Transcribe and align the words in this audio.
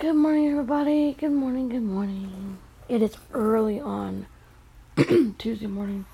Good 0.00 0.16
morning, 0.16 0.48
everybody. 0.48 1.12
Good 1.12 1.32
morning, 1.32 1.68
good 1.68 1.82
morning. 1.82 2.56
It 2.88 3.02
is 3.02 3.18
early 3.34 3.78
on 3.78 4.24
Tuesday 5.36 5.66
morning. 5.66 6.06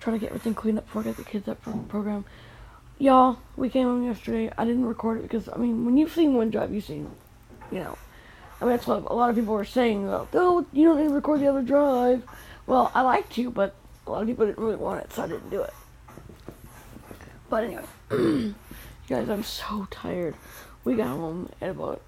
Trying 0.00 0.16
to 0.16 0.20
get 0.20 0.30
everything 0.30 0.56
cleaned 0.56 0.78
up 0.78 0.86
before 0.86 1.02
I 1.02 1.04
get 1.04 1.16
the 1.18 1.22
kids 1.22 1.46
up 1.46 1.62
from 1.62 1.84
the 1.84 1.88
program. 1.88 2.24
Y'all, 2.98 3.38
we 3.56 3.68
came 3.68 3.86
home 3.86 4.04
yesterday. 4.04 4.50
I 4.58 4.64
didn't 4.64 4.86
record 4.86 5.20
it 5.20 5.22
because, 5.22 5.48
I 5.48 5.56
mean, 5.56 5.84
when 5.84 5.96
you've 5.96 6.12
seen 6.12 6.34
one 6.34 6.50
drive, 6.50 6.74
you've 6.74 6.82
seen, 6.82 7.12
you 7.70 7.78
know. 7.78 7.96
I 8.60 8.64
mean, 8.64 8.74
that's 8.74 8.88
what 8.88 9.08
a 9.08 9.14
lot 9.14 9.30
of 9.30 9.36
people 9.36 9.54
were 9.54 9.64
saying. 9.64 10.08
Oh, 10.08 10.66
you 10.72 10.88
don't 10.88 11.00
need 11.00 11.06
to 11.06 11.14
record 11.14 11.38
the 11.38 11.46
other 11.46 11.62
drive. 11.62 12.24
Well, 12.66 12.90
I 12.92 13.02
like 13.02 13.28
to, 13.34 13.52
but 13.52 13.76
a 14.04 14.10
lot 14.10 14.22
of 14.22 14.26
people 14.26 14.46
didn't 14.46 14.58
really 14.58 14.74
want 14.74 15.04
it, 15.04 15.12
so 15.12 15.22
I 15.22 15.28
didn't 15.28 15.48
do 15.48 15.62
it. 15.62 15.74
But 17.48 17.62
anyway, 17.62 18.54
guys, 19.08 19.30
I'm 19.30 19.44
so 19.44 19.86
tired. 19.92 20.34
We 20.82 20.96
got 20.96 21.06
home 21.06 21.50
at 21.60 21.70
about 21.70 22.02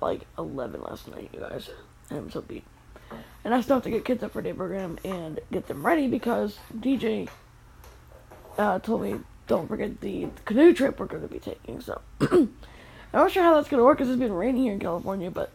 like 0.00 0.26
11 0.38 0.82
last 0.82 1.08
night, 1.08 1.30
you 1.32 1.40
guys. 1.40 1.70
And 2.10 2.18
I'm 2.18 2.30
so 2.30 2.40
beat. 2.40 2.64
And 3.44 3.54
I 3.54 3.60
still 3.60 3.76
have 3.76 3.84
to 3.84 3.90
get 3.90 4.04
kids 4.04 4.22
up 4.22 4.32
for 4.32 4.42
day 4.42 4.52
program 4.52 4.98
and 5.04 5.40
get 5.52 5.66
them 5.66 5.84
ready 5.84 6.08
because 6.08 6.58
DJ 6.76 7.28
uh, 8.58 8.78
told 8.78 9.02
me 9.02 9.20
don't 9.46 9.68
forget 9.68 10.00
the 10.00 10.28
canoe 10.44 10.72
trip 10.72 10.98
we're 10.98 11.06
going 11.06 11.22
to 11.22 11.28
be 11.28 11.38
taking. 11.38 11.80
So 11.80 12.00
I'm 12.20 12.48
not 13.12 13.30
sure 13.30 13.42
how 13.42 13.54
that's 13.54 13.68
going 13.68 13.78
to 13.78 13.84
work 13.84 13.98
because 13.98 14.10
it's 14.10 14.18
been 14.18 14.32
raining 14.32 14.62
here 14.62 14.72
in 14.72 14.80
California, 14.80 15.30
but 15.30 15.50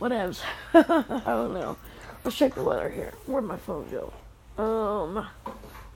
whatevs. 0.00 0.40
I 0.74 1.22
don't 1.26 1.54
know. 1.54 1.76
Let's 2.24 2.36
check 2.36 2.54
the 2.54 2.64
weather 2.64 2.88
here. 2.88 3.12
Where'd 3.26 3.44
my 3.44 3.58
phone 3.58 3.86
go? 3.90 4.12
Um, 4.62 5.26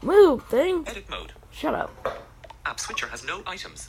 move 0.02 0.45
thing. 0.47 0.84
Edit 0.86 1.09
mode. 1.09 1.33
Shut 1.50 1.75
up. 1.75 2.22
App 2.66 2.78
switcher 2.78 3.06
has 3.06 3.25
no 3.25 3.42
items. 3.47 3.88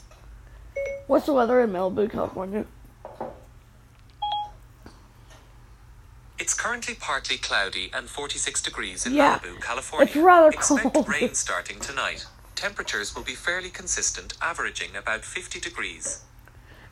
What's 1.10 1.26
the 1.26 1.32
weather 1.32 1.60
in 1.60 1.70
Malibu, 1.70 2.08
California? 2.08 2.66
It's 6.38 6.54
currently 6.54 6.94
partly 6.94 7.36
cloudy 7.36 7.90
and 7.92 8.08
46 8.08 8.62
degrees 8.62 9.04
in 9.04 9.14
Yeah, 9.14 9.40
Malibu, 9.40 9.60
California. 9.60 10.06
it's 10.06 10.14
rather 10.14 10.50
Expect 10.50 10.94
cold. 10.94 11.08
rain 11.08 11.34
starting 11.34 11.80
tonight. 11.80 12.26
Temperatures 12.54 13.12
will 13.16 13.24
be 13.24 13.34
fairly 13.34 13.70
consistent, 13.70 14.34
averaging 14.40 14.94
about 14.94 15.24
50 15.24 15.58
degrees. 15.58 16.20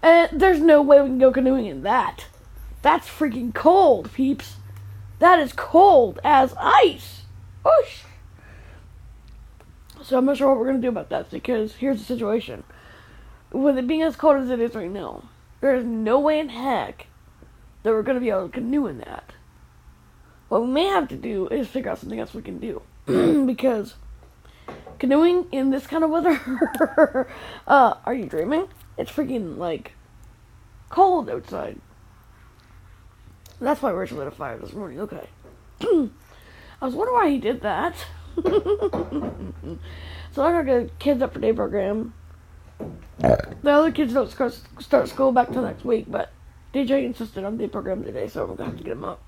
And 0.03 0.41
there's 0.41 0.59
no 0.59 0.83
way 0.83 1.01
we 1.01 1.07
can 1.11 1.21
go 1.21 1.31
canoeing 1.31 1.67
in 1.67 1.85
that. 1.85 2.25
That's 2.83 3.07
freaking 3.07 3.55
cold, 3.55 4.13
peeps. 4.13 4.57
That 5.21 5.39
is 5.39 5.53
cold 5.53 6.19
as 6.25 6.55
ice. 6.59 7.23
Whoosh. 7.65 8.01
So 10.03 10.19
I'm 10.19 10.25
not 10.25 10.39
sure 10.39 10.49
what 10.49 10.59
we're 10.59 10.67
gonna 10.67 10.81
do 10.81 10.89
about 10.89 11.09
that 11.11 11.31
because 11.31 11.77
here's 11.77 12.01
the 12.01 12.05
situation. 12.05 12.65
With 13.53 13.79
it 13.79 13.87
being 13.87 14.03
as 14.03 14.17
cold 14.17 14.37
as 14.37 14.51
it 14.51 14.61
is 14.61 14.75
right 14.75 14.91
now, 14.91 15.25
there 15.61 15.75
is 15.75 15.85
no 15.85 16.21
way 16.21 16.39
in 16.39 16.51
heck 16.51 17.07
that 17.83 17.93
we're 17.93 18.03
gonna 18.03 18.21
be 18.21 18.31
able 18.31 18.47
to 18.47 18.53
canoe 18.53 18.87
in 18.87 18.99
that. 18.99 19.33
What 20.49 20.63
we 20.63 20.69
may 20.69 20.85
have 20.85 21.09
to 21.09 21.17
do 21.17 21.49
is 21.49 21.69
figure 21.69 21.91
out 21.91 21.99
something 21.99 22.19
else 22.19 22.35
we 22.35 22.43
can 22.43 22.59
do 22.59 22.83
because 23.47 23.95
canoeing 24.99 25.47
in 25.53 25.71
this 25.71 25.87
kind 25.87 26.05
of 26.05 26.11
weather. 26.11 27.29
uh, 27.67 27.95
are 28.05 28.15
you 28.15 28.27
dreaming? 28.27 28.69
It's 28.97 29.11
freaking 29.11 29.59
like 29.59 29.93
cold 30.91 31.31
outside. 31.31 31.79
That's 33.61 33.83
why 33.83 33.91
Rich 33.91 34.13
lit 34.13 34.27
a 34.27 34.31
fire 34.31 34.59
this 34.59 34.73
morning. 34.73 35.01
Okay. 35.01 35.29
I 35.81 36.85
was 36.85 36.95
wondering 36.95 37.17
why 37.17 37.31
he 37.31 37.39
did 37.39 37.63
that. 37.63 37.97
so 38.45 39.79
I'm 40.37 40.67
gonna 40.67 40.85
get 40.85 40.99
kids 40.99 41.23
up 41.23 41.33
for 41.33 41.41
day 41.41 41.53
program. 41.53 42.15
Uh, 42.81 43.37
the 43.63 43.71
other 43.71 43.91
kids 43.91 44.15
don't 44.15 44.31
start, 44.31 45.09
school 45.09 45.33
back 45.33 45.53
till 45.53 45.63
next 45.63 45.85
week, 45.85 46.07
but 46.09 46.31
DJ 46.73 47.05
insisted 47.05 47.45
on 47.45 47.57
day 47.57 47.67
program 47.67 48.05
today, 48.05 48.29
so 48.29 48.45
I'm 48.45 48.55
gonna 48.55 48.71
have 48.71 48.79
to 48.79 48.85
get 48.85 48.93
him 48.93 49.05
up. 49.05 49.21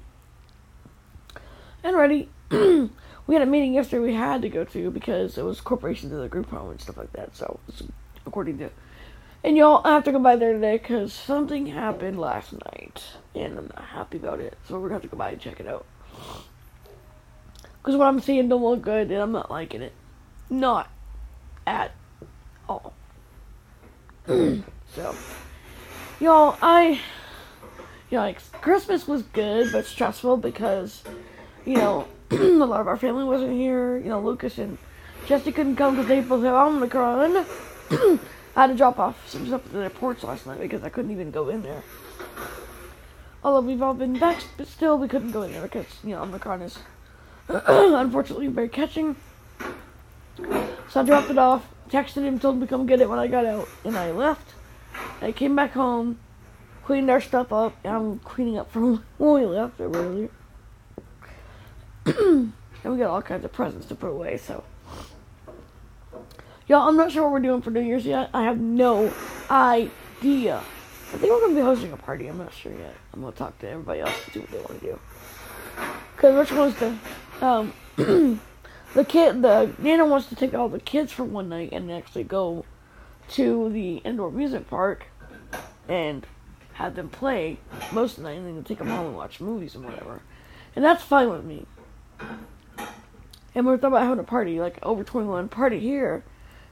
And 1.82 1.96
ready. 1.96 2.28
we 2.50 3.34
had 3.34 3.42
a 3.42 3.46
meeting 3.46 3.74
yesterday 3.74 4.02
we 4.02 4.14
had 4.14 4.42
to 4.42 4.48
go 4.48 4.64
to 4.64 4.90
because 4.90 5.38
it 5.38 5.44
was 5.44 5.60
corporations 5.60 6.12
of 6.12 6.20
the 6.20 6.28
group 6.28 6.50
home 6.50 6.70
and 6.70 6.80
stuff 6.80 6.96
like 6.96 7.12
that. 7.12 7.34
So 7.34 7.60
according 8.26 8.58
to 8.58 8.70
and 9.42 9.56
y'all, 9.56 9.80
I 9.86 9.92
have 9.94 10.04
to 10.04 10.12
go 10.12 10.18
by 10.18 10.36
there 10.36 10.52
today 10.52 10.76
because 10.76 11.14
something 11.14 11.66
happened 11.66 12.20
last 12.20 12.52
night, 12.52 13.02
and 13.34 13.56
I'm 13.56 13.70
not 13.74 13.86
happy 13.86 14.18
about 14.18 14.38
it. 14.38 14.58
So 14.68 14.74
we're 14.74 14.88
gonna 14.88 14.94
have 14.94 15.02
to 15.02 15.08
go 15.08 15.16
by 15.16 15.30
and 15.30 15.40
check 15.40 15.60
it 15.60 15.66
out. 15.66 15.86
Because 17.78 17.96
what 17.96 18.06
I'm 18.06 18.20
seeing 18.20 18.50
don't 18.50 18.62
look 18.62 18.82
good, 18.82 19.10
and 19.10 19.22
I'm 19.22 19.32
not 19.32 19.50
liking 19.50 19.80
it. 19.80 19.94
Not 20.50 20.90
at 21.66 21.92
all. 22.68 22.92
Mm. 24.30 24.62
so, 24.94 25.14
y'all, 26.20 26.56
I, 26.62 27.00
like 28.12 28.40
Christmas 28.60 29.08
was 29.08 29.22
good 29.22 29.72
but 29.72 29.84
stressful 29.84 30.36
because, 30.36 31.02
you 31.66 31.74
know, 31.74 32.06
a 32.30 32.36
lot 32.36 32.80
of 32.80 32.86
our 32.86 32.96
family 32.96 33.24
wasn't 33.24 33.52
here. 33.52 33.98
You 33.98 34.08
know, 34.08 34.20
Lucas 34.20 34.58
and 34.58 34.78
Jesse 35.26 35.50
couldn't 35.50 35.76
come 35.76 35.96
because 35.96 36.08
they 36.08 36.20
both 36.20 36.44
have 36.44 36.54
Omicron. 36.54 37.44
I 38.56 38.62
had 38.62 38.66
to 38.68 38.76
drop 38.76 38.98
off 39.00 39.28
some 39.28 39.46
stuff 39.46 39.66
at 39.66 39.72
the 39.72 39.80
airports 39.80 40.22
last 40.22 40.46
night 40.46 40.60
because 40.60 40.84
I 40.84 40.90
couldn't 40.90 41.10
even 41.10 41.32
go 41.32 41.48
in 41.48 41.62
there. 41.62 41.82
Although 43.42 43.66
we've 43.66 43.82
all 43.82 43.94
been 43.94 44.18
back, 44.18 44.42
but 44.56 44.68
still 44.68 44.98
we 44.98 45.08
couldn't 45.08 45.32
go 45.32 45.42
in 45.42 45.52
there 45.52 45.62
because, 45.62 45.86
you 46.04 46.10
know, 46.10 46.22
Omicron 46.22 46.62
is 46.62 46.78
unfortunately 47.48 48.48
very 48.48 48.68
catching. 48.68 49.16
So 50.88 51.00
I 51.00 51.02
dropped 51.04 51.30
it 51.30 51.38
off, 51.38 51.66
texted 51.90 52.22
him, 52.22 52.38
told 52.38 52.56
him 52.56 52.60
to 52.60 52.66
come 52.66 52.86
get 52.86 53.00
it 53.00 53.08
when 53.08 53.18
I 53.18 53.26
got 53.26 53.44
out, 53.44 53.68
and 53.84 53.96
I 53.96 54.10
left. 54.12 54.54
I 55.20 55.32
came 55.32 55.56
back 55.56 55.72
home, 55.72 56.18
cleaned 56.84 57.10
our 57.10 57.20
stuff 57.20 57.52
up, 57.52 57.74
I'm 57.84 58.18
cleaning 58.20 58.58
up 58.58 58.70
from 58.70 59.04
when 59.18 59.40
we 59.40 59.46
left 59.46 59.80
earlier. 59.80 60.30
and 62.06 62.52
we 62.84 62.96
got 62.96 63.10
all 63.10 63.22
kinds 63.22 63.44
of 63.44 63.52
presents 63.52 63.86
to 63.86 63.94
put 63.94 64.08
away, 64.10 64.36
so. 64.36 64.64
Y'all, 66.66 66.88
I'm 66.88 66.96
not 66.96 67.10
sure 67.10 67.24
what 67.24 67.32
we're 67.32 67.40
doing 67.40 67.62
for 67.62 67.70
New 67.70 67.80
Year's 67.80 68.06
yet. 68.06 68.30
I 68.32 68.44
have 68.44 68.60
no 68.60 69.12
idea. 69.50 70.58
I 71.12 71.16
think 71.16 71.32
we're 71.32 71.40
gonna 71.40 71.54
be 71.54 71.60
hosting 71.60 71.92
a 71.92 71.96
party. 71.96 72.28
I'm 72.28 72.38
not 72.38 72.54
sure 72.54 72.70
yet. 72.72 72.94
I'm 73.12 73.20
gonna 73.20 73.34
talk 73.34 73.58
to 73.58 73.68
everybody 73.68 74.00
else 74.00 74.24
to 74.26 74.30
see 74.30 74.38
what 74.38 74.50
they 74.50 74.58
want 74.58 74.80
to 74.80 74.86
do. 74.86 74.98
Cause 76.16 76.34
Rich 76.34 76.52
wants 76.52 76.78
to, 76.78 77.44
um, 77.44 77.72
the 78.94 79.04
kid, 79.04 79.42
the 79.42 79.72
Nana 79.78 80.04
wants 80.06 80.28
to 80.28 80.34
take 80.34 80.54
all 80.54 80.68
the 80.68 80.80
kids 80.80 81.12
for 81.12 81.24
one 81.24 81.48
night 81.48 81.70
and 81.72 81.90
actually 81.90 82.24
go 82.24 82.64
to 83.30 83.68
the 83.70 83.96
indoor 83.98 84.30
music 84.30 84.68
park 84.68 85.06
and 85.88 86.26
have 86.74 86.94
them 86.94 87.08
play 87.08 87.58
most 87.92 88.16
of 88.16 88.24
the 88.24 88.30
night, 88.30 88.38
and 88.38 88.46
then 88.46 88.64
take 88.64 88.78
them 88.78 88.88
home 88.88 89.06
and 89.06 89.16
watch 89.16 89.40
movies 89.40 89.74
and 89.74 89.84
whatever. 89.84 90.22
And 90.74 90.84
that's 90.84 91.02
fine 91.02 91.28
with 91.28 91.44
me. 91.44 91.66
And 93.54 93.66
we're 93.66 93.76
talking 93.76 93.88
about 93.88 94.04
having 94.04 94.18
a 94.18 94.24
party, 94.24 94.60
like 94.60 94.78
over 94.82 95.04
21 95.04 95.48
party 95.48 95.78
here, 95.78 96.24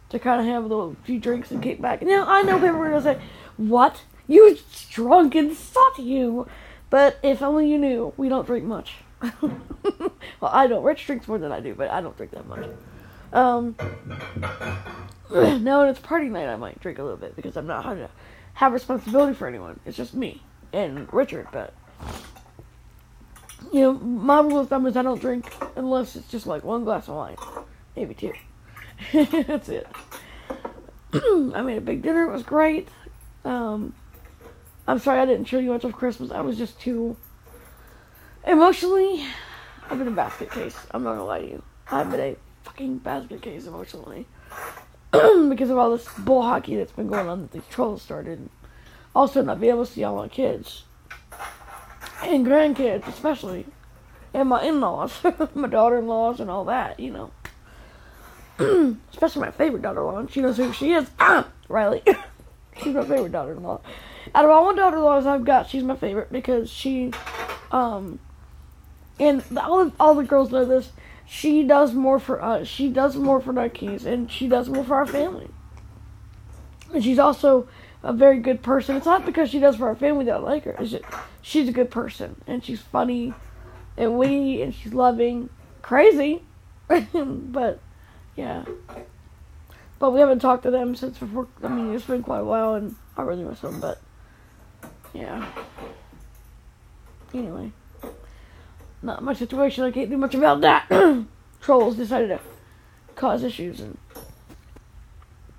to 0.08 0.18
kind 0.18 0.40
of 0.40 0.46
have 0.46 0.64
a 0.64 0.66
little 0.66 0.96
few 1.04 1.18
drinks 1.18 1.50
and 1.50 1.62
kick 1.62 1.80
back. 1.80 2.02
Now, 2.02 2.24
I 2.26 2.42
know 2.42 2.54
people 2.54 2.76
are 2.76 2.90
going 2.90 2.92
to 2.92 3.02
say, 3.02 3.20
What? 3.56 4.02
You 4.26 4.58
drunk 4.90 5.34
and 5.34 5.56
suck 5.56 5.98
you! 5.98 6.46
But 6.90 7.18
if 7.22 7.42
only 7.42 7.70
you 7.70 7.78
knew, 7.78 8.12
we 8.16 8.28
don't 8.28 8.46
drink 8.46 8.64
much. 8.64 8.96
well, 9.40 10.12
I 10.42 10.66
don't. 10.66 10.82
Rich 10.84 11.06
drinks 11.06 11.28
more 11.28 11.38
than 11.38 11.52
I 11.52 11.60
do, 11.60 11.74
but 11.74 11.90
I 11.90 12.00
don't 12.00 12.16
drink 12.16 12.32
that 12.32 12.46
much. 12.46 12.68
Um, 13.32 13.74
now 15.62 15.80
when 15.80 15.88
it's 15.88 15.98
party 15.98 16.28
night, 16.28 16.48
I 16.48 16.56
might 16.56 16.80
drink 16.80 16.98
a 16.98 17.02
little 17.02 17.18
bit 17.18 17.36
because 17.36 17.56
I'm 17.56 17.66
not 17.66 17.84
having 17.84 18.04
to 18.04 18.10
have 18.54 18.72
responsibility 18.72 19.34
for 19.34 19.46
anyone. 19.46 19.80
It's 19.84 19.96
just 19.96 20.14
me 20.14 20.42
and 20.72 21.12
Richard, 21.12 21.48
but 21.52 21.74
you 23.72 23.80
know, 23.80 23.92
my 23.94 24.40
rule 24.40 24.60
of 24.60 24.68
thumb 24.68 24.86
is 24.86 24.96
I 24.96 25.02
don't 25.02 25.20
drink 25.20 25.52
unless 25.76 26.16
it's 26.16 26.28
just 26.28 26.46
like 26.46 26.64
one 26.64 26.84
glass 26.84 27.08
of 27.08 27.16
wine, 27.16 27.36
maybe 27.96 28.14
two. 28.14 28.32
That's 29.12 29.68
it. 29.68 29.86
I 31.12 31.62
made 31.62 31.78
a 31.78 31.82
big 31.82 32.02
dinner. 32.02 32.24
It 32.24 32.32
was 32.32 32.42
great. 32.42 32.88
Um, 33.44 33.94
I'm 34.86 34.98
sorry 34.98 35.20
I 35.20 35.26
didn't 35.26 35.46
show 35.46 35.58
you 35.58 35.70
much 35.70 35.84
of 35.84 35.92
Christmas. 35.92 36.30
I 36.30 36.40
was 36.40 36.56
just 36.56 36.80
too 36.80 37.16
emotionally. 38.48 39.24
I've 39.88 39.98
been 39.98 40.08
a 40.08 40.12
basket 40.12 40.50
case. 40.50 40.76
I'm 40.90 41.04
not 41.04 41.12
gonna 41.12 41.24
lie 41.24 41.40
to 41.40 41.46
you. 41.46 41.62
I've 41.90 42.10
been 42.10 42.20
a 42.20 42.36
fucking 42.64 42.98
basket 42.98 43.42
case 43.42 43.66
emotionally 43.66 44.26
because 45.12 45.70
of 45.70 45.78
all 45.78 45.90
this 45.96 46.08
bull 46.18 46.42
hockey 46.42 46.76
that's 46.76 46.92
been 46.92 47.08
going 47.08 47.28
on 47.28 47.42
that 47.42 47.52
these 47.52 47.62
trolls 47.70 48.02
started. 48.02 48.48
Also, 49.14 49.42
not 49.42 49.60
being 49.60 49.72
able 49.72 49.86
to 49.86 49.92
see 49.92 50.04
all 50.04 50.16
my 50.16 50.28
kids 50.28 50.84
and 52.22 52.46
grandkids, 52.46 53.06
especially, 53.06 53.66
and 54.34 54.48
my 54.48 54.62
in-laws, 54.62 55.12
my 55.54 55.68
daughter-in-laws, 55.68 56.40
and 56.40 56.50
all 56.50 56.64
that. 56.64 56.98
You 56.98 57.12
know. 57.12 57.30
especially 59.12 59.42
my 59.42 59.50
favorite 59.50 59.82
daughter-in-law. 59.82 60.26
She 60.30 60.40
knows 60.40 60.56
who 60.56 60.72
she 60.72 60.92
is. 60.92 61.08
Ah, 61.20 61.46
Riley. 61.68 62.02
she's 62.82 62.94
my 62.94 63.04
favorite 63.04 63.32
daughter-in-law. 63.32 63.80
Out 64.34 64.44
of 64.44 64.50
all 64.50 64.66
my 64.66 64.74
daughter-in-laws 64.74 65.26
I've 65.26 65.44
got, 65.44 65.68
she's 65.70 65.84
my 65.84 65.96
favorite 65.96 66.32
because 66.32 66.68
she, 66.68 67.12
um, 67.70 68.18
and 69.18 69.42
all 69.56 69.92
all 69.98 70.14
the 70.14 70.24
girls 70.24 70.50
know 70.50 70.64
this. 70.64 70.90
She 71.26 71.62
does 71.62 71.92
more 71.92 72.18
for 72.18 72.42
us. 72.42 72.66
She 72.66 72.88
does 72.88 73.16
more 73.16 73.40
for 73.40 73.52
Nikes, 73.52 74.06
and 74.06 74.30
she 74.30 74.48
does 74.48 74.68
more 74.68 74.84
for 74.84 74.94
our 74.94 75.06
family. 75.06 75.48
And 76.92 77.04
she's 77.04 77.18
also 77.18 77.68
a 78.02 78.12
very 78.12 78.38
good 78.40 78.62
person. 78.62 78.96
It's 78.96 79.06
not 79.06 79.26
because 79.26 79.50
she 79.50 79.58
does 79.58 79.76
for 79.76 79.88
our 79.88 79.96
family 79.96 80.24
that 80.26 80.36
I 80.36 80.38
like 80.38 80.64
her. 80.64 80.76
It's 80.78 80.92
just 80.92 81.04
she's 81.42 81.68
a 81.68 81.72
good 81.72 81.90
person 81.90 82.40
and 82.46 82.64
she's 82.64 82.80
funny 82.80 83.34
and 83.96 84.18
witty 84.18 84.62
and 84.62 84.74
she's 84.74 84.94
loving, 84.94 85.50
crazy, 85.82 86.42
but 87.12 87.80
yeah. 88.36 88.64
But 89.98 90.12
we 90.12 90.20
haven't 90.20 90.38
talked 90.38 90.62
to 90.62 90.70
them 90.70 90.94
since 90.94 91.18
before. 91.18 91.48
I 91.62 91.68
mean, 91.68 91.92
it's 91.92 92.04
been 92.04 92.22
quite 92.22 92.38
a 92.38 92.44
while, 92.44 92.74
and 92.74 92.94
I 93.16 93.22
really 93.22 93.42
miss 93.42 93.60
them. 93.60 93.80
But 93.80 94.00
yeah. 95.12 95.44
Anyway, 97.34 97.72
not 99.02 99.22
my 99.22 99.34
situation. 99.34 99.84
I 99.84 99.90
can't 99.90 100.10
do 100.10 100.16
much 100.16 100.34
about 100.34 100.60
that. 100.62 100.88
Trolls 101.60 101.96
decided 101.96 102.28
to 102.28 102.40
cause 103.14 103.42
issues 103.42 103.80
and 103.80 103.98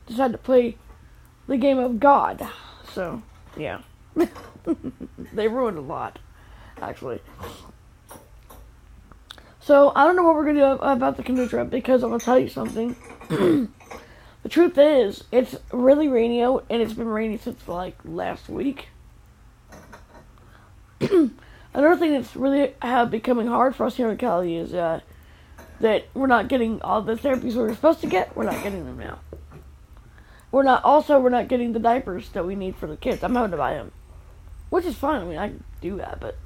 decided 0.07 0.33
to 0.33 0.37
play 0.37 0.77
the 1.47 1.57
game 1.57 1.77
of 1.77 1.99
God. 1.99 2.47
So 2.93 3.21
yeah, 3.57 3.81
they 5.33 5.47
ruined 5.47 5.77
a 5.77 5.81
lot, 5.81 6.19
actually. 6.81 7.21
So 9.59 9.91
I 9.95 10.05
don't 10.05 10.15
know 10.15 10.23
what 10.23 10.35
we're 10.35 10.45
gonna 10.45 10.75
do 10.75 10.81
about 10.81 11.17
the 11.17 11.23
canoe 11.23 11.47
trip 11.47 11.69
because 11.69 12.03
I'm 12.03 12.09
gonna 12.09 12.19
tell 12.19 12.39
you 12.39 12.49
something. 12.49 12.95
the 13.29 14.49
truth 14.49 14.77
is, 14.77 15.25
it's 15.31 15.55
really 15.71 16.07
rainy 16.07 16.41
out, 16.41 16.65
and 16.69 16.81
it's 16.81 16.93
been 16.93 17.07
rainy 17.07 17.37
since 17.37 17.67
like 17.67 17.95
last 18.03 18.49
week. 18.49 18.87
Another 21.73 21.97
thing 21.97 22.13
that's 22.13 22.35
really 22.35 22.73
uh, 22.81 23.05
becoming 23.05 23.47
hard 23.47 23.75
for 23.75 23.85
us 23.85 23.95
here 23.95 24.09
in 24.09 24.17
Cali 24.17 24.57
is 24.57 24.73
uh, 24.73 25.01
that 25.79 26.05
we're 26.13 26.27
not 26.27 26.47
getting 26.47 26.81
all 26.81 27.01
the 27.01 27.13
therapies 27.13 27.53
we 27.53 27.61
were 27.61 27.75
supposed 27.75 28.01
to 28.01 28.07
get. 28.07 28.35
We're 28.35 28.43
not 28.43 28.63
getting 28.63 28.85
them 28.85 28.97
now. 28.97 29.19
We're 30.51 30.63
not. 30.63 30.83
Also, 30.83 31.19
we're 31.19 31.29
not 31.29 31.47
getting 31.47 31.73
the 31.73 31.79
diapers 31.79 32.29
that 32.29 32.45
we 32.45 32.55
need 32.55 32.75
for 32.75 32.87
the 32.87 32.97
kids. 32.97 33.23
I'm 33.23 33.35
having 33.35 33.51
to 33.51 33.57
buy 33.57 33.75
them, 33.75 33.91
which 34.69 34.85
is 34.85 34.95
fine. 34.95 35.21
I 35.21 35.25
mean, 35.25 35.37
I 35.37 35.51
do 35.79 35.97
that, 35.97 36.19
but 36.19 36.37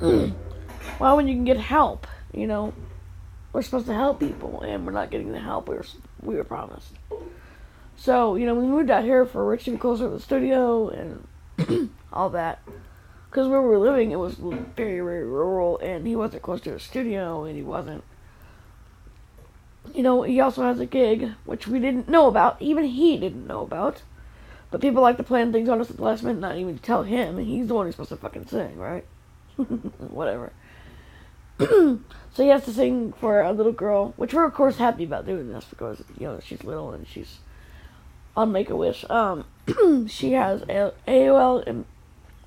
well, 1.00 1.16
when 1.16 1.26
you 1.26 1.34
can 1.34 1.44
get 1.44 1.56
help, 1.56 2.06
you 2.34 2.46
know, 2.46 2.74
we're 3.52 3.62
supposed 3.62 3.86
to 3.86 3.94
help 3.94 4.20
people, 4.20 4.60
and 4.60 4.84
we're 4.84 4.92
not 4.92 5.10
getting 5.10 5.32
the 5.32 5.40
help 5.40 5.68
we 5.68 5.76
were 5.76 5.86
we 6.20 6.36
were 6.36 6.44
promised. 6.44 6.92
So, 7.96 8.36
you 8.36 8.46
know, 8.46 8.54
we 8.54 8.66
moved 8.66 8.90
out 8.90 9.04
here 9.04 9.26
for 9.26 9.46
Rich 9.46 9.64
to 9.64 9.72
be 9.72 9.76
closer 9.76 10.04
to 10.04 10.10
the 10.10 10.20
studio 10.20 10.88
and 10.88 11.90
all 12.12 12.30
that. 12.30 12.62
Because 13.30 13.46
where 13.46 13.62
we 13.62 13.68
were 13.68 13.78
living, 13.78 14.10
it 14.10 14.18
was 14.18 14.34
very, 14.34 15.00
very 15.00 15.24
rural, 15.24 15.78
and 15.78 16.04
he 16.06 16.16
wasn't 16.16 16.42
close 16.42 16.60
to 16.62 16.74
a 16.74 16.80
studio, 16.80 17.44
and 17.44 17.56
he 17.56 17.62
wasn't. 17.62 18.02
You 19.94 20.02
know, 20.02 20.22
he 20.22 20.40
also 20.40 20.62
has 20.62 20.80
a 20.80 20.86
gig, 20.86 21.32
which 21.44 21.68
we 21.68 21.78
didn't 21.78 22.08
know 22.08 22.26
about. 22.26 22.60
Even 22.60 22.84
he 22.84 23.16
didn't 23.16 23.46
know 23.46 23.62
about. 23.62 24.02
But 24.70 24.80
people 24.80 25.02
like 25.02 25.16
to 25.16 25.22
plan 25.22 25.52
things 25.52 25.68
on 25.68 25.80
us 25.80 25.90
at 25.90 25.96
the 25.96 26.02
last 26.02 26.22
minute, 26.22 26.40
not 26.40 26.56
even 26.56 26.78
tell 26.78 27.04
him, 27.04 27.38
and 27.38 27.46
he's 27.46 27.68
the 27.68 27.74
one 27.74 27.86
who's 27.86 27.94
supposed 27.94 28.10
to 28.10 28.16
fucking 28.16 28.46
sing, 28.46 28.76
right? 28.76 29.04
Whatever. 29.56 30.52
so 31.58 32.00
he 32.36 32.48
has 32.48 32.64
to 32.64 32.72
sing 32.72 33.12
for 33.12 33.42
a 33.42 33.52
little 33.52 33.72
girl, 33.72 34.12
which 34.16 34.34
we're 34.34 34.44
of 34.44 34.54
course 34.54 34.78
happy 34.78 35.04
about 35.04 35.26
doing 35.26 35.52
this 35.52 35.66
because 35.68 36.02
you 36.18 36.26
know 36.26 36.40
she's 36.42 36.64
little 36.64 36.92
and 36.92 37.06
she's 37.06 37.38
on 38.36 38.50
Make 38.50 38.70
a 38.70 38.76
Wish. 38.76 39.04
Um, 39.10 39.44
she 40.08 40.32
has 40.32 40.62
AOL 40.62 41.84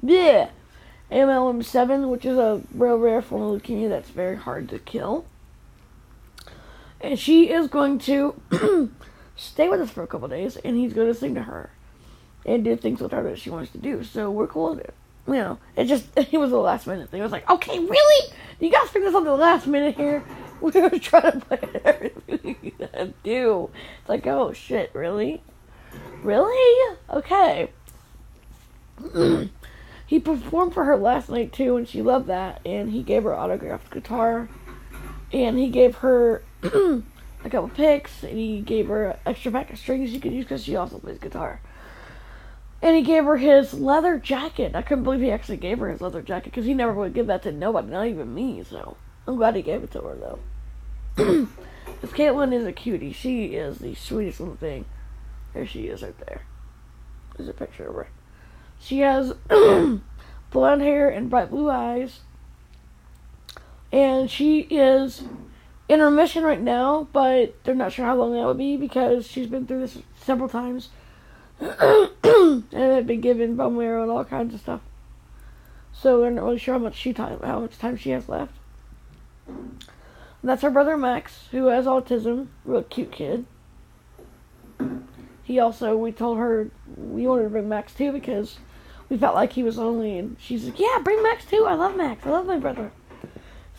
yeah, 0.05 0.49
AMLM7, 1.13 2.09
which 2.09 2.25
is 2.25 2.37
a 2.37 2.61
real 2.73 2.97
rare 2.97 3.21
form 3.21 3.43
of 3.43 3.61
leukemia 3.61 3.87
that's 3.87 4.09
very 4.09 4.35
hard 4.35 4.67
to 4.69 4.79
kill. 4.79 5.25
And 6.99 7.19
she 7.19 7.51
is 7.51 7.67
going 7.67 7.99
to 7.99 8.39
stay 9.35 9.69
with 9.69 9.81
us 9.81 9.91
for 9.91 10.03
a 10.03 10.07
couple 10.07 10.27
days, 10.27 10.57
and 10.57 10.75
he's 10.75 10.93
going 10.93 11.07
to 11.07 11.13
sing 11.13 11.35
to 11.35 11.43
her 11.43 11.69
and 12.45 12.63
do 12.63 12.75
things 12.75 12.99
with 12.99 13.11
her 13.11 13.23
that 13.23 13.39
she 13.39 13.49
wants 13.49 13.71
to 13.71 13.77
do. 13.77 14.03
So 14.03 14.31
we're 14.31 14.47
cool 14.47 14.71
with 14.71 14.79
it. 14.79 14.93
You 15.27 15.33
know, 15.35 15.59
it 15.75 15.85
just 15.85 16.07
it 16.17 16.37
was 16.37 16.51
a 16.51 16.57
last 16.57 16.87
minute 16.87 17.09
thing. 17.09 17.21
I 17.21 17.23
was 17.23 17.31
like, 17.31 17.49
okay, 17.49 17.79
really? 17.79 18.33
You 18.59 18.71
guys 18.71 18.89
bring 18.89 19.03
this 19.03 19.15
on 19.15 19.23
the 19.23 19.35
last 19.35 19.67
minute 19.67 19.95
here? 19.95 20.23
We 20.61 20.71
were 20.79 20.91
trying 20.91 21.29
to 21.29 21.39
play 21.41 21.59
everything 21.83 22.55
we 22.63 22.69
gotta 22.69 23.11
do. 23.21 23.69
It's 23.99 24.07
like, 24.07 24.25
oh 24.27 24.53
shit, 24.53 24.91
really? 24.93 25.41
Really? 26.21 26.97
Okay. 27.09 27.69
he 30.13 30.19
performed 30.19 30.75
for 30.75 30.85
her 30.85 30.95
last 30.95 31.27
night 31.27 31.51
too, 31.51 31.75
and 31.75 31.89
she 31.89 32.03
loved 32.03 32.27
that. 32.27 32.61
And 32.63 32.91
he 32.91 33.01
gave 33.01 33.23
her 33.23 33.33
autographed 33.35 33.89
guitar, 33.89 34.47
and 35.31 35.57
he 35.57 35.69
gave 35.69 35.95
her 35.95 36.43
a 36.61 37.01
couple 37.45 37.69
picks, 37.69 38.21
and 38.21 38.37
he 38.37 38.61
gave 38.61 38.89
her 38.89 39.05
an 39.05 39.17
extra 39.25 39.51
pack 39.51 39.73
of 39.73 39.79
strings 39.79 40.11
she 40.11 40.19
could 40.19 40.31
use 40.31 40.45
because 40.45 40.63
she 40.63 40.75
also 40.75 40.99
plays 40.99 41.17
guitar. 41.17 41.61
And 42.79 42.95
he 42.95 43.01
gave 43.01 43.23
her 43.23 43.37
his 43.37 43.73
leather 43.73 44.19
jacket. 44.19 44.75
I 44.75 44.83
couldn't 44.83 45.03
believe 45.03 45.21
he 45.21 45.31
actually 45.31 45.57
gave 45.57 45.79
her 45.79 45.89
his 45.89 45.99
leather 45.99 46.21
jacket 46.21 46.51
because 46.51 46.65
he 46.65 46.75
never 46.75 46.93
would 46.93 47.15
give 47.15 47.25
that 47.25 47.41
to 47.41 47.51
nobody, 47.51 47.87
not 47.87 48.05
even 48.05 48.35
me. 48.35 48.63
So 48.63 48.97
I'm 49.25 49.37
glad 49.37 49.55
he 49.55 49.63
gave 49.63 49.81
it 49.81 49.91
to 49.93 50.01
her 50.01 50.37
though. 51.17 51.47
Because 51.85 52.15
Caitlin 52.15 52.53
is 52.53 52.67
a 52.67 52.71
cutie. 52.71 53.13
She 53.13 53.55
is 53.55 53.79
the 53.79 53.95
sweetest 53.95 54.39
little 54.39 54.57
thing. 54.57 54.85
There 55.55 55.65
she 55.65 55.87
is 55.87 56.03
right 56.03 56.17
there. 56.27 56.43
There's 57.35 57.49
a 57.49 57.53
picture 57.53 57.87
of 57.87 57.95
her. 57.95 58.07
She 58.83 58.99
has 58.99 59.33
blonde 60.51 60.81
hair 60.81 61.09
and 61.09 61.29
bright 61.29 61.49
blue 61.49 61.69
eyes. 61.69 62.19
And 63.93 64.29
she 64.29 64.61
is 64.61 65.23
in 65.87 66.01
remission 66.01 66.43
right 66.43 66.59
now, 66.59 67.07
but 67.13 67.55
they're 67.63 67.75
not 67.75 67.93
sure 67.93 68.05
how 68.05 68.15
long 68.15 68.33
that 68.33 68.45
would 68.45 68.57
be 68.57 68.75
because 68.75 69.25
she's 69.25 69.47
been 69.47 69.65
through 69.65 69.81
this 69.81 69.99
several 70.19 70.49
times. 70.49 70.89
and 71.59 72.63
they've 72.71 73.07
been 73.07 73.21
given 73.21 73.55
bone 73.55 73.77
marrow 73.77 74.03
and 74.03 74.11
all 74.11 74.25
kinds 74.25 74.53
of 74.53 74.59
stuff. 74.59 74.81
So 75.93 76.19
they're 76.19 76.31
not 76.31 76.43
really 76.43 76.57
sure 76.57 76.73
how 76.73 76.79
much 76.79 76.95
she 76.95 77.13
time 77.13 77.39
how 77.41 77.61
much 77.61 77.77
time 77.77 77.95
she 77.95 78.09
has 78.09 78.27
left. 78.27 78.53
That's 80.43 80.61
her 80.61 80.71
brother 80.71 80.97
Max, 80.97 81.47
who 81.51 81.67
has 81.67 81.85
autism, 81.85 82.47
real 82.65 82.83
cute 82.83 83.13
kid. 83.13 83.45
He 85.43 85.59
also 85.59 85.95
we 85.95 86.11
told 86.11 86.37
her 86.37 86.69
we 86.97 87.25
wanted 87.27 87.43
to 87.43 87.49
bring 87.49 87.69
Max 87.69 87.93
too 87.93 88.11
because 88.11 88.57
we 89.13 89.19
felt 89.19 89.35
like 89.35 89.53
he 89.53 89.61
was 89.61 89.77
lonely 89.77 90.17
and 90.17 90.35
she's 90.39 90.65
like, 90.65 90.79
Yeah, 90.79 90.97
bring 91.03 91.21
Max 91.21 91.45
too. 91.45 91.67
I 91.67 91.75
love 91.75 91.95
Max. 91.95 92.25
I 92.25 92.31
love 92.31 92.47
my 92.47 92.57
brother. 92.57 92.91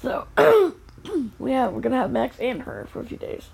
So 0.00 0.28
have 0.36 1.72
we're 1.72 1.80
gonna 1.80 1.96
have 1.96 2.12
Max 2.12 2.38
and 2.38 2.62
her 2.62 2.86
for 2.92 3.00
a 3.00 3.04
few 3.04 3.16
days. 3.16 3.48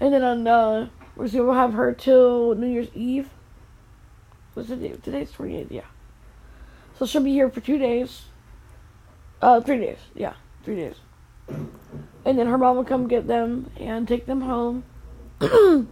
And 0.00 0.14
then 0.14 0.22
on 0.22 0.46
uh 0.46 0.88
we're 1.16 1.28
gonna 1.28 1.52
have 1.52 1.74
her 1.74 1.92
till 1.92 2.54
New 2.54 2.66
Year's 2.66 2.88
Eve. 2.94 3.28
What's 4.54 4.70
the 4.70 4.76
date? 4.76 5.02
Today's 5.02 5.30
twenty 5.30 5.58
eighth, 5.58 5.70
yeah. 5.70 5.84
So 6.98 7.04
she'll 7.04 7.22
be 7.22 7.32
here 7.32 7.50
for 7.50 7.60
two 7.60 7.76
days. 7.76 8.22
Uh 9.42 9.60
three 9.60 9.80
days, 9.80 9.98
yeah. 10.14 10.32
Three 10.64 10.76
days. 10.76 10.94
And 11.46 12.38
then 12.38 12.46
her 12.46 12.56
mom 12.56 12.76
will 12.76 12.84
come 12.84 13.06
get 13.06 13.26
them 13.26 13.70
and 13.76 14.08
take 14.08 14.24
them 14.24 14.40
home. 14.40 14.84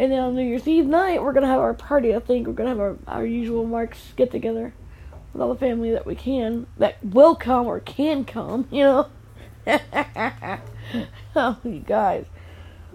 and 0.00 0.10
then 0.10 0.18
on 0.18 0.34
New 0.34 0.42
Year's 0.42 0.66
Eve 0.66 0.86
night, 0.86 1.22
we're 1.22 1.34
gonna 1.34 1.46
have 1.46 1.60
our 1.60 1.74
party. 1.74 2.14
I 2.14 2.20
think 2.20 2.46
we're 2.46 2.54
gonna 2.54 2.70
have 2.70 2.80
our, 2.80 2.96
our 3.06 3.26
usual 3.26 3.66
Marks 3.66 4.14
get 4.16 4.30
together 4.30 4.72
with 5.34 5.42
all 5.42 5.52
the 5.52 5.60
family 5.60 5.90
that 5.90 6.06
we 6.06 6.14
can, 6.14 6.66
that 6.78 7.04
will 7.04 7.34
come 7.34 7.66
or 7.66 7.80
can 7.80 8.24
come. 8.24 8.66
You 8.70 8.84
know. 8.84 9.08
oh, 11.36 11.58
you 11.64 11.84
guys, 11.86 12.24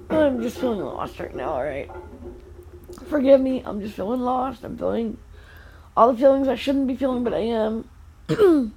I'm 0.10 0.42
just 0.42 0.58
feeling 0.58 0.80
lost 0.80 1.20
right 1.20 1.36
now. 1.36 1.50
All 1.50 1.64
right, 1.64 1.92
forgive 3.08 3.40
me. 3.40 3.62
I'm 3.64 3.82
just 3.82 3.94
feeling 3.96 4.22
lost. 4.22 4.64
I'm 4.64 4.76
feeling 4.76 5.20
all 5.96 6.12
the 6.12 6.18
feelings 6.18 6.48
I 6.48 6.56
shouldn't 6.56 6.88
be 6.88 6.96
feeling, 6.96 7.24
but 7.24 7.36
I 7.36 7.42
am. 7.42 7.88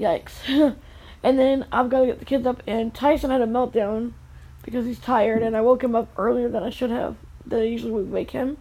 Yikes. 0.00 0.32
and 1.22 1.38
then 1.38 1.66
I've 1.70 1.88
got 1.88 2.00
to 2.00 2.06
get 2.06 2.18
the 2.18 2.24
kids 2.24 2.48
up, 2.48 2.64
and 2.66 2.92
Tyson 2.92 3.30
had 3.30 3.42
a 3.42 3.46
meltdown 3.46 4.14
because 4.62 4.86
he's 4.86 4.98
tired, 4.98 5.42
and 5.42 5.56
I 5.56 5.60
woke 5.60 5.82
him 5.82 5.94
up 5.94 6.08
earlier 6.16 6.48
than 6.48 6.62
I 6.62 6.70
should 6.70 6.90
have. 6.90 7.16
Than 7.46 7.60
I 7.60 7.64
usually 7.64 7.92
would 7.92 8.10
wake 8.10 8.30
him. 8.30 8.58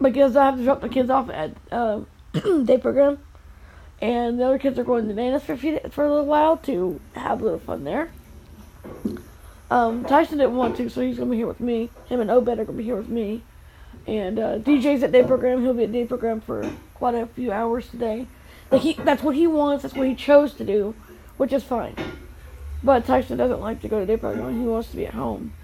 Because 0.00 0.36
I 0.36 0.46
have 0.46 0.56
to 0.56 0.64
drop 0.64 0.80
the 0.80 0.88
kids 0.88 1.10
off 1.10 1.30
at 1.30 1.52
uh, 1.72 2.00
day 2.64 2.78
program, 2.78 3.18
and 4.00 4.38
the 4.38 4.44
other 4.44 4.58
kids 4.58 4.78
are 4.78 4.84
going 4.84 5.08
to 5.08 5.14
Nanas 5.14 5.42
for 5.42 5.54
a, 5.54 5.58
few, 5.58 5.80
for 5.90 6.04
a 6.04 6.08
little 6.08 6.26
while 6.26 6.56
to 6.58 7.00
have 7.14 7.40
a 7.40 7.44
little 7.44 7.58
fun 7.58 7.84
there. 7.84 8.10
Um, 9.70 10.04
Tyson 10.04 10.38
didn't 10.38 10.56
want 10.56 10.76
to, 10.76 10.90
so 10.90 11.00
he's 11.00 11.18
gonna 11.18 11.30
be 11.30 11.38
here 11.38 11.46
with 11.46 11.60
me. 11.60 11.90
Him 12.06 12.20
and 12.20 12.30
Obed 12.30 12.48
are 12.48 12.64
gonna 12.64 12.78
be 12.78 12.84
here 12.84 12.96
with 12.96 13.08
me. 13.08 13.42
And 14.06 14.38
uh, 14.38 14.58
DJ's 14.58 15.02
at 15.02 15.12
day 15.12 15.24
program. 15.24 15.62
He'll 15.62 15.72
be 15.72 15.84
at 15.84 15.92
day 15.92 16.04
program 16.04 16.40
for 16.40 16.70
quite 16.94 17.14
a 17.14 17.26
few 17.26 17.50
hours 17.50 17.88
today. 17.88 18.26
Like 18.70 18.82
he, 18.82 18.92
that's 18.94 19.22
what 19.22 19.34
he 19.34 19.46
wants. 19.46 19.82
That's 19.82 19.94
what 19.94 20.06
he 20.06 20.14
chose 20.14 20.52
to 20.54 20.64
do, 20.64 20.94
which 21.38 21.52
is 21.52 21.64
fine. 21.64 21.96
But 22.84 23.06
Tyson 23.06 23.38
doesn't 23.38 23.60
like 23.60 23.80
to 23.80 23.88
go 23.88 23.98
to 23.98 24.06
day 24.06 24.18
program. 24.18 24.60
He 24.60 24.66
wants 24.66 24.90
to 24.90 24.96
be 24.96 25.06
at 25.06 25.14
home. 25.14 25.54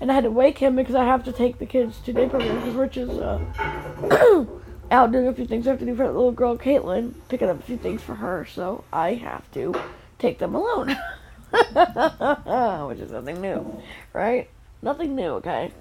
And 0.00 0.12
I 0.12 0.14
had 0.14 0.22
to 0.24 0.30
wake 0.30 0.58
him 0.58 0.76
because 0.76 0.94
I 0.94 1.04
have 1.04 1.24
to 1.24 1.32
take 1.32 1.58
the 1.58 1.66
kids 1.66 1.98
to 2.04 2.12
day 2.12 2.28
program 2.28 2.54
because 2.54 2.74
Rich 2.74 2.96
is 2.98 3.10
uh, 3.10 4.46
out 4.92 5.10
doing 5.10 5.26
a 5.26 5.34
few 5.34 5.44
things 5.44 5.66
I 5.66 5.70
have 5.70 5.80
to 5.80 5.84
do 5.84 5.96
for 5.96 6.06
that 6.06 6.12
little 6.12 6.30
girl, 6.30 6.56
Caitlin, 6.56 7.14
picking 7.28 7.48
up 7.48 7.58
a 7.58 7.62
few 7.64 7.76
things 7.76 8.00
for 8.00 8.14
her. 8.14 8.46
So 8.46 8.84
I 8.92 9.14
have 9.14 9.50
to 9.52 9.74
take 10.20 10.38
them 10.38 10.54
alone, 10.54 10.96
which 12.88 13.00
is 13.00 13.10
nothing 13.10 13.40
new, 13.40 13.82
right? 14.12 14.48
Nothing 14.80 15.16
new, 15.16 15.30
okay? 15.32 15.72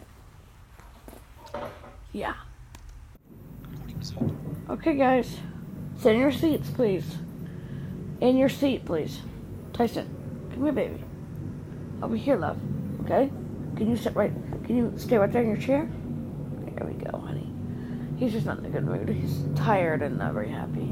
Yeah. 2.12 2.34
Okay, 4.68 4.96
guys. 4.96 5.38
Sit 6.00 6.16
in 6.16 6.22
your 6.22 6.32
seats, 6.32 6.72
please. 6.72 7.18
In 8.20 8.36
your 8.36 8.50
seat, 8.50 8.86
please. 8.86 9.20
Tyson, 9.74 10.17
come 10.58 10.66
here, 10.66 10.74
baby. 10.74 11.04
Over 12.02 12.16
here, 12.16 12.36
love. 12.36 12.58
Okay? 13.02 13.30
Can 13.76 13.90
you 13.90 13.96
sit 13.96 14.16
right? 14.16 14.34
Can 14.66 14.76
you 14.76 14.94
stay 14.98 15.18
right 15.18 15.32
there 15.32 15.44
in 15.44 15.50
your 15.50 15.58
chair? 15.58 15.88
There 16.76 16.88
we 16.88 16.94
go, 16.94 17.18
honey. 17.20 17.48
He's 18.18 18.32
just 18.32 18.46
not 18.46 18.58
in 18.60 18.66
a 18.66 18.70
good 18.70 18.84
mood. 18.84 19.08
He's 19.08 19.44
tired 19.56 20.02
and 20.02 20.18
not 20.18 20.34
very 20.34 20.50
happy. 20.50 20.92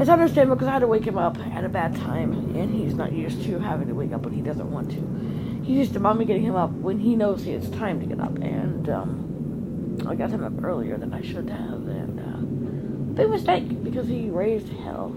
It's 0.00 0.10
understandable 0.10 0.56
because 0.56 0.68
I 0.68 0.72
had 0.72 0.80
to 0.80 0.86
wake 0.88 1.04
him 1.04 1.18
up 1.18 1.38
at 1.38 1.64
a 1.64 1.68
bad 1.68 1.94
time, 1.94 2.32
and 2.56 2.74
he's 2.74 2.94
not 2.94 3.12
used 3.12 3.42
to 3.44 3.58
having 3.60 3.88
to 3.88 3.94
wake 3.94 4.12
up 4.12 4.22
when 4.22 4.34
he 4.34 4.42
doesn't 4.42 4.70
want 4.70 4.90
to. 4.90 5.64
He's 5.64 5.78
used 5.78 5.92
to 5.94 6.00
mommy 6.00 6.24
getting 6.24 6.42
him 6.42 6.56
up 6.56 6.70
when 6.70 6.98
he 6.98 7.14
knows 7.14 7.46
it's 7.46 7.68
time 7.70 8.00
to 8.00 8.06
get 8.06 8.20
up, 8.20 8.36
and 8.38 8.88
um, 8.88 10.04
I 10.08 10.14
got 10.14 10.30
him 10.30 10.42
up 10.42 10.64
earlier 10.64 10.98
than 10.98 11.12
I 11.12 11.22
should 11.22 11.48
have, 11.48 11.86
and 11.86 12.20
uh, 12.20 13.14
big 13.14 13.30
mistake 13.30 13.84
because 13.84 14.08
he 14.08 14.30
raised 14.30 14.68
hell. 14.68 15.16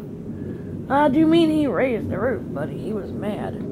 I 0.92 1.08
do 1.08 1.26
mean 1.26 1.50
he 1.50 1.68
raised 1.68 2.10
the 2.10 2.20
roof, 2.20 2.44
but 2.48 2.68
he 2.68 2.92
was 2.92 3.14
mad. 3.14 3.54
His 3.54 3.64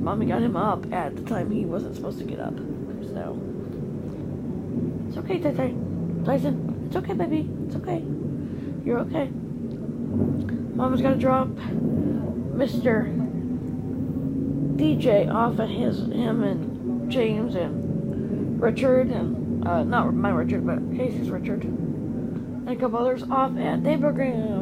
mommy 0.00 0.26
got 0.26 0.42
him 0.42 0.56
up 0.56 0.92
at 0.92 1.14
the 1.14 1.22
time 1.22 1.48
he 1.48 1.64
wasn't 1.64 1.94
supposed 1.94 2.18
to 2.18 2.24
get 2.24 2.40
up, 2.40 2.56
so 2.56 3.38
it's 5.08 5.16
okay, 5.18 5.38
Tyson. 5.38 6.24
Tyson, 6.24 6.84
it's 6.88 6.96
okay, 6.96 7.12
baby. 7.12 7.48
It's 7.66 7.76
okay. 7.76 8.02
You're 8.84 8.98
okay. 8.98 9.30
Mama's 10.74 11.00
gotta 11.02 11.14
drop 11.14 11.46
Mr. 12.56 13.06
DJ 14.74 15.32
off 15.32 15.60
at 15.60 15.68
his 15.68 15.98
him 15.98 16.42
and 16.42 17.12
James 17.12 17.54
and 17.54 18.60
Richard 18.60 19.06
and 19.06 19.64
uh, 19.68 19.84
not 19.84 20.12
my 20.14 20.30
Richard, 20.30 20.66
but 20.66 20.80
Casey's 20.96 21.30
Richard 21.30 21.62
and 21.62 22.68
a 22.68 22.74
couple 22.74 22.98
others 22.98 23.22
off 23.22 23.56
at 23.56 23.84
day 23.84 23.96
program. 23.96 24.61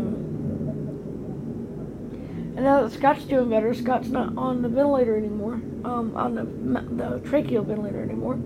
And 2.61 2.67
now 2.67 2.83
that 2.83 2.93
Scott's 2.93 3.25
doing 3.25 3.49
better, 3.49 3.73
Scott's 3.73 4.09
not 4.09 4.37
on 4.37 4.61
the 4.61 4.69
ventilator 4.69 5.17
anymore, 5.17 5.55
um, 5.83 6.13
on 6.15 6.35
the 6.35 6.45
the 6.45 7.19
tracheal 7.21 7.65
ventilator 7.65 8.03
anymore. 8.03 8.39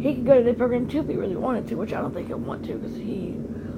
He 0.00 0.14
could 0.14 0.24
go 0.24 0.38
to 0.38 0.42
day 0.42 0.54
program 0.54 0.88
too 0.88 1.00
if 1.00 1.06
he 1.06 1.16
really 1.16 1.36
wanted 1.36 1.68
to, 1.68 1.74
which 1.74 1.92
I 1.92 2.00
don't 2.00 2.14
think 2.14 2.28
he'll 2.28 2.38
want 2.38 2.64
to 2.64 2.78
because 2.78 2.96
he 2.96 3.34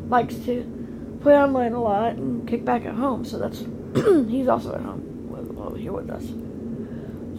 likes 0.07 0.37
to 0.47 1.19
play 1.23 1.35
online 1.35 1.73
a 1.73 1.83
lot 1.83 2.13
and 2.13 2.47
kick 2.47 2.65
back 2.65 2.85
at 2.85 2.95
home. 2.95 3.25
So 3.25 3.37
that's 3.37 3.65
he's 4.31 4.47
also 4.47 4.77
at 4.77 4.81
home 4.81 5.29
with, 5.29 5.77
here 5.77 5.91
with 5.91 6.09
us. 6.09 6.23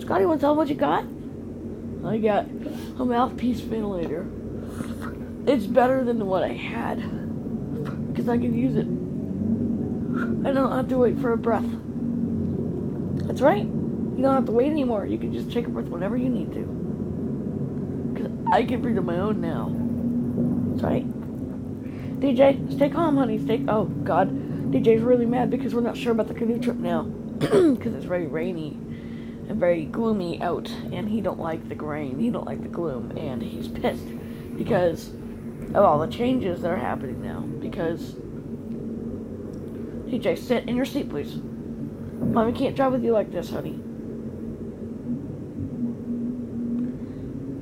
Scotty, 0.02 0.26
want 0.26 0.42
to 0.42 0.44
tell 0.44 0.52
him 0.52 0.58
what 0.58 0.68
you 0.68 0.76
got? 0.76 1.06
I 2.06 2.18
got 2.18 2.48
a 3.00 3.06
mouthpiece 3.06 3.62
ventilator. 3.62 4.28
It's 5.48 5.68
better 5.68 6.04
than 6.04 6.26
what 6.26 6.44
I 6.44 6.52
had 6.52 6.98
because 8.12 8.28
I 8.28 8.38
can 8.38 8.54
use 8.54 8.76
it. 8.76 8.88
I 10.46 10.52
don't 10.52 10.74
have 10.74 10.90
to 10.90 10.98
wait 10.98 11.18
for 11.20 11.32
a 11.32 11.38
breath. 11.38 11.64
That's 13.28 13.42
right. 13.42 13.64
You 13.64 14.22
don't 14.22 14.34
have 14.34 14.46
to 14.46 14.52
wait 14.52 14.70
anymore. 14.70 15.06
You 15.06 15.18
can 15.18 15.34
just 15.34 15.52
take 15.52 15.68
a 15.68 15.70
breath 15.70 15.88
whenever 15.88 16.16
you 16.16 16.30
need 16.30 16.54
to. 16.54 16.62
Because 18.14 18.32
I 18.54 18.64
can 18.64 18.82
breathe 18.82 18.98
on 18.98 19.06
my 19.06 19.20
own 19.20 19.42
now. 19.42 19.72
That's 20.72 20.84
right. 20.84 21.06
DJ, 22.20 22.74
stay 22.74 22.90
calm, 22.90 23.18
honey. 23.18 23.44
Stay. 23.44 23.66
Oh 23.68 23.86
God, 23.86 24.30
DJ's 24.72 25.02
really 25.02 25.26
mad 25.26 25.50
because 25.50 25.74
we're 25.74 25.82
not 25.82 25.98
sure 25.98 26.12
about 26.12 26.28
the 26.28 26.34
canoe 26.34 26.60
trip 26.60 26.78
now 26.78 27.04
because 27.40 27.94
it's 27.94 28.06
very 28.06 28.28
rainy 28.28 28.78
and 29.50 29.60
very 29.60 29.86
gloomy 29.86 30.42
out, 30.42 30.70
and 30.92 31.10
he 31.10 31.20
don't 31.20 31.40
like 31.40 31.68
the 31.68 31.76
rain. 31.76 32.20
He 32.20 32.30
don't 32.30 32.46
like 32.46 32.62
the 32.62 32.70
gloom, 32.70 33.12
and 33.18 33.42
he's 33.42 33.68
pissed 33.68 34.08
because 34.58 35.10
of 35.70 35.78
all 35.78 36.00
the 36.00 36.08
changes 36.08 36.62
that 36.62 36.72
are 36.72 36.78
happening 36.78 37.22
now. 37.22 37.42
Because 37.42 38.16
DJ, 40.06 40.38
sit 40.38 40.70
in 40.70 40.76
your 40.76 40.86
seat, 40.86 41.10
please. 41.10 41.40
Mommy 42.34 42.54
can't 42.54 42.76
drive 42.76 42.92
with 42.92 43.04
you 43.04 43.12
like 43.12 43.32
this, 43.32 43.50
honey. 43.50 43.80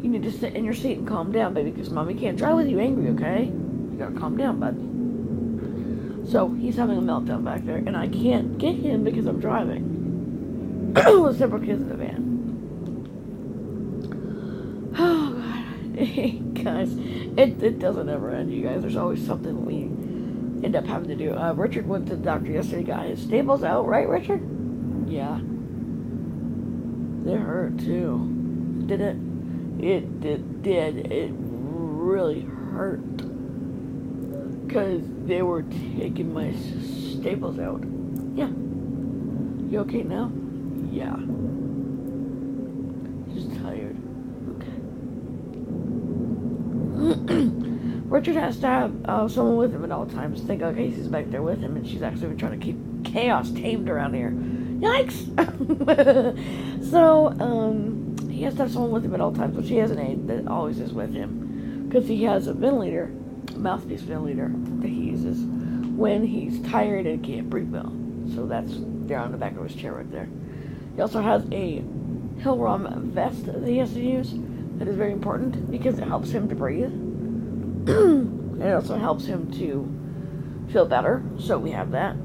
You 0.02 0.10
need 0.10 0.24
to 0.24 0.32
sit 0.32 0.56
in 0.56 0.66
your 0.66 0.74
seat 0.74 0.98
and 0.98 1.08
calm 1.08 1.32
down, 1.32 1.54
baby, 1.54 1.72
because 1.72 1.90
mommy 1.90 2.14
can't 2.14 2.38
drive 2.38 2.56
with 2.56 2.68
you 2.68 2.80
angry, 2.80 3.10
okay? 3.12 3.46
You 3.46 3.96
gotta 3.98 4.20
calm 4.20 4.36
down, 4.36 4.60
bud. 4.60 6.30
So 6.30 6.50
he's 6.50 6.76
having 6.76 6.98
a 6.98 7.02
meltdown 7.02 7.44
back 7.44 7.66
there, 7.66 7.78
and 7.78 7.96
I 7.96 8.08
can't 8.08 8.58
get 8.58 8.76
him 8.76 9.04
because 9.04 9.26
I'm 9.28 9.40
driving 9.40 10.94
with 10.96 11.38
several 11.38 11.62
kids 11.62 11.82
in 11.82 11.90
the 11.90 11.96
van. 11.96 12.30
Oh 15.00 15.34
god, 15.94 16.54
guys, 16.64 16.94
it 17.38 17.62
it 17.62 17.80
doesn't 17.80 18.10
ever 18.10 18.32
end, 18.32 18.54
you 18.54 18.64
guys. 18.64 18.82
There's 18.82 18.96
always 18.96 19.26
something 19.26 19.66
we 19.66 19.90
end 20.64 20.76
up 20.76 20.86
having 20.86 21.10
to 21.10 21.16
do. 21.16 21.36
Uh, 21.36 21.54
Richard 21.54 21.88
went 21.88 22.08
to 22.08 22.16
the 22.16 22.24
doctor 22.24 22.52
yesterday, 22.52 22.84
got 22.84 23.06
his 23.06 23.22
staples 23.22 23.64
out, 23.64 23.86
right, 23.88 24.08
Richard? 24.08 24.42
Yeah. 25.10 25.40
They 27.26 27.36
hurt 27.36 27.80
too. 27.80 28.84
Did 28.86 29.02
it? 29.02 29.18
It, 29.80 30.26
it 30.26 30.62
did. 30.62 31.12
It 31.12 31.32
really 31.34 32.42
hurt 32.42 33.02
because 34.68 35.02
they 35.26 35.42
were 35.42 35.64
taking 35.64 36.34
my 36.34 36.54
staples 37.20 37.60
out. 37.60 37.84
Yeah. 38.36 38.50
You 39.70 39.80
okay 39.80 40.04
now? 40.04 40.32
Yeah. 40.92 41.16
Just 43.34 43.56
tired. 43.62 43.98
Okay. 44.56 44.80
Richard 48.14 48.36
has 48.36 48.60
to 48.60 48.68
have 48.68 49.06
uh, 49.06 49.28
someone 49.28 49.58
with 49.58 49.74
him 49.74 49.84
at 49.84 49.92
all 49.92 50.06
times. 50.06 50.40
Think, 50.44 50.62
okay, 50.62 50.92
Casey's 50.92 51.08
back 51.08 51.32
there 51.32 51.42
with 51.42 51.60
him, 51.60 51.76
and 51.76 51.88
she's 51.88 52.04
actually 52.04 52.28
been 52.28 52.38
trying 52.38 52.60
to 52.60 52.64
keep 52.64 52.78
chaos 53.04 53.50
tamed 53.50 53.90
around 53.90 54.14
here. 54.14 54.30
Yikes! 54.30 55.32
so, 56.92 57.30
um, 57.40 58.16
he 58.30 58.44
has 58.44 58.54
to 58.54 58.60
have 58.62 58.72
someone 58.72 58.92
with 58.92 59.04
him 59.04 59.16
at 59.16 59.20
all 59.20 59.34
times, 59.34 59.56
but 59.56 59.66
he 59.66 59.78
has 59.78 59.90
an 59.90 59.98
aide 59.98 60.28
that 60.28 60.48
always 60.48 60.80
is 60.80 60.94
with 60.94 61.12
him. 61.12 61.88
Because 61.88 62.08
he 62.08 62.22
has 62.26 62.46
a 62.46 62.54
ventilator 62.54 63.12
a 63.56 63.58
mouthpiece 63.58 64.02
ventilator 64.02 64.52
that 64.54 64.88
he 64.88 65.06
uses 65.06 65.40
when 65.96 66.24
he's 66.24 66.62
tired 66.70 67.08
and 67.08 67.24
can't 67.24 67.50
breathe 67.50 67.72
well. 67.72 67.92
So 68.36 68.46
that's 68.46 68.74
there 68.78 69.18
on 69.18 69.32
the 69.32 69.40
back 69.40 69.58
of 69.58 69.64
his 69.64 69.76
chair 69.76 69.94
right 69.94 70.12
there. 70.12 70.30
He 70.96 71.02
also 71.02 71.20
has 71.20 71.48
a 71.52 71.82
Hillrom 72.42 73.06
vest 73.06 73.48
that 73.48 73.64
he 73.68 73.80
has 73.80 73.92
to 73.94 74.02
use. 74.02 74.34
That 74.78 74.88
is 74.88 74.98
very 74.98 75.14
important 75.14 75.72
because 75.72 75.98
it 75.98 76.08
helps 76.08 76.30
him 76.30 76.48
to 76.50 76.54
breathe. 76.54 76.94
it 78.62 78.74
also 78.74 78.98
helps 78.98 79.26
him 79.26 79.52
to 79.54 80.70
feel 80.72 80.86
better. 80.86 81.24
So 81.40 81.58
we 81.58 81.72
have 81.72 81.92
that. 81.92 82.16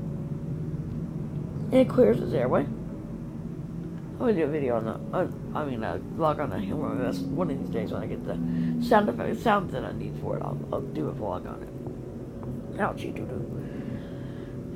And 1.71 1.75
it 1.75 1.89
clears 1.89 2.19
his 2.19 2.33
airway. 2.33 2.63
I'm 2.63 4.19
gonna 4.19 4.35
do 4.35 4.45
a 4.45 4.49
video 4.49 4.77
on 4.77 4.85
the, 4.85 5.17
uh, 5.17 5.29
I 5.55 5.65
mean, 5.65 5.85
a 5.85 6.01
vlog 6.17 6.41
on 6.41 6.51
the 6.51 6.57
Hillrom 6.57 6.99
vest 6.99 7.23
one 7.23 7.51
of 7.51 7.59
these 7.59 7.69
days 7.69 7.93
when 7.93 8.03
I 8.03 8.07
get 8.07 8.25
the 8.25 8.35
sound 8.85 9.09
effect, 9.09 9.41
sounds 9.41 9.73
that 9.73 9.85
I 9.85 9.93
need 9.93 10.15
for 10.21 10.37
it. 10.37 10.43
I'll, 10.43 10.59
I'll 10.73 10.81
do 10.81 11.09
a 11.09 11.13
vlog 11.13 11.49
on 11.49 11.63
it. 11.63 12.79
Ouchie 12.79 13.15
doo 13.15 13.27
doo. 13.27 13.49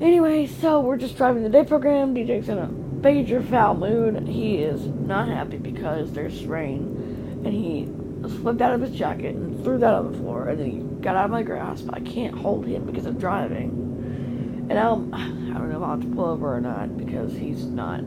Anyway, 0.00 0.46
so 0.46 0.80
we're 0.80 0.96
just 0.96 1.16
driving 1.16 1.42
the 1.42 1.48
day 1.48 1.64
program. 1.64 2.14
DJ's 2.14 2.48
in 2.48 2.58
a 2.58 2.68
major 2.68 3.42
foul 3.42 3.74
mood. 3.74 4.28
He 4.28 4.58
is 4.58 4.86
not 4.86 5.28
happy 5.28 5.58
because 5.58 6.12
there's 6.12 6.44
rain, 6.44 7.42
and 7.44 7.52
he 7.52 7.88
slipped 8.28 8.60
out 8.60 8.74
of 8.74 8.80
his 8.80 8.90
jacket 8.92 9.34
and 9.34 9.62
threw 9.64 9.78
that 9.78 9.94
on 9.94 10.12
the 10.12 10.18
floor, 10.18 10.48
and 10.48 10.60
then 10.60 10.70
he 10.70 10.78
got 11.02 11.16
out 11.16 11.26
of 11.26 11.30
my 11.30 11.42
grasp. 11.42 11.88
I 11.92 12.00
can't 12.00 12.34
hold 12.34 12.66
him 12.66 12.84
because 12.86 13.06
I'm 13.06 13.18
driving, 13.18 14.66
and 14.70 14.78
I'm, 14.78 15.12
I 15.14 15.58
don't 15.58 15.70
know 15.70 15.76
if 15.76 15.82
I'll 15.82 15.90
have 15.90 16.02
to 16.02 16.14
pull 16.14 16.26
over 16.26 16.54
or 16.56 16.60
not 16.60 16.96
because 16.96 17.32
he's 17.32 17.64
not 17.64 18.00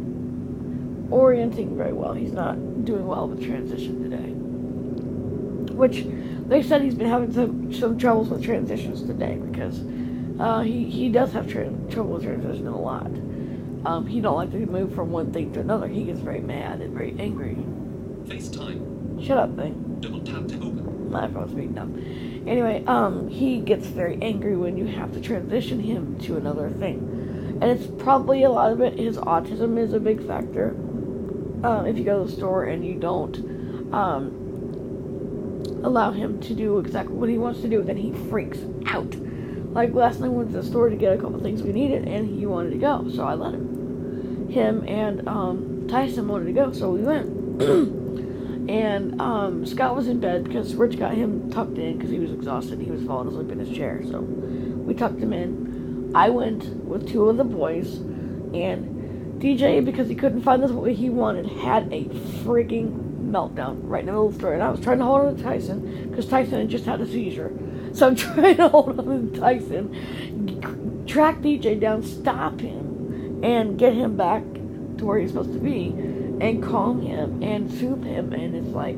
orienting 1.12 1.77
very 1.77 1.93
well. 1.93 2.13
He's 2.13 2.31
not 2.31 2.86
doing 2.86 3.05
well 3.05 3.27
with 3.27 3.43
transition 3.43 4.10
today. 4.10 4.31
Which 5.74 6.05
they 6.48 6.62
said 6.62 6.81
he's 6.81 6.95
been 6.95 7.10
having 7.10 7.34
some, 7.34 7.74
some 7.74 7.98
troubles 7.98 8.29
with 8.29 8.43
transitions 8.43 9.03
today 9.03 9.36
because 9.36 9.81
uh, 10.39 10.62
he, 10.62 10.89
he 10.89 11.10
does 11.10 11.34
have 11.34 11.48
tra- 11.48 11.74
trouble 11.89 12.13
with 12.13 12.24
transition 12.24 12.67
a 12.67 12.79
lot. 12.79 13.07
Um, 13.86 14.07
he 14.07 14.19
don't 14.19 14.36
like 14.36 14.51
to 14.51 14.65
move 14.65 14.95
from 14.95 15.12
one 15.12 15.31
thing 15.31 15.53
to 15.53 15.60
another. 15.60 15.88
He 15.88 16.05
gets 16.05 16.19
very 16.19 16.41
mad 16.41 16.81
and 16.81 16.93
very 16.93 17.15
angry. 17.19 17.55
FaceTime. 18.25 18.94
Shut 19.25 19.39
up, 19.39 19.55
thing. 19.55 19.98
Double 20.01 20.20
tap 20.20 20.48
to 20.50 20.55
open. 20.58 21.10
My 21.10 21.27
phone's 21.27 21.51
being 21.51 21.74
dumb. 21.74 21.98
Anyway, 22.46 22.84
um, 22.86 23.27
he 23.27 23.60
gets 23.60 23.88
very 23.88 24.20
angry 24.22 24.55
when 24.55 24.77
you 24.77 24.86
have 24.86 25.12
to 25.13 25.20
transition 25.22 25.79
him 25.79 26.20
to 26.20 26.38
another 26.38 26.70
thing. 26.70 27.58
And 27.60 27.63
it's 27.63 27.88
probably 28.03 28.44
a 28.44 28.51
lot 28.51 28.72
of 28.72 28.82
it, 28.82 29.00
his 29.00 29.17
autism 29.17 29.79
is 29.79 29.94
a 29.94 30.00
big 30.00 30.25
factor. 30.27 30.75
Um, 31.63 31.88
if 31.88 31.98
you 31.98 32.03
go 32.03 32.24
to 32.24 32.29
the 32.29 32.38
store 32.38 32.65
and 32.65 32.86
you 32.86 33.00
don't 33.00 33.36
um, 33.91 35.63
allow 35.84 36.12
him 36.12 36.39
to 36.41 36.53
do 36.53 36.77
exactly 36.77 37.15
what 37.15 37.27
he 37.27 37.39
wants 37.39 37.62
to 37.62 37.67
do, 37.67 37.82
then 37.82 37.98
he 37.98 38.13
freaks 38.29 38.60
out. 38.86 39.15
Like 39.74 39.96
last 39.96 40.20
night, 40.20 40.29
we 40.29 40.38
went 40.38 40.51
to 40.51 40.58
the 40.58 40.67
store 40.67 40.89
to 40.89 40.96
get 40.96 41.13
a 41.13 41.17
couple 41.17 41.39
things 41.39 41.63
we 41.63 41.74
needed, 41.74 42.08
and 42.08 42.27
he 42.27 42.46
wanted 42.46 42.72
to 42.72 42.77
go, 42.77 43.10
so 43.10 43.24
I 43.24 43.34
let 43.34 43.55
him. 43.55 44.50
Him 44.50 44.88
and 44.88 45.27
um, 45.27 45.88
Tyson 45.89 46.27
wanted 46.27 46.46
to 46.46 46.53
go, 46.53 46.72
so 46.74 46.91
we 46.91 47.01
went. 47.01 47.96
And 48.67 49.22
um, 49.22 49.65
Scott 49.65 49.95
was 49.95 50.07
in 50.07 50.19
bed 50.19 50.45
because 50.45 50.74
Rich 50.75 50.98
got 50.98 51.13
him 51.13 51.51
tucked 51.51 51.77
in 51.77 51.98
because 51.98 52.10
he 52.10 52.19
was 52.19 52.31
exhausted. 52.31 52.79
He 52.79 52.89
was 52.89 53.03
falling 53.03 53.27
asleep 53.27 53.51
in 53.51 53.60
his 53.60 53.75
chair. 53.75 54.01
So 54.03 54.22
we 54.22 54.93
tucked 54.93 55.19
him 55.19 55.34
in. 55.34 56.12
I 56.15 56.29
went 56.29 56.65
with 56.86 57.07
two 57.07 57.29
of 57.29 57.38
the 57.38 57.43
boys. 57.43 57.95
And 57.95 59.41
DJ, 59.41 59.84
because 59.84 60.07
he 60.07 60.15
couldn't 60.15 60.41
find 60.41 60.63
the 60.63 60.67
toy 60.67 60.95
he 60.95 61.10
wanted, 61.10 61.45
had 61.45 61.91
a 61.91 62.05
freaking 62.43 63.05
meltdown 63.29 63.79
right 63.84 64.00
in 64.00 64.05
the 64.05 64.12
middle 64.13 64.27
of 64.27 64.34
the 64.34 64.39
story. 64.39 64.55
And 64.55 64.63
I 64.63 64.69
was 64.69 64.79
trying 64.79 65.00
to 65.00 65.05
hold 65.05 65.25
on 65.25 65.36
to 65.36 65.43
Tyson 65.43 66.10
because 66.10 66.27
Tyson 66.27 66.60
had 66.60 66.69
just 66.69 66.86
had 66.86 67.01
a 67.01 67.07
seizure. 67.07 67.51
So 67.93 68.07
I'm 68.07 68.15
trying 68.15 68.57
to 68.57 68.69
hold 68.69 69.00
on 69.00 69.31
to 69.31 69.39
Tyson, 69.39 71.05
track 71.05 71.41
DJ 71.41 71.79
down, 71.79 72.01
stop 72.01 72.60
him, 72.60 73.43
and 73.43 73.77
get 73.77 73.93
him 73.93 74.15
back 74.15 74.43
to 74.98 75.05
where 75.05 75.19
he's 75.19 75.31
supposed 75.31 75.53
to 75.53 75.60
be, 75.60 75.89
and 76.41 76.63
calm 76.63 77.01
him 77.01 77.41
and 77.41 77.71
soothe 77.71 78.03
him. 78.03 78.33
And 78.33 78.55
it's 78.55 78.67
like, 78.67 78.97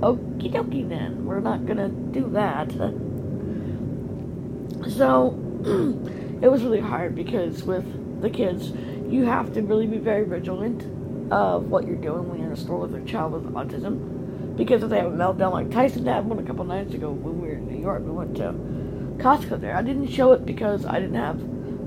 okie 0.00 0.52
dokie 0.52 0.88
then, 0.88 1.24
we're 1.24 1.40
not 1.40 1.66
gonna 1.66 1.88
do 1.88 2.28
that. 2.30 2.72
So 4.88 5.36
it 6.42 6.48
was 6.48 6.62
really 6.62 6.80
hard 6.80 7.14
because 7.14 7.62
with 7.64 8.22
the 8.22 8.30
kids, 8.30 8.70
you 9.08 9.24
have 9.24 9.52
to 9.54 9.62
really 9.62 9.86
be 9.86 9.98
very 9.98 10.24
vigilant 10.24 10.82
of 11.32 11.66
what 11.66 11.86
you're 11.86 11.96
doing 11.96 12.28
when 12.28 12.38
you're 12.38 12.48
in 12.48 12.52
a 12.52 12.56
store 12.56 12.78
with 12.80 12.94
a 12.94 13.04
child 13.04 13.32
with 13.32 13.44
autism. 13.52 14.56
Because 14.56 14.82
if 14.82 14.90
they 14.90 14.98
have 14.98 15.12
a 15.12 15.16
meltdown 15.16 15.52
like 15.52 15.70
Tyson 15.70 16.06
had 16.06 16.26
one 16.26 16.38
a 16.38 16.42
couple 16.42 16.64
nights 16.64 16.94
ago 16.94 17.10
when 17.10 17.40
we 17.40 17.48
were 17.48 17.54
in 17.54 17.68
New 17.68 17.80
York, 17.80 18.02
we 18.04 18.10
went 18.10 18.36
to 18.36 18.52
Costco 19.22 19.60
there. 19.60 19.76
I 19.76 19.82
didn't 19.82 20.08
show 20.08 20.32
it 20.32 20.44
because 20.46 20.84
I 20.84 20.94
didn't 20.98 21.14
have 21.14 21.38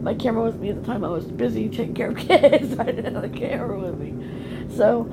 my 0.04 0.14
camera 0.14 0.44
with 0.44 0.60
me 0.60 0.70
at 0.70 0.80
the 0.80 0.86
time. 0.86 1.04
I 1.04 1.10
was 1.10 1.26
busy 1.26 1.70
taking 1.70 1.96
care 1.96 2.10
of 2.10 2.18
kids. 2.18 2.78
I 2.80 2.86
didn't 2.86 3.14
have 3.14 3.24
the 3.24 3.30
camera 3.30 3.80
with 3.80 3.98
me. 3.98 4.76
So 4.76 5.06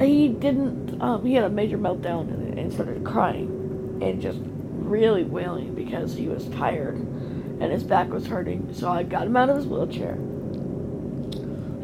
he 0.00 0.28
didn't, 0.28 1.00
um, 1.00 1.24
he 1.24 1.34
had 1.34 1.44
a 1.44 1.48
major 1.48 1.78
meltdown 1.78 2.22
and, 2.22 2.58
and 2.58 2.72
started 2.72 3.04
crying 3.04 3.98
and 4.02 4.20
just 4.20 4.38
really 4.42 5.22
wailing 5.22 5.74
because 5.74 6.14
he 6.14 6.28
was 6.28 6.46
tired 6.48 6.96
and 6.96 7.70
his 7.70 7.84
back 7.84 8.10
was 8.10 8.26
hurting. 8.26 8.74
So 8.74 8.90
I 8.90 9.04
got 9.04 9.26
him 9.26 9.36
out 9.36 9.48
of 9.48 9.56
his 9.56 9.66
wheelchair. 9.66 10.18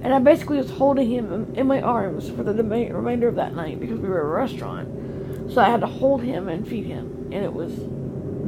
And 0.03 0.15
I 0.15 0.19
basically 0.19 0.59
was 0.59 0.71
holding 0.71 1.09
him 1.09 1.55
in 1.55 1.67
my 1.67 1.81
arms 1.81 2.31
for 2.31 2.43
the 2.43 2.55
remainder 2.55 3.29
of 3.29 3.35
that 3.37 3.55
night 3.55 3.81
because 3.81 3.99
we 3.99 4.09
were 4.09 4.19
at 4.19 4.25
a 4.25 4.29
restaurant. 4.29 5.53
So 5.53 5.61
I 5.61 5.69
had 5.69 5.81
to 5.81 5.87
hold 5.87 6.23
him 6.23 6.49
and 6.49 6.67
feed 6.67 6.87
him. 6.87 7.31
And 7.33 7.45
it 7.45 7.53
was. 7.53 7.73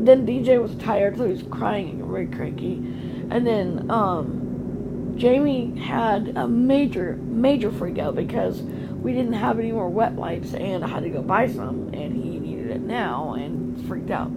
Then 0.02 0.26
DJ 0.26 0.62
was 0.62 0.74
tired, 0.76 1.18
so 1.18 1.26
he 1.26 1.32
was 1.32 1.42
crying 1.42 2.00
and 2.00 2.10
very 2.10 2.26
cranky. 2.26 2.82
And 3.30 3.46
then 3.46 3.90
um, 3.90 5.14
Jamie 5.16 5.78
had 5.78 6.32
a 6.36 6.48
major, 6.48 7.16
major 7.16 7.70
freak 7.70 7.98
out 7.98 8.16
because 8.16 8.60
we 8.60 9.12
didn't 9.12 9.34
have 9.34 9.58
any 9.58 9.72
more 9.72 9.88
wet 9.88 10.12
wipes 10.12 10.54
and 10.54 10.84
I 10.84 10.88
had 10.88 11.02
to 11.04 11.10
go 11.10 11.22
buy 11.22 11.48
some. 11.48 11.90
And 11.94 12.12
he 12.22 12.38
needed 12.38 12.70
it 12.70 12.80
now 12.80 13.34
and 13.34 13.86
freaked 13.86 14.10
out. 14.10 14.30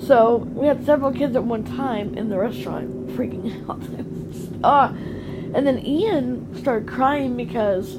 So 0.00 0.36
we 0.54 0.66
had 0.66 0.84
several 0.86 1.12
kids 1.12 1.36
at 1.36 1.44
one 1.44 1.64
time 1.64 2.16
in 2.16 2.30
the 2.30 2.38
restaurant 2.38 3.08
freaking 3.08 3.68
out. 3.68 3.82
Ah, 4.64 4.88
and 5.52 5.66
then 5.66 5.84
Ian 5.84 6.54
started 6.56 6.88
crying 6.88 7.36
because 7.36 7.98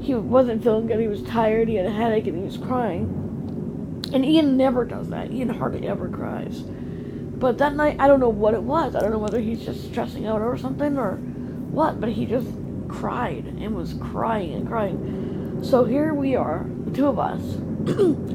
he 0.00 0.14
wasn't 0.14 0.62
feeling 0.62 0.86
good. 0.86 0.98
He 0.98 1.06
was 1.06 1.22
tired. 1.22 1.68
He 1.68 1.76
had 1.76 1.86
a 1.86 1.90
headache, 1.90 2.26
and 2.26 2.36
he 2.36 2.44
was 2.44 2.56
crying. 2.56 4.02
And 4.12 4.24
Ian 4.24 4.56
never 4.56 4.84
does 4.84 5.08
that. 5.10 5.30
Ian 5.30 5.50
hardly 5.50 5.86
ever 5.86 6.08
cries. 6.08 6.62
But 7.40 7.58
that 7.58 7.74
night, 7.74 7.96
I 7.98 8.06
don't 8.06 8.20
know 8.20 8.28
what 8.28 8.54
it 8.54 8.62
was. 8.62 8.94
I 8.94 9.00
don't 9.00 9.10
know 9.10 9.18
whether 9.18 9.40
he's 9.40 9.64
just 9.64 9.86
stressing 9.86 10.26
out 10.26 10.42
or 10.42 10.58
something 10.58 10.98
or 10.98 11.16
what. 11.16 12.00
But 12.00 12.10
he 12.10 12.26
just 12.26 12.48
cried 12.88 13.46
and 13.46 13.74
was 13.74 13.94
crying 13.94 14.54
and 14.54 14.68
crying. 14.68 15.60
So 15.62 15.84
here 15.84 16.14
we 16.14 16.36
are, 16.36 16.66
the 16.84 16.90
two 16.90 17.06
of 17.06 17.18
us, 17.18 17.40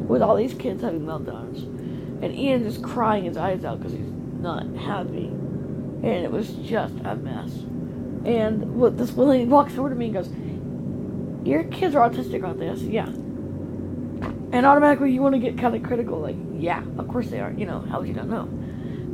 with 0.07 0.21
all 0.21 0.35
these 0.35 0.53
kids 0.53 0.81
having 0.81 1.01
meltdowns, 1.01 1.63
and 2.23 2.35
Ian 2.35 2.63
just 2.63 2.83
crying 2.83 3.25
his 3.25 3.37
eyes 3.37 3.63
out 3.63 3.79
because 3.79 3.93
he's 3.93 4.11
not 4.39 4.65
happy, 4.75 5.27
and 5.27 6.05
it 6.05 6.31
was 6.31 6.53
just 6.55 6.95
a 7.03 7.15
mess. 7.15 7.51
And 8.25 8.75
what 8.75 8.97
this 8.97 9.15
lady 9.17 9.45
walks 9.45 9.77
over 9.77 9.89
to 9.89 9.95
me 9.95 10.05
and 10.05 10.13
goes, 10.15 10.29
Your 11.47 11.63
kids 11.65 11.95
are 11.95 12.09
autistic, 12.09 12.43
aren't 12.43 12.59
they? 12.59 12.69
I 12.69 12.75
said, 12.75 12.91
Yeah. 12.91 13.07
And 14.51 14.65
automatically 14.65 15.11
you 15.11 15.21
want 15.21 15.33
to 15.33 15.39
get 15.39 15.57
kind 15.57 15.75
of 15.75 15.83
critical, 15.83 16.19
like, 16.19 16.37
yeah, 16.53 16.83
of 16.97 17.07
course 17.07 17.29
they 17.29 17.39
are. 17.39 17.51
You 17.51 17.65
know, 17.65 17.81
how 17.81 17.99
would 17.99 18.07
you 18.07 18.13
not 18.15 18.27
know? 18.27 18.47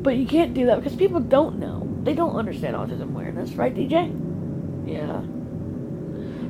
But 0.01 0.17
you 0.17 0.25
can't 0.25 0.53
do 0.53 0.65
that 0.65 0.77
because 0.77 0.95
people 0.95 1.19
don't 1.19 1.59
know. 1.59 1.87
They 2.03 2.13
don't 2.13 2.35
understand 2.35 2.75
autism 2.75 3.13
awareness, 3.13 3.51
right, 3.53 3.73
DJ? 3.73 4.11
Yeah. 4.85 5.21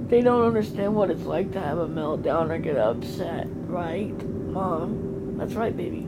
They 0.08 0.22
don't 0.22 0.46
understand 0.46 0.96
what 0.96 1.12
it's 1.12 1.24
like 1.24 1.52
to 1.54 1.60
have 1.60 1.78
a 1.78 1.88
meltdown 1.88 2.50
or 2.50 2.58
get 2.58 2.78
upset, 2.78 3.48
right, 3.68 4.14
Mom? 4.26 5.38
That's 5.38 5.54
right, 5.54 5.76
baby. 5.76 6.08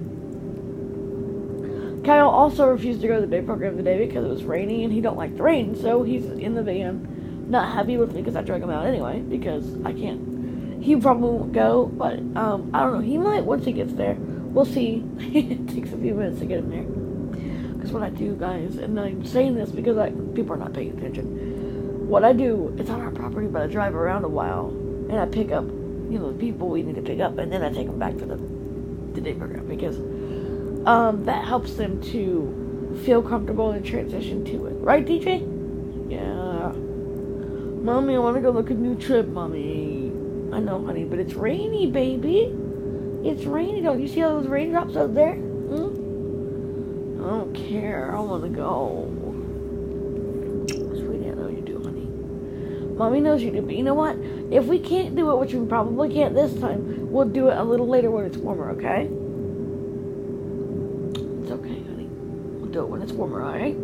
Kyle 2.06 2.29
also 2.29 2.67
refused 2.67 3.01
to 3.01 3.08
go 3.08 3.15
to 3.15 3.21
the 3.21 3.27
day 3.27 3.41
program 3.41 3.77
today 3.77 4.06
because 4.06 4.25
it 4.25 4.29
was 4.29 4.43
raining 4.43 4.84
and 4.84 4.93
he 4.93 4.99
don't 4.99 5.17
like 5.17 5.36
the 5.38 5.43
rain, 5.43 5.75
so 5.75 6.03
he's 6.03 6.25
in 6.25 6.53
the 6.53 6.63
van, 6.63 7.45
not 7.49 7.73
happy 7.73 7.97
with 7.97 8.13
me 8.13 8.21
because 8.21 8.36
I 8.36 8.41
drug 8.41 8.62
him 8.62 8.69
out 8.69 8.86
anyway 8.86 9.19
because 9.19 9.82
I 9.86 9.93
can't. 9.93 10.82
He 10.84 10.97
probably 10.97 11.29
won't 11.29 11.53
go, 11.53 11.86
but 11.86 12.19
um, 12.36 12.71
I 12.73 12.82
don't 12.82 12.93
know. 12.95 12.99
He 12.99 13.17
might 13.17 13.45
once 13.45 13.63
he 13.63 13.71
gets 13.71 13.93
there. 13.93 14.15
We'll 14.15 14.65
see. 14.65 15.03
it 15.17 15.67
takes 15.69 15.93
a 15.93 15.97
few 15.97 16.13
minutes 16.13 16.39
to 16.39 16.45
get 16.45 16.60
him 16.60 16.69
there. 16.69 17.03
Because 17.84 17.96
what 17.96 18.04
I 18.04 18.12
do, 18.12 18.34
guys, 18.38 18.78
and 18.78 18.98
I'm 18.98 19.26
saying 19.26 19.56
this 19.56 19.69
because 19.69 19.98
I, 19.98 20.10
people 20.10 20.54
are 20.54 20.58
not 20.58 20.72
paying 20.72 20.98
attention. 20.98 22.08
What 22.08 22.24
I 22.24 22.32
do, 22.32 22.74
it's 22.80 22.89
on 22.89 23.02
our 23.02 23.12
property, 23.12 23.46
but 23.48 23.62
I 23.62 23.67
drive 23.67 23.93
around 23.93 24.24
a 24.24 24.30
while 24.30 24.69
and 25.10 25.19
I 25.19 25.26
pick 25.26 25.52
up, 25.52 25.65
you 25.65 26.17
know, 26.17 26.32
the 26.32 26.39
people 26.39 26.69
we 26.69 26.82
need 26.82 26.96
to 26.96 27.02
pick 27.02 27.19
up, 27.19 27.38
and 27.39 27.52
then 27.52 27.62
I 27.62 27.74
take 27.74 27.88
them 27.88 28.00
back 28.00 28.15
to 28.19 28.26
the 28.26 28.38
the 29.15 29.19
day 29.19 29.34
program 29.34 29.67
because 29.67 29.98
um, 30.88 31.26
that 31.26 31.43
helps 31.43 31.74
them 31.74 32.02
to 32.04 33.02
feel 33.04 33.22
comfortable 33.22 33.72
and 33.72 33.86
transition 33.86 34.46
to 34.46 34.67
it. 34.67 34.76
Right, 34.76 35.06
DJ? 35.06 35.41
Yeah. 36.10 36.72
Mommy, 37.84 38.15
I 38.15 38.19
want 38.19 38.38
to 38.38 38.41
go 38.41 38.52
look 38.52 38.72
at 38.72 38.78
new 38.78 38.96
trip, 38.96 39.28
Mommy. 39.28 40.06
I 40.54 40.60
know, 40.62 40.86
honey, 40.86 41.04
but 41.04 41.19
it's 41.19 41.34
rainy, 41.34 41.91
baby. 41.91 42.43
It's 43.26 43.43
rainy. 43.43 43.82
Don't 43.82 44.02
you 44.02 44.08
see 44.08 44.24
all 44.24 44.39
those 44.39 44.50
raindrops 44.50 44.96
out 44.96 45.13
there? 45.13 45.38
I 47.23 47.27
don't 47.27 47.53
care. 47.53 48.13
I 48.13 48.19
want 48.19 48.43
to 48.43 48.49
go. 48.49 49.07
Sweetie, 50.67 51.29
I 51.29 51.33
know 51.33 51.47
you 51.47 51.62
do, 51.62 51.81
honey. 51.81 52.05
Mommy 52.97 53.21
knows 53.21 53.41
you 53.41 53.51
do, 53.51 53.62
but 53.62 53.75
you 53.75 53.83
know 53.83 53.93
what? 53.93 54.17
If 54.51 54.65
we 54.65 54.77
can't 54.77 55.15
do 55.15 55.31
it, 55.31 55.38
which 55.38 55.53
we 55.53 55.65
probably 55.65 56.13
can't 56.13 56.36
this 56.36 56.53
time, 56.59 57.09
we'll 57.12 57.29
do 57.29 57.47
it 57.47 57.57
a 57.57 57.63
little 57.63 57.88
later 57.88 58.12
when 58.12 58.25
it's 58.25 58.36
warmer, 58.36 58.71
okay? 58.71 59.09
It's 61.43 61.51
okay, 61.51 61.69
honey. 61.69 62.09
We'll 62.09 62.71
do 62.71 62.81
it 62.81 62.89
when 62.89 63.01
it's 63.01 63.13
warmer, 63.13 63.41
alright? 63.41 63.77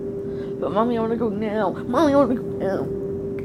But 0.59 0.73
mommy, 0.73 0.97
I 0.97 1.01
want 1.01 1.13
to 1.13 1.17
go 1.17 1.29
now. 1.29 1.71
Mommy, 1.71 2.13
I 2.13 2.17
want 2.17 2.31
to 2.31 2.35
go 2.35 2.43
now. 2.43 2.83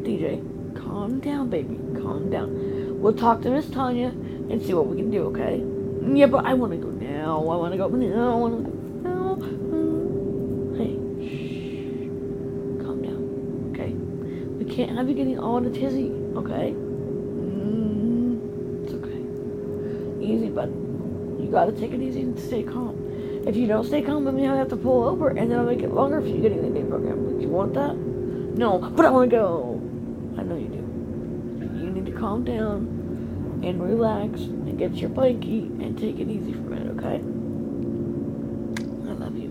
DJ, 0.02 0.42
calm 0.76 1.20
down, 1.20 1.50
baby. 1.50 1.78
Calm 2.02 2.30
down. 2.30 3.00
We'll 3.00 3.14
talk 3.14 3.42
to 3.42 3.50
Miss 3.50 3.70
Tanya 3.70 4.08
and 4.08 4.60
see 4.60 4.74
what 4.74 4.88
we 4.88 4.96
can 4.96 5.10
do, 5.12 5.26
okay? 5.26 5.62
Yeah, 6.12 6.26
but 6.26 6.44
I 6.44 6.54
want 6.54 6.72
to 6.72 6.78
go 6.78 6.88
now. 6.88 7.38
I 7.38 7.56
want 7.56 7.72
to 7.72 7.78
go 7.78 7.88
now. 7.88 8.32
I 8.32 8.34
want 8.34 8.64
to 8.64 8.70
go 8.70 8.73
can't 14.74 14.90
have 14.96 15.08
you 15.08 15.14
getting 15.14 15.38
all 15.38 15.56
in 15.58 15.66
a 15.66 15.70
tizzy, 15.70 16.10
okay? 16.34 16.74
Mm, 17.44 18.82
it's 18.82 18.92
okay. 18.94 19.22
Easy, 20.20 20.48
bud. 20.48 20.68
You 21.40 21.48
gotta 21.48 21.70
take 21.70 21.92
it 21.92 22.00
easy 22.00 22.22
and 22.22 22.36
stay 22.36 22.64
calm. 22.64 22.98
If 23.46 23.54
you 23.54 23.68
don't 23.68 23.86
stay 23.86 24.02
calm 24.02 24.24
me, 24.34 24.48
I'll 24.48 24.56
have 24.56 24.70
to 24.70 24.76
pull 24.76 25.04
over, 25.04 25.28
and 25.28 25.48
then 25.48 25.60
I'll 25.60 25.66
make 25.66 25.82
it 25.82 25.92
longer 25.92 26.20
for 26.20 26.26
you 26.26 26.40
getting 26.40 26.62
the 26.62 26.70
day 26.70 26.84
program. 26.84 27.24
Would 27.24 27.40
you 27.40 27.48
want 27.48 27.74
that? 27.74 27.94
No, 27.94 28.78
but 28.78 29.06
I 29.06 29.10
want 29.10 29.30
to 29.30 29.36
go. 29.36 29.80
I 30.36 30.42
know 30.42 30.56
you 30.56 30.66
do. 30.66 30.82
You 31.78 31.90
need 31.90 32.06
to 32.06 32.12
calm 32.12 32.42
down 32.42 33.60
and 33.62 33.80
relax 33.80 34.40
and 34.40 34.76
get 34.76 34.94
your 34.94 35.10
blankie 35.10 35.70
and 35.80 35.96
take 35.96 36.18
it 36.18 36.28
easy 36.28 36.52
for 36.52 36.58
a 36.58 36.70
minute, 36.70 36.98
okay? 36.98 37.20
I 39.08 39.12
love 39.14 39.36
you. 39.36 39.50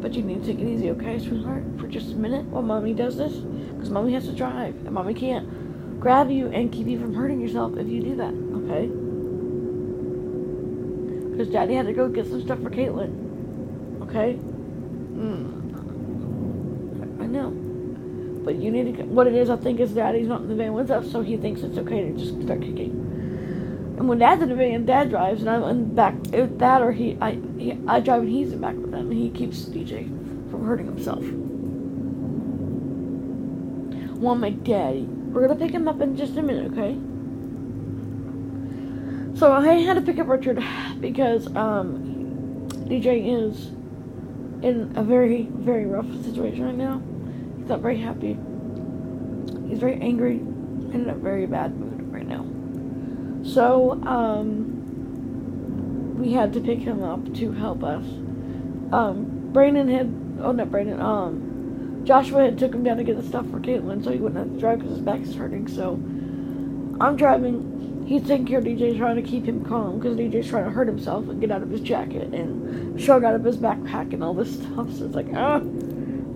But 0.00 0.14
you 0.14 0.22
need 0.22 0.44
to 0.44 0.52
take 0.52 0.60
it 0.60 0.68
easy, 0.68 0.90
okay, 0.90 1.18
sweetheart? 1.18 1.64
For 1.80 1.88
just 1.88 2.12
a 2.12 2.16
minute 2.16 2.44
while 2.44 2.62
mommy 2.62 2.94
does 2.94 3.16
this? 3.16 3.34
Because 3.78 3.90
mommy 3.90 4.12
has 4.14 4.24
to 4.24 4.32
drive, 4.32 4.74
and 4.74 4.90
mommy 4.90 5.14
can't 5.14 6.00
grab 6.00 6.32
you 6.32 6.48
and 6.48 6.72
keep 6.72 6.88
you 6.88 6.98
from 6.98 7.14
hurting 7.14 7.40
yourself 7.40 7.76
if 7.78 7.86
you 7.86 8.02
do 8.02 8.16
that, 8.16 8.34
okay? 8.34 8.88
Because 11.30 11.48
Daddy 11.52 11.74
had 11.74 11.86
to 11.86 11.92
go 11.92 12.08
get 12.08 12.26
some 12.26 12.42
stuff 12.42 12.60
for 12.60 12.70
Caitlin. 12.70 14.02
Okay? 14.02 14.34
Mm. 15.14 15.68
I 17.22 17.26
know. 17.26 17.50
But 18.44 18.56
you 18.56 18.72
need 18.72 18.96
to. 18.96 19.04
What 19.04 19.28
it 19.28 19.34
is, 19.34 19.48
I 19.48 19.54
think, 19.54 19.78
is 19.78 19.92
Daddy's 19.92 20.26
not 20.26 20.40
in 20.40 20.48
the 20.48 20.56
van 20.56 20.72
with 20.72 20.90
us, 20.90 21.12
so 21.12 21.22
he 21.22 21.36
thinks 21.36 21.60
it's 21.60 21.78
okay 21.78 22.10
to 22.10 22.18
just 22.18 22.42
start 22.42 22.60
kicking. 22.60 22.90
And 23.98 24.08
when 24.08 24.18
Dad's 24.18 24.42
in 24.42 24.48
the 24.48 24.56
van, 24.56 24.84
Dad 24.84 25.10
drives, 25.10 25.40
and 25.40 25.48
I'm 25.48 25.62
in 25.64 25.90
the 25.90 25.94
back. 25.94 26.14
If 26.32 26.58
that 26.58 26.82
or 26.82 26.90
he, 26.90 27.16
I, 27.20 27.38
he, 27.56 27.78
I 27.86 28.00
drive 28.00 28.22
and 28.22 28.30
he's 28.30 28.52
in 28.52 28.60
back 28.60 28.74
with 28.74 28.90
them, 28.90 29.10
and 29.10 29.20
he 29.20 29.30
keeps 29.30 29.64
DJ 29.66 30.08
from 30.50 30.64
hurting 30.64 30.86
himself. 30.86 31.22
Want 34.18 34.40
my 34.40 34.50
daddy. 34.50 35.02
We're 35.02 35.46
gonna 35.46 35.58
pick 35.58 35.72
him 35.72 35.88
up 35.88 36.00
in 36.00 36.16
just 36.16 36.36
a 36.36 36.42
minute, 36.42 36.72
okay? 36.72 36.96
So 39.38 39.52
I 39.52 39.76
had 39.76 39.94
to 39.94 40.02
pick 40.02 40.18
up 40.18 40.26
Richard 40.26 40.62
because 41.00 41.46
um, 41.54 42.66
DJ 42.88 43.46
is 43.46 43.68
in 44.62 44.92
a 44.96 45.02
very, 45.04 45.48
very 45.52 45.86
rough 45.86 46.10
situation 46.24 46.64
right 46.64 46.74
now. 46.74 47.00
He's 47.56 47.68
not 47.68 47.80
very 47.80 47.98
happy. 47.98 48.36
He's 49.68 49.78
very 49.78 50.00
angry 50.00 50.38
and 50.38 50.94
in 50.94 51.10
a 51.10 51.14
very 51.14 51.46
bad 51.46 51.76
mood 51.78 52.12
right 52.12 52.26
now. 52.26 52.44
So, 53.48 53.92
um, 54.04 54.78
we 56.18 56.32
had 56.32 56.52
to 56.54 56.60
pick 56.60 56.80
him 56.80 57.04
up 57.04 57.32
to 57.34 57.52
help 57.52 57.84
us. 57.84 58.04
Um, 58.92 59.50
Brandon 59.52 59.88
had, 59.88 60.12
oh, 60.40 60.50
not 60.52 60.70
Brandon, 60.70 61.00
um, 61.00 61.47
Joshua 62.04 62.44
had 62.44 62.58
took 62.58 62.74
him 62.74 62.82
down 62.82 62.96
to 62.96 63.04
get 63.04 63.16
the 63.16 63.26
stuff 63.26 63.48
for 63.50 63.60
Caitlin 63.60 64.02
so 64.02 64.10
he 64.10 64.18
wouldn't 64.18 64.38
have 64.38 64.54
to 64.54 64.60
drive 64.60 64.78
because 64.78 64.96
his 64.96 65.04
back 65.04 65.20
is 65.20 65.34
hurting. 65.34 65.68
So, 65.68 65.94
I'm 67.00 67.16
driving. 67.16 68.04
He's 68.06 68.26
taking 68.26 68.46
care 68.46 68.58
of 68.58 68.64
DJ, 68.64 68.96
trying 68.96 69.16
to 69.16 69.22
keep 69.22 69.44
him 69.44 69.64
calm 69.64 69.98
because 69.98 70.16
DJ's 70.16 70.48
trying 70.48 70.64
to 70.64 70.70
hurt 70.70 70.88
himself 70.88 71.28
and 71.28 71.40
get 71.40 71.50
out 71.50 71.62
of 71.62 71.70
his 71.70 71.80
jacket 71.80 72.32
and 72.34 73.00
shrug 73.00 73.22
out 73.22 73.34
of 73.34 73.44
his 73.44 73.56
backpack 73.56 74.12
and 74.12 74.24
all 74.24 74.34
this 74.34 74.54
stuff. 74.60 74.90
So 74.92 75.04
it's 75.04 75.14
like, 75.14 75.28
ah, 75.34 75.60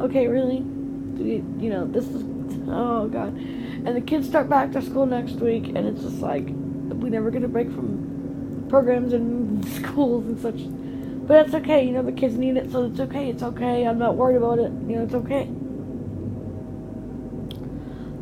okay, 0.01 0.29
really? 0.29 0.59
You, 0.59 1.57
you 1.59 1.70
know, 1.70 1.87
this 1.87 2.07
is, 2.09 2.22
oh 2.68 3.09
god. 3.09 3.35
And 3.35 3.96
the 3.96 4.01
kids 4.01 4.29
start 4.29 4.48
back 4.48 4.72
to 4.72 4.83
school 4.83 5.07
next 5.07 5.35
week, 5.35 5.68
and 5.68 5.79
it's 5.79 6.03
just 6.03 6.20
like, 6.20 6.44
we 6.44 7.11
never 7.11 7.31
get 7.31 7.42
a 7.42 7.48
break 7.48 7.68
from 7.68 8.66
programs 8.68 9.12
and 9.12 9.66
schools 9.77 10.27
and 10.27 10.40
such. 10.40 10.81
But 11.26 11.44
that's 11.44 11.54
okay, 11.54 11.85
you 11.85 11.92
know, 11.92 12.02
the 12.02 12.12
kids 12.12 12.37
need 12.37 12.56
it, 12.56 12.70
so 12.72 12.85
it's 12.85 13.00
okay, 13.00 13.30
it's 13.30 13.42
okay. 13.42 13.87
I'm 13.87 13.98
not 13.98 14.16
worried 14.16 14.37
about 14.37 14.58
it, 14.58 14.72
you 14.88 14.96
know, 14.96 15.04
it's 15.04 15.14
okay. 15.14 15.48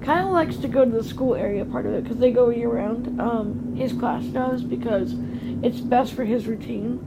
Kyle 0.03 0.31
likes 0.31 0.57
to 0.57 0.69
go 0.69 0.85
to 0.85 0.91
the 0.91 1.05
school 1.05 1.35
area 1.35 1.65
part 1.65 1.87
of 1.87 1.93
it 1.93 2.05
because 2.05 2.19
they 2.19 2.31
go 2.31 2.51
year 2.51 2.69
round. 2.69 3.21
Um, 3.21 3.75
his 3.77 3.93
class 3.93 4.25
does 4.25 4.63
because 4.63 5.15
it's 5.63 5.81
best 5.81 6.15
for 6.15 6.25
his 6.25 6.47
routine. 6.47 6.99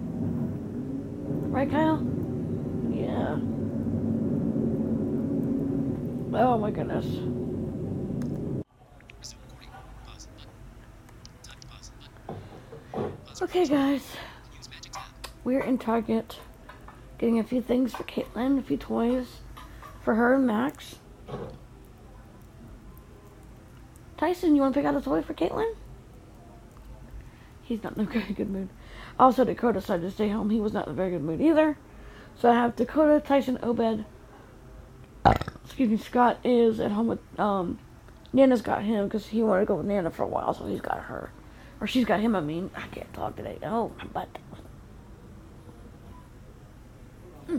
Right, 1.51 1.69
Kyle? 1.69 2.01
Yeah. 2.91 3.39
Oh 6.35 6.57
my 6.57 6.71
goodness. 6.71 7.05
Okay, 13.41 13.65
guys. 13.65 14.03
We're 15.43 15.61
in 15.61 15.77
Target 15.77 16.39
getting 17.17 17.39
a 17.39 17.43
few 17.43 17.61
things 17.61 17.93
for 17.93 18.03
Caitlin, 18.03 18.59
a 18.59 18.61
few 18.61 18.77
toys 18.77 19.39
for 20.01 20.15
her 20.15 20.35
and 20.35 20.47
Max. 20.47 20.95
Tyson, 24.17 24.55
you 24.55 24.61
want 24.61 24.73
to 24.73 24.79
pick 24.79 24.87
out 24.87 24.95
a 24.95 25.01
toy 25.01 25.21
for 25.21 25.33
Caitlin? 25.33 25.75
He's 27.61 27.83
not 27.83 27.97
in 27.97 28.03
a 28.03 28.05
very 28.09 28.33
good 28.33 28.49
mood. 28.49 28.69
Also, 29.19 29.43
Dakota 29.43 29.79
decided 29.79 30.03
to 30.03 30.11
stay 30.11 30.29
home. 30.29 30.49
He 30.49 30.59
was 30.59 30.73
not 30.73 30.87
in 30.87 30.93
a 30.93 30.95
very 30.95 31.11
good 31.11 31.23
mood 31.23 31.41
either. 31.41 31.77
So 32.39 32.49
I 32.49 32.55
have 32.55 32.75
Dakota, 32.75 33.21
Tyson, 33.25 33.59
Obed. 33.61 34.05
Excuse 35.65 35.89
me, 35.89 35.97
Scott 35.97 36.39
is 36.43 36.79
at 36.79 36.91
home 36.91 37.07
with, 37.07 37.39
um, 37.39 37.79
Nana's 38.31 38.61
got 38.61 38.83
him 38.83 39.05
because 39.05 39.27
he 39.27 39.43
wanted 39.43 39.61
to 39.61 39.65
go 39.65 39.75
with 39.75 39.85
Nana 39.85 40.09
for 40.11 40.23
a 40.23 40.27
while, 40.27 40.53
so 40.53 40.65
he's 40.67 40.81
got 40.81 40.99
her. 40.99 41.31
Or 41.79 41.87
she's 41.87 42.05
got 42.05 42.19
him, 42.19 42.35
I 42.35 42.41
mean. 42.41 42.71
I 42.75 42.87
can't 42.87 43.11
talk 43.13 43.35
today. 43.35 43.57
Oh, 43.63 43.91
my 43.97 44.05
butt. 44.05 44.37
Hmm. 47.47 47.57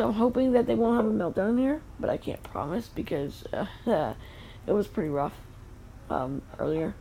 So 0.00 0.08
I'm 0.08 0.14
hoping 0.14 0.52
that 0.52 0.66
they 0.66 0.74
won't 0.74 0.96
have 0.96 1.04
a 1.04 1.10
meltdown 1.10 1.58
here, 1.58 1.82
but 1.98 2.08
I 2.08 2.16
can't 2.16 2.42
promise 2.42 2.88
because 2.88 3.44
uh, 3.52 3.66
it 4.66 4.72
was 4.72 4.86
pretty 4.86 5.10
rough 5.10 5.34
um, 6.08 6.40
earlier. 6.58 6.94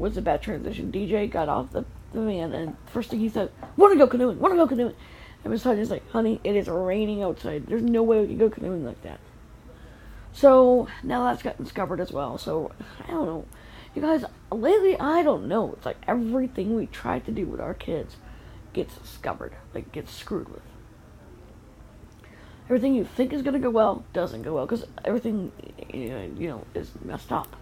Was 0.00 0.16
a 0.16 0.22
bad 0.22 0.42
transition. 0.42 0.90
DJ 0.90 1.30
got 1.30 1.48
off 1.48 1.70
the, 1.70 1.84
the 2.12 2.22
van, 2.22 2.52
and 2.52 2.76
first 2.86 3.10
thing 3.10 3.20
he 3.20 3.28
said, 3.28 3.52
"Want 3.76 3.92
to 3.92 3.96
go 3.96 4.08
canoeing? 4.08 4.40
Want 4.40 4.54
to 4.54 4.56
go 4.56 4.66
canoeing?" 4.66 4.96
And 5.44 5.52
Miss 5.52 5.62
Honey's 5.62 5.88
like, 5.88 6.10
"Honey, 6.10 6.40
it 6.42 6.56
is 6.56 6.66
raining 6.66 7.22
outside. 7.22 7.68
There's 7.68 7.80
no 7.80 8.02
way 8.02 8.22
we 8.22 8.26
can 8.26 8.38
go 8.38 8.50
canoeing 8.50 8.84
like 8.84 9.00
that." 9.02 9.20
So 10.32 10.88
now 11.04 11.22
that's 11.22 11.44
gotten 11.44 11.62
discovered 11.62 12.00
as 12.00 12.10
well. 12.10 12.38
So 12.38 12.72
I 13.06 13.12
don't 13.12 13.26
know, 13.26 13.44
you 13.94 14.02
guys. 14.02 14.24
Lately, 14.50 14.98
I 14.98 15.22
don't 15.22 15.46
know. 15.46 15.74
It's 15.74 15.86
like 15.86 15.98
everything 16.08 16.74
we 16.74 16.86
try 16.86 17.20
to 17.20 17.30
do 17.30 17.46
with 17.46 17.60
our 17.60 17.72
kids 17.72 18.16
gets 18.72 18.96
discovered, 18.96 19.54
like 19.72 19.92
gets 19.92 20.12
screwed 20.12 20.48
with 20.48 20.62
everything 22.66 22.94
you 22.94 23.04
think 23.04 23.32
is 23.32 23.42
going 23.42 23.54
to 23.54 23.60
go 23.60 23.70
well 23.70 24.04
doesn't 24.12 24.42
go 24.42 24.54
well 24.54 24.66
because 24.66 24.84
everything 25.04 25.52
you 25.92 26.48
know 26.48 26.64
is 26.74 26.90
messed 27.04 27.32
up. 27.32 27.56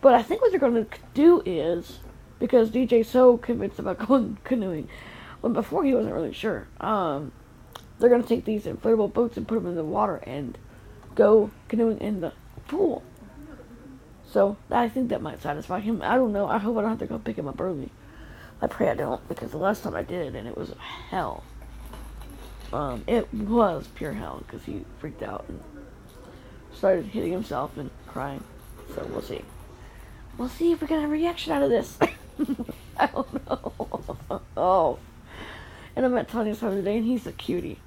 But 0.00 0.14
I 0.14 0.22
think 0.22 0.40
what 0.40 0.50
they're 0.50 0.60
going 0.60 0.84
to 0.84 0.98
do 1.14 1.42
is 1.44 1.98
because 2.38 2.70
DJ's 2.70 3.08
so 3.08 3.36
convinced 3.36 3.78
about 3.78 3.98
going 4.06 4.38
canoeing, 4.44 4.88
when 5.40 5.52
before 5.52 5.84
he 5.84 5.94
wasn't 5.94 6.14
really 6.14 6.32
sure. 6.32 6.66
Um, 6.80 7.32
they're 7.98 8.08
going 8.08 8.22
to 8.22 8.28
take 8.28 8.46
these 8.46 8.64
inflatable 8.64 9.12
boats 9.12 9.36
and 9.36 9.46
put 9.46 9.56
them 9.56 9.66
in 9.66 9.74
the 9.74 9.84
water 9.84 10.16
and 10.24 10.56
go 11.14 11.50
canoeing 11.68 11.98
in 11.98 12.22
the 12.22 12.32
pool. 12.66 13.02
So 14.32 14.56
I 14.70 14.88
think 14.88 15.10
that 15.10 15.20
might 15.20 15.42
satisfy 15.42 15.80
him. 15.80 16.00
I 16.02 16.14
don't 16.14 16.32
know. 16.32 16.48
I 16.48 16.58
hope 16.58 16.78
I 16.78 16.82
don't 16.82 16.90
have 16.90 16.98
to 17.00 17.06
go 17.06 17.18
pick 17.18 17.36
him 17.36 17.48
up 17.48 17.60
early. 17.60 17.90
I 18.62 18.68
pray 18.68 18.88
I 18.88 18.94
don't 18.94 19.26
because 19.28 19.50
the 19.50 19.58
last 19.58 19.82
time 19.82 19.94
I 19.94 20.02
did 20.02 20.34
and 20.34 20.46
it 20.46 20.56
was 20.56 20.72
hell. 21.10 21.44
Um, 22.72 23.04
it 23.06 23.32
was 23.34 23.88
pure 23.94 24.12
hell 24.12 24.42
because 24.46 24.64
he 24.64 24.84
freaked 24.98 25.22
out 25.22 25.44
and 25.48 25.60
started 26.72 27.06
hitting 27.06 27.32
himself 27.32 27.76
and 27.76 27.90
crying. 28.06 28.44
So 28.94 29.04
we'll 29.10 29.22
see. 29.22 29.42
We'll 30.38 30.48
see 30.48 30.72
if 30.72 30.80
we 30.80 30.86
get 30.86 31.02
a 31.02 31.08
reaction 31.08 31.52
out 31.52 31.62
of 31.62 31.70
this. 31.70 31.98
I 32.96 33.06
don't 33.06 33.46
know. 33.46 34.42
oh. 34.56 34.98
And 35.96 36.06
I 36.06 36.08
met 36.08 36.28
Tanya's 36.28 36.58
son 36.58 36.76
today, 36.76 36.98
and 36.98 37.04
he's 37.04 37.26
a 37.26 37.32
cutie. 37.32 37.80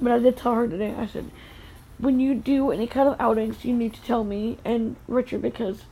But 0.00 0.12
I 0.12 0.18
did 0.18 0.36
tell 0.36 0.56
her 0.56 0.68
today, 0.68 0.92
I 0.98 1.06
said, 1.06 1.30
when 1.98 2.20
you 2.20 2.34
do 2.34 2.70
any 2.70 2.86
kind 2.86 3.08
of 3.08 3.20
outings, 3.20 3.64
you 3.64 3.72
need 3.74 3.94
to 3.94 4.02
tell 4.02 4.24
me 4.24 4.58
and 4.64 4.96
Richard 5.06 5.42
because 5.42 5.84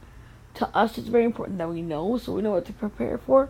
to 0.55 0.69
us 0.77 0.99
it's 0.99 1.09
very 1.09 1.25
important 1.25 1.59
that 1.59 1.69
we 1.69 1.83
know 1.83 2.17
so 2.19 2.33
we 2.33 2.43
know 2.43 2.53
what 2.53 2.65
to 2.67 2.73
prepare 2.73 3.19
for. 3.19 3.49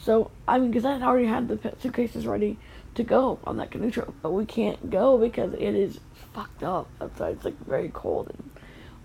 So, 0.00 0.30
I 0.46 0.58
mean, 0.58 0.70
because 0.70 0.84
I 0.84 0.92
had 0.92 1.02
already 1.02 1.26
had 1.26 1.48
the 1.48 1.74
suitcases 1.80 2.26
ready 2.26 2.58
to 2.94 3.02
go 3.02 3.38
on 3.44 3.56
that 3.56 3.70
canoe 3.70 3.90
trip, 3.90 4.12
but 4.22 4.30
we 4.30 4.44
can't 4.46 4.90
go 4.90 5.18
because 5.18 5.52
it 5.54 5.74
is 5.74 5.98
fucked 6.32 6.62
up 6.62 6.88
outside. 7.00 7.34
It's 7.34 7.44
like 7.44 7.58
very 7.66 7.90
cold 7.92 8.30
and 8.30 8.50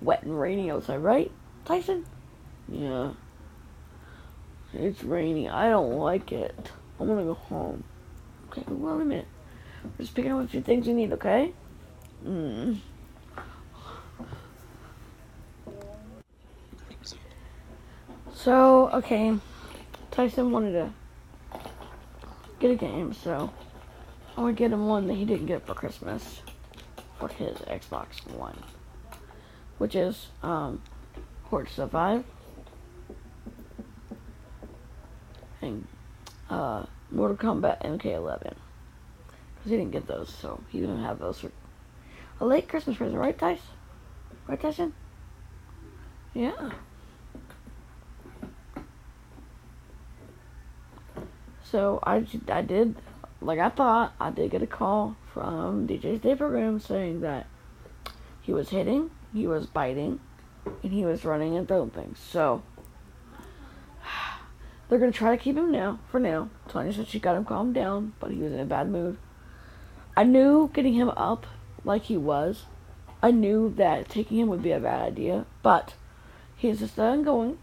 wet 0.02 0.23
and 0.23 0.39
rainy 0.39 0.69
outside, 0.71 0.97
right, 0.97 1.32
Tyson? 1.65 2.06
Yeah. 2.67 3.12
It's 4.73 5.04
rainy. 5.04 5.49
I 5.49 5.69
don't 5.69 5.97
like 5.97 6.32
it. 6.32 6.71
I 6.99 7.04
want 7.04 7.19
to 7.19 7.25
go 7.25 7.34
home. 7.34 7.84
Okay, 8.49 8.63
well, 8.67 8.97
wait 8.97 9.02
a 9.02 9.06
minute. 9.06 9.28
We're 9.84 10.04
just 10.04 10.13
picking 10.13 10.32
up 10.32 10.43
a 10.43 10.47
few 10.47 10.62
things 10.62 10.88
you 10.88 10.93
need, 10.93 11.13
okay? 11.13 11.54
Mm. 12.25 12.78
So, 18.34 18.89
okay. 18.91 19.36
Tyson 20.12 20.52
wanted 20.52 20.73
to 20.73 20.91
get 22.60 22.71
a 22.71 22.75
game, 22.75 23.13
so 23.13 23.52
Would 24.39 24.56
get 24.56 24.71
him 24.71 24.88
one 24.88 25.06
that 25.08 25.15
he 25.15 25.25
didn't 25.25 25.47
get 25.47 25.67
for 25.67 25.73
Christmas 25.73 26.41
for 27.19 27.28
his 27.28 27.58
Xbox 27.58 28.25
One, 28.36 28.58
which 29.80 29.95
is 29.95 30.28
um, 30.41 30.82
Forza 31.49 31.89
5 31.89 32.23
and 35.62 35.86
uh, 36.49 36.86
Mortal 37.12 37.36
Kombat 37.36 37.84
MK11 37.84 38.54
because 39.60 39.71
he 39.71 39.71
didn't 39.71 39.91
get 39.91 40.08
those, 40.08 40.34
so 40.34 40.62
he 40.69 40.80
didn't 40.80 41.04
have 41.04 41.19
those 41.19 41.39
for 41.39 41.52
a 42.39 42.45
late 42.45 42.69
Christmas 42.69 42.95
present, 42.95 43.19
right, 43.19 43.38
Tyson? 43.38 43.65
Right, 44.47 44.62
Tyson? 44.62 44.93
Yeah. 46.34 46.71
So 51.62 51.99
I, 52.04 52.25
I 52.47 52.62
did 52.62 52.95
like 53.41 53.60
I 53.60 53.69
thought, 53.69 54.13
I 54.19 54.32
did 54.32 54.52
get 54.52 54.62
a 54.62 54.67
call 54.67 55.15
from 55.34 55.88
DJ's 55.88 56.21
day 56.21 56.36
program 56.36 56.80
saying 56.80 57.21
that 57.21 57.47
he 58.41 58.54
was 58.54 58.69
hitting, 58.69 59.12
he 59.34 59.47
was 59.47 59.65
biting, 59.65 60.19
and 60.84 60.91
he 60.91 61.06
was 61.06 61.23
running 61.23 61.56
and 61.56 61.67
throwing 61.67 61.89
things. 61.89 62.19
So 62.19 62.63
they're 64.89 64.99
gonna 64.99 65.12
try 65.12 65.36
to 65.36 65.41
keep 65.41 65.58
him 65.58 65.71
now 65.71 65.99
for 66.12 66.19
now. 66.19 66.49
Tanya 66.67 66.93
said 66.93 67.08
she 67.08 67.19
got 67.19 67.36
him 67.36 67.45
calmed 67.45 67.75
down, 67.75 68.13
but 68.19 68.32
he 68.32 68.39
was 68.39 68.52
in 68.52 68.60
a 68.60 68.65
bad 68.65 68.89
mood. 68.89 69.17
I 70.17 70.23
knew 70.23 70.69
getting 70.73 70.93
him 70.93 71.10
up 71.10 71.45
like 71.86 72.04
he 72.04 72.17
was. 72.17 72.63
I 73.21 73.32
knew 73.32 73.73
that 73.78 74.10
taking 74.10 74.39
him 74.39 74.47
would 74.49 74.63
be 74.63 74.71
a 74.71 74.80
bad 74.80 75.02
idea, 75.02 75.45
but 75.62 75.93
he 76.56 76.69
insisted 76.69 77.02
on 77.02 77.23
going. 77.23 77.58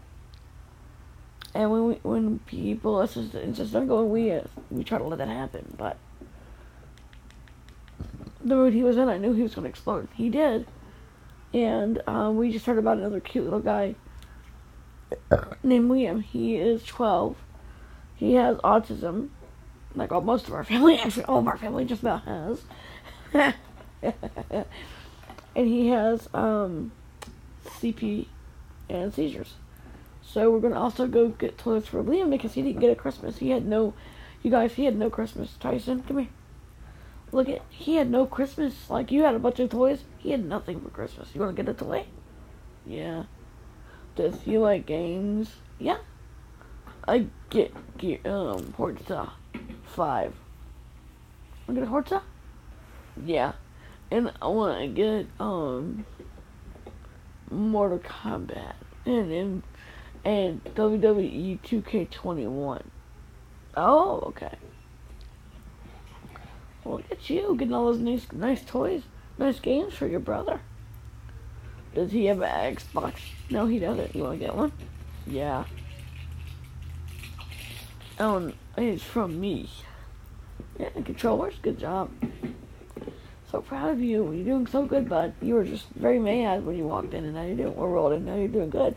And 1.57 1.71
when 1.71 1.87
we, 1.87 1.93
when 2.03 2.37
people 2.45 3.01
insist, 3.01 3.33
insist 3.33 3.73
on 3.73 3.87
going, 3.87 4.11
we 4.11 4.31
uh, 4.31 4.43
we 4.69 4.83
try 4.83 4.99
to 4.99 5.03
let 5.03 5.17
that 5.17 5.27
happen. 5.27 5.73
But 5.75 5.97
the 8.45 8.55
mood 8.55 8.75
he 8.75 8.83
was 8.83 8.95
in, 8.95 9.09
I 9.09 9.17
knew 9.17 9.33
he 9.33 9.41
was 9.41 9.55
going 9.55 9.63
to 9.63 9.69
explode. 9.69 10.07
He 10.13 10.29
did, 10.29 10.67
and 11.55 11.99
um, 12.05 12.37
we 12.37 12.51
just 12.51 12.67
heard 12.67 12.77
about 12.77 12.99
another 12.99 13.19
cute 13.19 13.43
little 13.43 13.59
guy 13.59 13.95
named 15.63 15.89
William. 15.89 16.21
He 16.21 16.57
is 16.57 16.83
12. 16.83 17.35
He 18.15 18.35
has 18.35 18.57
autism, 18.57 19.29
like 19.95 20.11
all 20.11 20.21
most 20.21 20.47
of 20.47 20.53
our 20.53 20.63
family. 20.63 20.99
Actually, 21.03 21.25
all 21.25 21.39
of 21.39 21.47
our 21.47 21.57
family 21.57 21.85
just 21.85 22.03
about 22.03 22.23
has. 22.25 22.61
and 24.53 24.65
he 25.55 25.87
has 25.87 26.29
um, 26.35 26.91
CP 27.65 28.27
and 28.91 29.11
seizures. 29.11 29.55
So 30.29 30.51
we're 30.51 30.59
gonna 30.59 30.79
also 30.79 31.07
go 31.07 31.29
get 31.29 31.57
toys 31.57 31.87
for 31.87 32.03
Liam 32.03 32.29
because 32.29 32.53
he 32.53 32.61
didn't 32.61 32.81
get 32.81 32.91
a 32.91 32.95
Christmas. 32.95 33.37
He 33.37 33.51
had 33.51 33.65
no, 33.65 33.93
you 34.43 34.51
guys, 34.51 34.73
he 34.73 34.83
had 34.83 34.97
no 34.97 35.09
Christmas. 35.09 35.55
Tyson, 35.59 36.03
come 36.03 36.19
here. 36.19 36.27
Look 37.31 37.47
at, 37.47 37.61
he 37.69 37.95
had 37.95 38.11
no 38.11 38.25
Christmas. 38.25 38.89
Like 38.89 39.09
you 39.09 39.23
had 39.23 39.35
a 39.35 39.39
bunch 39.39 39.59
of 39.59 39.69
toys. 39.69 40.03
He 40.17 40.31
had 40.31 40.43
nothing 40.43 40.81
for 40.81 40.89
Christmas. 40.89 41.29
You 41.33 41.39
wanna 41.39 41.53
get 41.53 41.69
a 41.69 41.73
toy? 41.73 42.05
Yeah. 42.85 43.23
Does 44.15 44.41
he 44.41 44.57
like 44.57 44.85
games? 44.85 45.55
Yeah. 45.79 45.97
I 47.07 47.27
get, 47.49 47.73
get 47.97 48.25
um 48.25 48.73
Forza 48.73 49.31
five. 49.85 50.33
I 51.69 51.73
get 51.73 51.83
a 51.83 51.87
Forza? 51.87 52.21
Yeah. 53.25 53.53
And 54.11 54.33
I 54.41 54.47
wanna 54.47 54.87
get 54.89 55.27
um 55.39 56.05
Mortal 57.49 57.99
Kombat 57.99 58.75
and 59.05 59.31
and, 59.31 59.63
and 60.27 60.61
WWE 60.75 61.57
2K21. 61.61 62.81
Oh, 63.77 64.19
okay. 64.27 64.57
Well, 66.83 66.97
look 66.97 67.11
at 67.11 67.29
you 67.29 67.55
getting 67.57 67.73
all 67.73 67.85
those 67.85 67.99
nice 67.99 68.27
nice 68.33 68.61
toys, 68.65 69.03
nice 69.37 69.61
games 69.61 69.93
for 69.93 70.05
your 70.05 70.19
brother. 70.19 70.59
Does 71.95 72.11
he 72.11 72.25
have 72.25 72.41
an 72.41 72.75
Xbox? 72.75 73.13
No, 73.49 73.67
he 73.67 73.79
doesn't. 73.79 74.13
You 74.13 74.23
want 74.23 74.39
to 74.39 74.45
get 74.45 74.53
one? 74.53 74.73
Yeah. 75.25 75.63
Oh, 78.19 78.51
it's 78.75 79.03
from 79.03 79.39
me. 79.39 79.69
Yeah, 80.77 80.89
controllers. 80.89 81.55
Good 81.61 81.79
job. 81.79 82.11
So 83.49 83.61
proud 83.61 83.91
of 83.91 84.01
you. 84.01 84.33
You're 84.33 84.43
doing 84.43 84.67
so 84.67 84.85
good, 84.85 85.07
bud. 85.07 85.35
You 85.41 85.53
were 85.53 85.63
just 85.63 85.87
very 85.95 86.19
mad 86.19 86.65
when 86.65 86.75
you 86.75 86.85
walked 86.85 87.13
in, 87.13 87.23
and 87.23 87.35
now 87.35 87.43
you're 87.43 87.55
doing. 87.55 87.75
We're 87.77 87.87
rolling. 87.87 88.25
Now 88.25 88.35
you're 88.35 88.49
doing 88.49 88.69
good. 88.69 88.93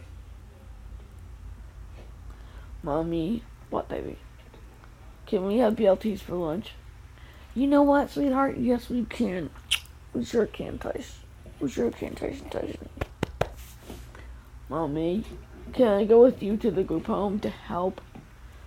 Mommy, 2.90 3.44
what, 3.70 3.88
baby? 3.88 4.16
Can 5.24 5.46
we 5.46 5.58
have 5.58 5.76
BLTs 5.76 6.18
for 6.18 6.34
lunch? 6.34 6.72
You 7.54 7.68
know 7.68 7.82
what, 7.82 8.10
sweetheart? 8.10 8.56
Yes, 8.58 8.90
we 8.90 9.04
can. 9.04 9.50
We 10.12 10.24
sure 10.24 10.46
can, 10.46 10.76
Tyson. 10.76 11.20
We 11.60 11.70
sure 11.70 11.92
can, 11.92 12.16
Tyson, 12.16 12.50
Tyson. 12.50 12.88
Mommy, 14.68 15.22
can 15.72 15.86
I 15.86 16.04
go 16.04 16.20
with 16.20 16.42
you 16.42 16.56
to 16.56 16.72
the 16.72 16.82
group 16.82 17.06
home 17.06 17.38
to 17.38 17.48
help? 17.48 18.00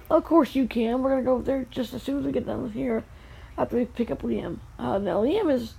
Of 0.09 0.23
course 0.23 0.55
you 0.55 0.69
can. 0.69 1.01
We're 1.01 1.09
gonna 1.09 1.23
go 1.23 1.41
there 1.41 1.65
just 1.69 1.93
as 1.93 2.01
soon 2.01 2.19
as 2.19 2.25
we 2.25 2.31
get 2.31 2.45
done 2.45 2.63
with 2.63 2.71
here. 2.71 3.03
After 3.57 3.75
we 3.75 3.83
pick 3.83 4.09
up 4.09 4.21
Liam. 4.21 4.59
Uh, 4.79 4.99
now 4.99 5.21
Liam 5.21 5.51
is 5.51 5.73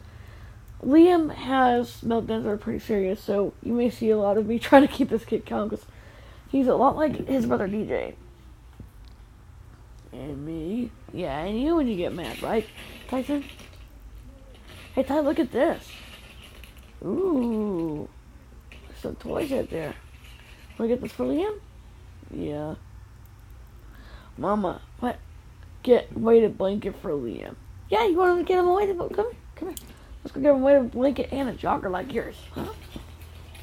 Liam 0.84 1.34
has 1.34 2.02
meltdowns 2.02 2.42
that 2.42 2.50
are 2.50 2.58
pretty 2.58 2.80
serious, 2.80 3.22
so 3.22 3.54
you 3.62 3.72
may 3.72 3.88
see 3.88 4.10
a 4.10 4.18
lot 4.18 4.36
of 4.36 4.44
me 4.46 4.58
trying 4.58 4.86
to 4.86 4.92
keep 4.92 5.08
this 5.08 5.24
kid 5.24 5.46
calm 5.46 5.70
because 5.70 5.86
he's 6.50 6.66
a 6.66 6.74
lot 6.74 6.94
like 6.94 7.26
his 7.26 7.46
brother 7.46 7.66
DJ. 7.66 8.16
And 10.14 10.46
me. 10.46 10.90
Yeah, 11.12 11.40
and 11.40 11.60
you 11.60 11.74
when 11.76 11.88
you 11.88 11.96
get 11.96 12.12
mad, 12.12 12.40
right, 12.40 12.66
Tyson? 13.08 13.44
Hey, 14.94 15.02
Ty, 15.02 15.20
look 15.20 15.40
at 15.40 15.50
this. 15.50 15.90
Ooh. 17.04 18.08
Some 19.00 19.16
toys 19.16 19.50
out 19.52 19.70
there. 19.70 19.94
Wanna 20.78 20.88
get 20.88 21.00
this 21.02 21.12
for 21.12 21.24
Liam? 21.26 21.58
Yeah. 22.32 22.76
Mama, 24.38 24.80
what? 25.00 25.18
Get 25.82 26.16
weighted 26.16 26.56
blanket 26.56 26.94
for 27.02 27.10
Liam. 27.10 27.56
Yeah, 27.90 28.06
you 28.06 28.16
want 28.16 28.38
to 28.38 28.44
get 28.44 28.60
him 28.60 28.68
a 28.68 28.74
weighted 28.74 28.96
blanket? 28.96 29.16
Come 29.16 29.26
here, 29.26 29.40
come 29.56 29.68
here. 29.68 29.76
Let's 30.22 30.34
go 30.34 30.40
get 30.40 30.50
him 30.50 30.62
a 30.62 30.64
weighted 30.64 30.90
blanket 30.92 31.28
and 31.32 31.48
a 31.48 31.54
jogger 31.54 31.90
like 31.90 32.12
yours. 32.12 32.36
Huh? 32.52 32.72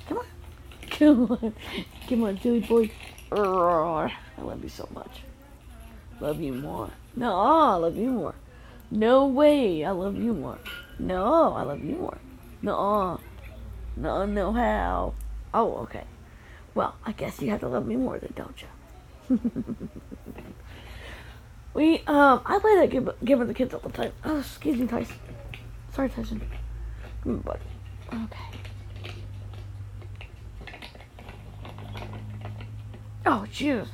Come 0.07 0.17
on. 0.19 0.25
Come 0.91 1.31
on. 1.31 1.53
Come 2.07 2.23
on, 2.25 2.39
silly 2.41 2.59
boy. 2.59 2.91
I 3.31 4.41
love 4.41 4.61
you 4.61 4.69
so 4.69 4.87
much. 4.93 5.21
Love 6.21 6.39
you 6.39 6.53
more. 6.53 6.91
No, 7.15 7.35
I 7.35 7.73
love 7.77 7.97
you 7.97 8.11
more. 8.11 8.35
No 8.91 9.25
way, 9.25 9.83
I 9.83 9.89
love 9.89 10.15
you 10.15 10.33
more. 10.33 10.59
No, 10.99 11.53
I 11.53 11.63
love 11.63 11.83
you 11.83 11.95
more. 11.95 12.19
No, 12.61 13.19
no, 13.97 14.25
no 14.27 14.53
how. 14.53 15.15
Oh, 15.51 15.77
okay. 15.77 16.03
Well, 16.75 16.95
I 17.03 17.13
guess 17.13 17.41
you 17.41 17.49
have 17.49 17.61
to 17.61 17.67
love 17.67 17.87
me 17.87 17.95
more 17.95 18.19
then, 18.19 18.33
don't 18.35 18.61
you? 18.61 19.39
we, 21.73 22.03
um, 22.05 22.41
I 22.45 22.59
play 22.59 22.75
that 22.75 22.91
game, 22.91 23.09
game 23.25 23.39
with 23.39 23.47
the 23.47 23.55
kids 23.55 23.73
all 23.73 23.79
the 23.79 23.89
time. 23.89 24.13
Oh, 24.23 24.41
excuse 24.41 24.77
me, 24.77 24.85
Tyson. 24.85 25.15
Sorry, 25.91 26.09
Tyson. 26.09 26.39
Come 27.23 27.31
on, 27.31 27.39
buddy. 27.39 27.59
Okay. 28.13 28.59
Oh, 33.25 33.47
jeez. 33.51 33.87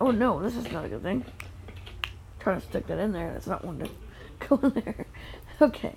Oh 0.00 0.10
no, 0.10 0.42
this 0.42 0.56
is 0.56 0.70
not 0.72 0.84
a 0.84 0.88
good 0.88 1.02
thing. 1.02 1.24
I'm 1.26 2.10
Trying 2.40 2.60
to 2.60 2.66
stick 2.66 2.86
that 2.88 2.98
in 2.98 3.12
there. 3.12 3.32
That's 3.32 3.46
not 3.46 3.64
one 3.64 3.78
to 3.78 3.88
go 4.48 4.56
in 4.62 4.70
there. 4.70 5.06
Okay. 5.60 5.94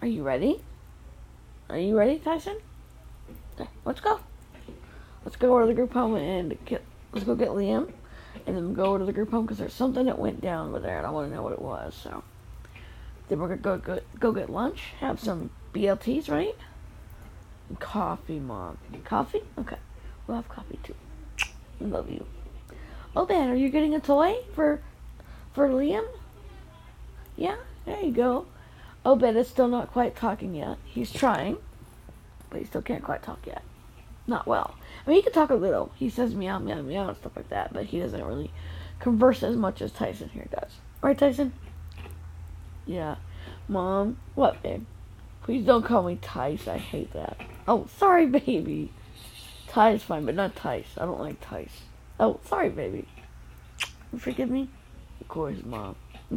Are 0.00 0.08
you 0.08 0.22
ready? 0.22 0.60
Are 1.70 1.78
you 1.78 1.96
ready, 1.96 2.18
Tyson? 2.18 2.58
Okay, 3.54 3.70
let's 3.84 4.00
go. 4.00 4.20
Let's 5.24 5.36
go 5.36 5.60
to 5.60 5.66
the 5.66 5.74
group 5.74 5.92
home 5.92 6.16
and 6.16 6.56
get. 6.64 6.82
Let's 7.12 7.24
go 7.24 7.34
get 7.34 7.50
Liam, 7.50 7.92
and 8.46 8.56
then 8.56 8.74
go 8.74 8.98
to 8.98 9.04
the 9.04 9.12
group 9.12 9.30
home 9.30 9.44
because 9.44 9.58
there's 9.58 9.74
something 9.74 10.06
that 10.06 10.18
went 10.18 10.40
down 10.40 10.70
over 10.70 10.80
there, 10.80 10.98
and 10.98 11.06
I 11.06 11.10
want 11.10 11.28
to 11.28 11.34
know 11.34 11.42
what 11.42 11.52
it 11.52 11.62
was. 11.62 11.94
So 11.94 12.24
then 13.28 13.38
we're 13.38 13.48
gonna 13.48 13.60
go 13.60 13.78
go 13.78 14.00
go 14.18 14.32
get 14.32 14.50
lunch, 14.50 14.92
have 14.98 15.20
some 15.20 15.50
BLTs, 15.72 16.28
right? 16.28 16.56
And 17.68 17.78
coffee, 17.78 18.40
mom. 18.40 18.78
Coffee? 19.04 19.42
Okay, 19.58 19.76
we'll 20.26 20.36
have 20.36 20.48
coffee 20.48 20.78
too. 20.82 20.94
Love 21.80 22.10
you. 22.10 22.24
Oh, 23.14 23.26
Ben, 23.26 23.48
are 23.48 23.56
you 23.56 23.68
getting 23.68 23.94
a 23.94 24.00
toy 24.00 24.36
for 24.54 24.80
for 25.52 25.68
Liam? 25.68 26.06
Yeah, 27.36 27.56
there 27.84 28.00
you 28.00 28.12
go. 28.12 28.46
Oh, 29.04 29.16
Ben 29.16 29.36
is 29.36 29.48
still 29.48 29.68
not 29.68 29.92
quite 29.92 30.16
talking 30.16 30.54
yet. 30.54 30.78
He's 30.84 31.12
trying, 31.12 31.58
but 32.50 32.60
he 32.60 32.66
still 32.66 32.82
can't 32.82 33.02
quite 33.02 33.22
talk 33.22 33.46
yet. 33.46 33.62
Not 34.26 34.46
well. 34.46 34.76
I 35.04 35.10
mean, 35.10 35.16
he 35.16 35.22
can 35.22 35.32
talk 35.32 35.50
a 35.50 35.54
little. 35.54 35.90
He 35.96 36.08
says 36.08 36.34
meow, 36.34 36.58
meow, 36.58 36.80
meow, 36.82 37.08
and 37.08 37.16
stuff 37.16 37.32
like 37.34 37.48
that, 37.48 37.72
but 37.72 37.86
he 37.86 37.98
doesn't 37.98 38.24
really 38.24 38.52
converse 39.00 39.42
as 39.42 39.56
much 39.56 39.82
as 39.82 39.90
Tyson 39.90 40.28
here 40.28 40.46
does. 40.50 40.76
Right, 41.02 41.18
Tyson? 41.18 41.52
Yeah. 42.86 43.16
Mom, 43.68 44.18
what, 44.34 44.62
babe? 44.62 44.86
Please 45.42 45.64
don't 45.66 45.84
call 45.84 46.04
me 46.04 46.18
Tyson. 46.22 46.74
I 46.74 46.78
hate 46.78 47.12
that. 47.12 47.40
Oh, 47.66 47.88
sorry, 47.98 48.26
baby. 48.46 48.92
Ty 49.72 49.92
is 49.92 50.02
fine, 50.02 50.26
but 50.26 50.34
not 50.34 50.54
Tice. 50.54 50.98
I 50.98 51.06
don't 51.06 51.18
like 51.18 51.40
Tice. 51.40 51.80
Oh, 52.20 52.38
sorry, 52.44 52.68
baby. 52.68 53.08
Forgive 54.18 54.50
me? 54.50 54.68
Of 55.22 55.28
course, 55.28 55.56
Mom. 55.64 55.96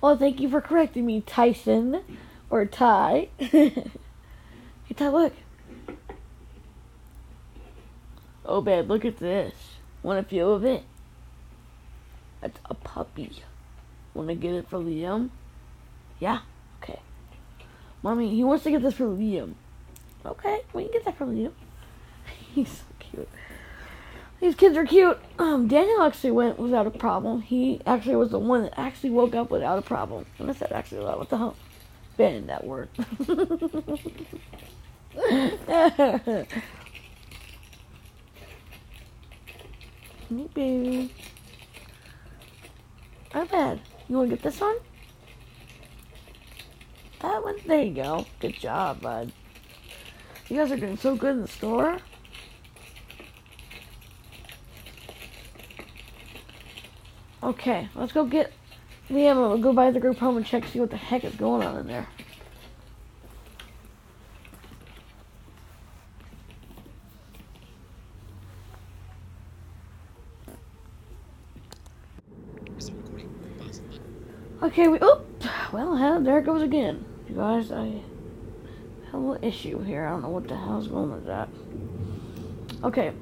well, 0.00 0.16
thank 0.16 0.40
you 0.40 0.48
for 0.48 0.60
correcting 0.60 1.06
me, 1.06 1.20
Tyson. 1.20 2.02
Or 2.50 2.66
Ty. 2.66 3.28
hey, 3.38 3.84
Ty, 4.96 5.08
look. 5.10 5.32
Oh, 8.44 8.60
babe, 8.60 8.90
look 8.90 9.04
at 9.04 9.18
this. 9.18 9.54
Want 10.02 10.18
a 10.18 10.28
feel 10.28 10.54
of 10.54 10.64
it? 10.64 10.82
That's 12.40 12.58
a 12.64 12.74
puppy. 12.74 13.44
Want 14.12 14.26
to 14.26 14.34
get 14.34 14.54
it 14.54 14.68
for 14.68 14.80
Liam? 14.80 15.30
Yeah? 16.18 16.40
Okay. 16.82 16.98
Mommy, 18.02 18.34
he 18.34 18.42
wants 18.42 18.64
to 18.64 18.72
get 18.72 18.82
this 18.82 18.94
for 18.94 19.04
Liam. 19.04 19.54
Okay, 20.26 20.60
we 20.72 20.84
can 20.84 20.92
get 20.92 21.04
that 21.04 21.18
from 21.18 21.36
you. 21.36 21.52
He's 22.54 22.68
so 22.68 22.84
cute. 22.98 23.28
These 24.40 24.54
kids 24.56 24.76
are 24.76 24.84
cute. 24.84 25.18
Um, 25.38 25.68
Daniel 25.68 26.02
actually 26.02 26.32
went 26.32 26.58
without 26.58 26.86
a 26.86 26.90
problem. 26.90 27.42
He 27.42 27.80
actually 27.86 28.16
was 28.16 28.30
the 28.30 28.38
one 28.38 28.62
that 28.62 28.78
actually 28.78 29.10
woke 29.10 29.34
up 29.34 29.50
without 29.50 29.78
a 29.78 29.82
problem. 29.82 30.26
And 30.38 30.50
I 30.50 30.54
said 30.54 30.72
actually 30.72 30.98
a 30.98 31.04
lot. 31.04 31.18
What 31.18 31.30
the 31.30 31.38
hell? 31.38 31.56
Ban 32.16 32.46
that 32.46 32.64
word. 32.64 32.88
Baby. 40.54 41.12
Not 43.34 43.50
bad. 43.50 43.80
You 44.08 44.16
wanna 44.16 44.28
get 44.28 44.42
this 44.42 44.60
one? 44.60 44.76
That 47.20 47.42
one? 47.42 47.56
There 47.66 47.82
you 47.82 47.94
go. 47.94 48.26
Good 48.40 48.54
job, 48.54 49.00
bud. 49.00 49.32
You 50.48 50.56
guys 50.56 50.70
are 50.70 50.76
doing 50.76 50.96
so 50.96 51.16
good 51.16 51.36
in 51.36 51.42
the 51.42 51.48
store. 51.48 51.98
Okay, 57.42 57.88
let's 57.94 58.12
go 58.12 58.24
get 58.24 58.52
the 59.08 59.26
ammo. 59.26 59.48
We'll 59.48 59.58
go 59.58 59.72
by 59.72 59.90
the 59.90 60.00
group 60.00 60.18
home 60.18 60.36
and 60.36 60.46
check 60.46 60.66
see 60.66 60.80
what 60.80 60.90
the 60.90 60.96
heck 60.96 61.24
is 61.24 61.34
going 61.34 61.62
on 61.62 61.78
in 61.78 61.86
there. 61.86 62.06
Okay, 74.62 74.88
we 74.88 74.98
oop. 75.02 75.26
Well, 75.72 75.96
hell, 75.96 76.20
there 76.22 76.38
it 76.38 76.46
goes 76.46 76.62
again. 76.62 77.04
You 77.28 77.36
guys, 77.36 77.70
I 77.70 78.00
a 79.14 79.18
little 79.18 79.44
issue 79.44 79.82
here. 79.82 80.06
I 80.06 80.10
don't 80.10 80.22
know 80.22 80.28
what 80.28 80.48
the 80.48 80.56
hell's 80.56 80.88
going 80.88 81.12
with 81.12 81.26
that. 81.26 81.48
Okay, 82.82 83.12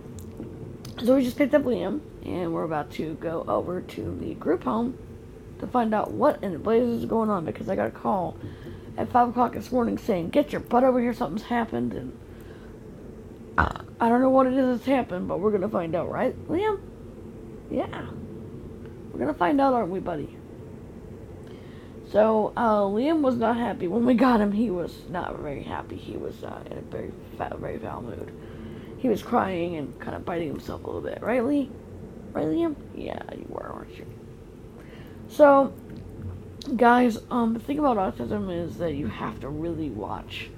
so 1.05 1.17
we 1.17 1.25
just 1.25 1.37
picked 1.37 1.55
up 1.55 1.63
Liam, 1.63 2.01
and 2.25 2.53
we're 2.53 2.65
about 2.65 2.91
to 2.93 3.15
go 3.15 3.45
over 3.47 3.81
to 3.81 4.19
the 4.21 4.35
group 4.35 4.65
home 4.65 4.99
to 5.61 5.67
find 5.67 5.95
out 5.95 6.11
what 6.11 6.43
in 6.43 6.53
the 6.53 6.59
blazes 6.59 7.03
is 7.03 7.07
going 7.07 7.31
on 7.31 7.45
because 7.45 7.69
I 7.69 7.77
got 7.77 7.89
a 7.89 7.91
call 7.91 8.37
at 8.97 9.11
5 9.11 9.29
o'clock 9.29 9.53
this 9.53 9.71
morning 9.71 9.99
saying, 9.99 10.31
Get 10.31 10.53
your 10.53 10.61
butt 10.61 10.85
over 10.85 11.01
here, 11.01 11.15
something's 11.15 11.43
happened. 11.43 11.93
And 11.93 12.19
uh, 13.59 13.83
I 14.01 14.09
don't 14.09 14.21
know 14.21 14.31
what 14.31 14.47
it 14.47 14.55
is 14.55 14.79
that's 14.79 14.87
happened, 14.87 15.29
but 15.29 15.41
we're 15.41 15.57
to 15.57 15.69
find 15.69 15.95
out, 15.95 16.11
right, 16.11 16.37
Liam? 16.49 16.81
Yeah. 17.71 18.07
We're 19.13 19.27
to 19.27 19.35
find 19.35 19.61
out, 19.61 19.75
aren't 19.75 19.91
we, 19.91 20.01
buddy? 20.01 20.37
So, 22.13 22.53
uh, 22.59 22.81
Liam 22.81 23.23
was 23.23 23.37
not 23.37 23.57
happy. 23.57 23.89
When 23.89 24.05
we 24.05 24.13
got 24.13 24.39
him, 24.39 24.53
he 24.53 24.71
was 24.71 24.95
not 25.09 25.39
very 25.39 25.63
happy. 25.63 25.97
He 25.97 26.19
was 26.19 26.45
uh, 26.45 26.63
in 26.71 26.77
a 26.77 26.81
very, 26.83 27.11
foul, 27.39 27.57
very 27.57 27.79
foul 27.79 28.03
mood. 28.03 28.31
He 28.99 29.09
was 29.09 29.23
crying 29.23 29.77
and 29.77 29.99
kind 29.99 30.15
of 30.15 30.23
biting 30.23 30.49
himself 30.49 30.85
a 30.85 30.87
little 30.87 31.01
bit. 31.01 31.23
Right, 31.23 31.43
Lee? 31.43 31.71
Right, 32.33 32.45
Liam? 32.45 32.77
Yeah, 32.95 33.23
you 33.35 33.47
were, 33.49 33.73
weren't 33.75 33.97
you? 33.97 34.07
So, 35.29 35.73
guys, 36.77 37.17
um, 37.31 37.55
the 37.55 37.61
thing 37.61 37.79
about 37.79 37.97
autism 37.97 38.55
is 38.55 38.77
that 38.77 38.93
you 38.93 39.07
have 39.07 39.41
to 39.41 39.49
really 39.49 39.89
watch 39.89 40.51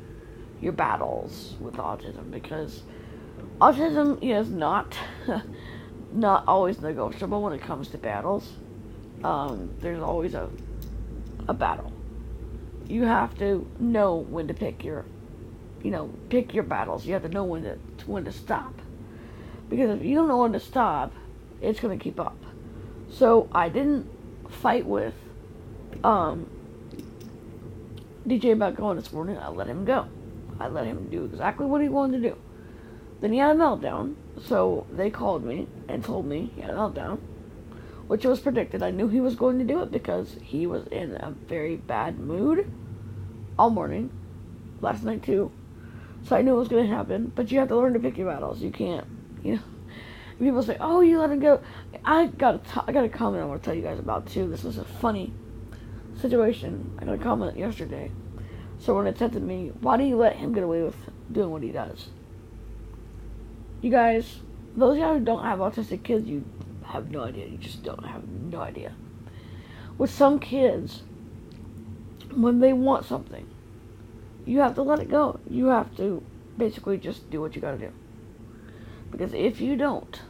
your 0.60 0.72
battles 0.72 1.54
with 1.60 1.76
autism 1.76 2.32
because 2.32 2.82
autism 3.60 4.18
is 4.20 4.50
not 4.50 4.96
not 6.12 6.48
always 6.48 6.80
negotiable 6.80 7.42
when 7.42 7.52
it 7.52 7.62
comes 7.62 7.88
to 7.90 7.98
battles. 7.98 8.54
Um, 9.22 9.70
there's 9.80 10.02
always 10.02 10.34
a 10.34 10.50
a 11.48 11.54
battle. 11.54 11.92
You 12.86 13.04
have 13.04 13.36
to 13.38 13.66
know 13.78 14.16
when 14.16 14.48
to 14.48 14.54
pick 14.54 14.84
your, 14.84 15.04
you 15.82 15.90
know, 15.90 16.10
pick 16.28 16.54
your 16.54 16.64
battles. 16.64 17.06
You 17.06 17.14
have 17.14 17.22
to 17.22 17.28
know 17.28 17.44
when 17.44 17.62
to 17.62 17.78
when 18.06 18.24
to 18.24 18.32
stop, 18.32 18.74
because 19.68 19.98
if 19.98 20.04
you 20.04 20.14
don't 20.14 20.28
know 20.28 20.38
when 20.38 20.52
to 20.52 20.60
stop, 20.60 21.12
it's 21.60 21.80
gonna 21.80 21.96
keep 21.96 22.20
up. 22.20 22.36
So 23.10 23.48
I 23.52 23.68
didn't 23.68 24.08
fight 24.50 24.86
with 24.86 25.14
um, 26.02 26.48
DJ 28.26 28.52
about 28.52 28.76
going 28.76 28.96
this 28.96 29.12
morning. 29.12 29.38
I 29.38 29.48
let 29.48 29.66
him 29.66 29.84
go. 29.84 30.06
I 30.60 30.68
let 30.68 30.86
him 30.86 31.08
do 31.10 31.24
exactly 31.24 31.66
what 31.66 31.80
he 31.80 31.88
wanted 31.88 32.22
to 32.22 32.30
do. 32.30 32.36
Then 33.20 33.32
he 33.32 33.38
had 33.38 33.56
a 33.56 33.58
meltdown, 33.58 34.14
so 34.42 34.86
they 34.92 35.10
called 35.10 35.44
me 35.44 35.66
and 35.88 36.04
told 36.04 36.26
me 36.26 36.52
he 36.54 36.60
had 36.60 36.70
a 36.70 36.74
meltdown 36.74 37.18
which 38.06 38.24
was 38.24 38.40
predicted. 38.40 38.82
I 38.82 38.90
knew 38.90 39.08
he 39.08 39.20
was 39.20 39.34
going 39.34 39.58
to 39.58 39.64
do 39.64 39.82
it 39.82 39.90
because 39.90 40.36
he 40.42 40.66
was 40.66 40.86
in 40.88 41.12
a 41.16 41.34
very 41.46 41.76
bad 41.76 42.18
mood 42.18 42.70
all 43.58 43.70
morning, 43.70 44.10
last 44.80 45.04
night 45.04 45.22
too. 45.22 45.50
So 46.24 46.36
I 46.36 46.42
knew 46.42 46.54
it 46.54 46.58
was 46.58 46.68
going 46.68 46.88
to 46.88 46.94
happen. 46.94 47.32
But 47.34 47.50
you 47.50 47.58
have 47.58 47.68
to 47.68 47.76
learn 47.76 47.92
to 47.94 48.00
pick 48.00 48.16
your 48.16 48.30
battles. 48.30 48.60
You 48.60 48.70
can't, 48.70 49.06
you 49.42 49.56
know. 49.56 49.62
People 50.38 50.62
say, 50.64 50.76
"Oh, 50.80 51.00
you 51.00 51.20
let 51.20 51.30
him 51.30 51.38
go." 51.38 51.60
I 52.04 52.26
got 52.26 52.56
a 52.56 52.58
t- 52.58 52.80
I 52.86 52.92
got 52.92 53.04
a 53.04 53.08
comment 53.08 53.42
I 53.42 53.46
want 53.46 53.62
to 53.62 53.64
tell 53.64 53.74
you 53.74 53.82
guys 53.82 54.00
about 54.00 54.26
too. 54.26 54.48
This 54.48 54.64
was 54.64 54.78
a 54.78 54.84
funny 54.84 55.32
situation. 56.20 56.98
I 57.00 57.04
got 57.04 57.14
a 57.14 57.18
comment 57.18 57.56
yesterday. 57.56 58.10
Someone 58.80 59.06
had 59.06 59.16
said 59.16 59.32
to 59.34 59.40
me, 59.40 59.70
"Why 59.80 59.96
do 59.96 60.02
you 60.02 60.16
let 60.16 60.36
him 60.36 60.52
get 60.52 60.64
away 60.64 60.82
with 60.82 60.96
doing 61.30 61.50
what 61.50 61.62
he 61.62 61.70
does?" 61.70 62.08
You 63.80 63.90
guys, 63.90 64.40
those 64.76 64.92
of 64.94 64.98
you 64.98 65.06
who 65.06 65.20
don't 65.20 65.44
have 65.44 65.60
autistic 65.60 66.02
kids, 66.02 66.26
you 66.26 66.44
have 66.86 67.10
no 67.10 67.22
idea. 67.22 67.46
You 67.46 67.58
just 67.58 67.82
don't 67.82 68.06
have 68.06 68.26
no 68.28 68.60
idea. 68.60 68.94
With 69.98 70.10
some 70.10 70.38
kids, 70.38 71.02
when 72.34 72.60
they 72.60 72.72
want 72.72 73.04
something, 73.04 73.48
you 74.44 74.60
have 74.60 74.74
to 74.74 74.82
let 74.82 74.98
it 74.98 75.10
go. 75.10 75.40
You 75.48 75.66
have 75.66 75.96
to 75.96 76.22
basically 76.56 76.98
just 76.98 77.30
do 77.30 77.40
what 77.40 77.54
you 77.54 77.60
gotta 77.60 77.78
do. 77.78 77.92
Because 79.10 79.32
if 79.32 79.60
you 79.60 79.76
don't, 79.76 80.20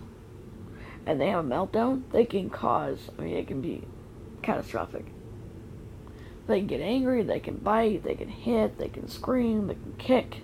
and 1.07 1.21
they 1.21 1.29
have 1.29 1.45
a 1.45 1.49
meltdown, 1.49 2.03
they 2.13 2.25
can 2.25 2.51
cause, 2.51 3.11
I 3.19 3.23
mean, 3.23 3.37
it 3.37 3.47
can 3.47 3.61
be 3.61 3.83
catastrophic. 4.43 5.07
They 6.47 6.59
can 6.59 6.67
get 6.67 6.81
angry, 6.81 7.23
they 7.23 7.41
can 7.41 7.57
bite, 7.57 8.05
they 8.05 8.15
can 8.15 8.29
hit, 8.29 8.79
they 8.79 8.89
can 8.89 9.09
scream, 9.09 9.67
they 9.67 9.75
can 9.75 9.95
kick. 9.99 10.43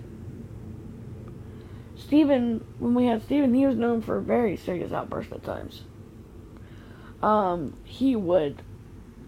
Steven, 1.96 2.64
when 2.78 2.94
we 2.94 3.06
had 3.06 3.22
Steven, 3.22 3.52
he 3.52 3.66
was 3.66 3.76
known 3.76 4.00
for 4.00 4.20
very 4.20 4.56
serious 4.56 4.92
outbursts 4.92 5.32
at 5.32 5.44
times 5.44 5.82
um, 7.22 7.76
he 7.84 8.16
would 8.16 8.62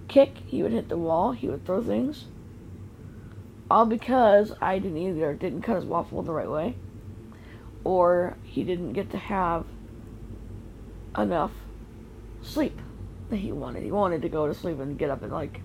kick, 0.08 0.36
he 0.46 0.62
would 0.62 0.72
hit 0.72 0.88
the 0.88 0.96
wall, 0.96 1.32
he 1.32 1.48
would 1.48 1.64
throw 1.64 1.82
things. 1.82 2.26
All 3.70 3.86
because 3.86 4.52
I 4.60 4.78
didn't 4.78 4.98
either 4.98 5.32
didn't 5.34 5.62
cut 5.62 5.76
his 5.76 5.84
waffle 5.84 6.22
the 6.22 6.32
right 6.32 6.50
way, 6.50 6.76
or 7.84 8.36
he 8.44 8.64
didn't 8.64 8.92
get 8.92 9.10
to 9.10 9.18
have 9.18 9.64
enough 11.16 11.52
sleep 12.42 12.78
that 13.30 13.36
he 13.36 13.52
wanted. 13.52 13.82
He 13.82 13.90
wanted 13.90 14.22
to 14.22 14.28
go 14.28 14.46
to 14.46 14.54
sleep 14.54 14.78
and 14.78 14.98
get 14.98 15.10
up 15.10 15.22
at 15.22 15.30
like 15.30 15.60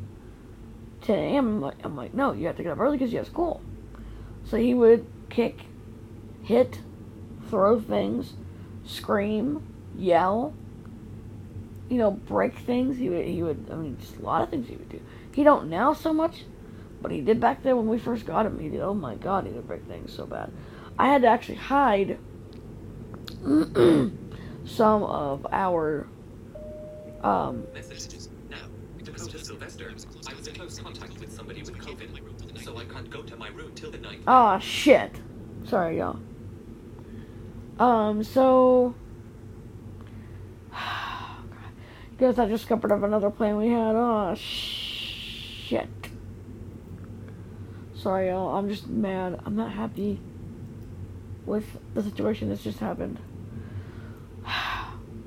10 1.02 1.20
a.m. 1.20 1.48
I'm 1.48 1.62
like, 1.62 1.76
I'm 1.84 1.96
like, 1.96 2.14
no, 2.14 2.32
you 2.32 2.48
have 2.48 2.58
to 2.58 2.64
get 2.64 2.72
up 2.72 2.80
early 2.80 2.98
because 2.98 3.12
you 3.12 3.20
have 3.20 3.28
school. 3.28 3.62
So 4.46 4.58
he 4.58 4.74
would 4.74 5.06
kick, 5.30 5.66
hit, 6.44 6.82
throw 7.50 7.80
things, 7.80 8.34
scream, 8.86 9.68
yell, 9.98 10.54
you 11.90 11.98
know, 11.98 12.12
break 12.12 12.58
things. 12.60 12.98
He 12.98 13.10
would, 13.10 13.26
he 13.26 13.44
would, 13.44 13.68
I 13.72 13.76
mean, 13.76 13.98
just 14.00 14.18
a 14.18 14.22
lot 14.22 14.42
of 14.42 14.50
things 14.50 14.68
he 14.68 14.76
would 14.76 14.90
do. 14.90 15.02
He 15.34 15.44
don't 15.44 15.70
now 15.70 15.94
so 15.94 16.14
much, 16.14 16.44
but 17.02 17.12
he 17.12 17.22
did 17.22 17.40
back 17.40 17.64
then 17.64 17.78
when 17.78 17.88
we 17.88 18.00
first 18.00 18.26
got 18.26 18.46
him. 18.46 18.60
He 18.60 18.70
did, 18.70 18.82
oh 18.82 18.94
my 18.94 19.16
god, 19.16 19.46
he 19.46 19.52
would 19.52 19.68
break 19.68 19.86
things 19.86 20.12
so 20.14 20.26
bad. 20.26 20.52
I 21.00 21.08
had 21.08 21.22
to 21.22 21.28
actually 21.28 21.56
hide 21.56 22.18
some 24.66 25.04
of 25.04 25.46
our, 25.52 26.08
um, 27.24 27.66
Messages. 27.74 28.30
Now, 28.50 28.58
Dakota 29.04 29.40
Sylvester. 29.40 29.92
I 30.30 30.34
was 30.34 30.48
in 30.48 30.56
close 30.56 30.80
contact 30.80 31.20
with 31.20 31.32
somebody 31.32 31.62
with 31.62 31.78
COVID, 31.78 32.64
so 32.64 32.78
I 32.78 32.84
can't 32.86 33.10
go 33.10 33.22
to 33.22 33.36
my 33.38 33.50
room 33.50 33.72
till 33.76 33.92
the 33.92 33.98
night. 34.00 34.20
oh 34.28 34.60
shit. 34.60 35.12
Sorry, 35.66 35.98
y'all. 35.98 36.20
Um, 37.80 38.24
so, 38.24 38.96
Guess 42.18 42.40
I 42.40 42.48
just 42.48 42.66
scuppered 42.66 42.92
up 42.92 43.04
another 43.04 43.30
plane 43.30 43.58
we 43.58 43.68
had. 43.68 43.96
Oh, 43.96 44.34
shit. 44.36 45.88
Sorry, 47.94 48.30
y'all. 48.30 48.56
I'm 48.56 48.68
just 48.70 48.88
mad. 48.88 49.40
I'm 49.46 49.56
not 49.56 49.72
happy 49.72 50.20
with 51.46 51.66
the 51.94 52.02
situation 52.02 52.50
that's 52.50 52.64
just 52.64 52.80
happened. 52.80 53.20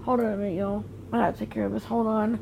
Hold 0.02 0.20
on 0.20 0.32
a 0.32 0.36
minute, 0.36 0.58
y'all. 0.58 0.84
I 1.12 1.18
gotta 1.18 1.38
take 1.38 1.50
care 1.50 1.64
of 1.64 1.72
this. 1.72 1.84
Hold 1.84 2.08
on. 2.08 2.40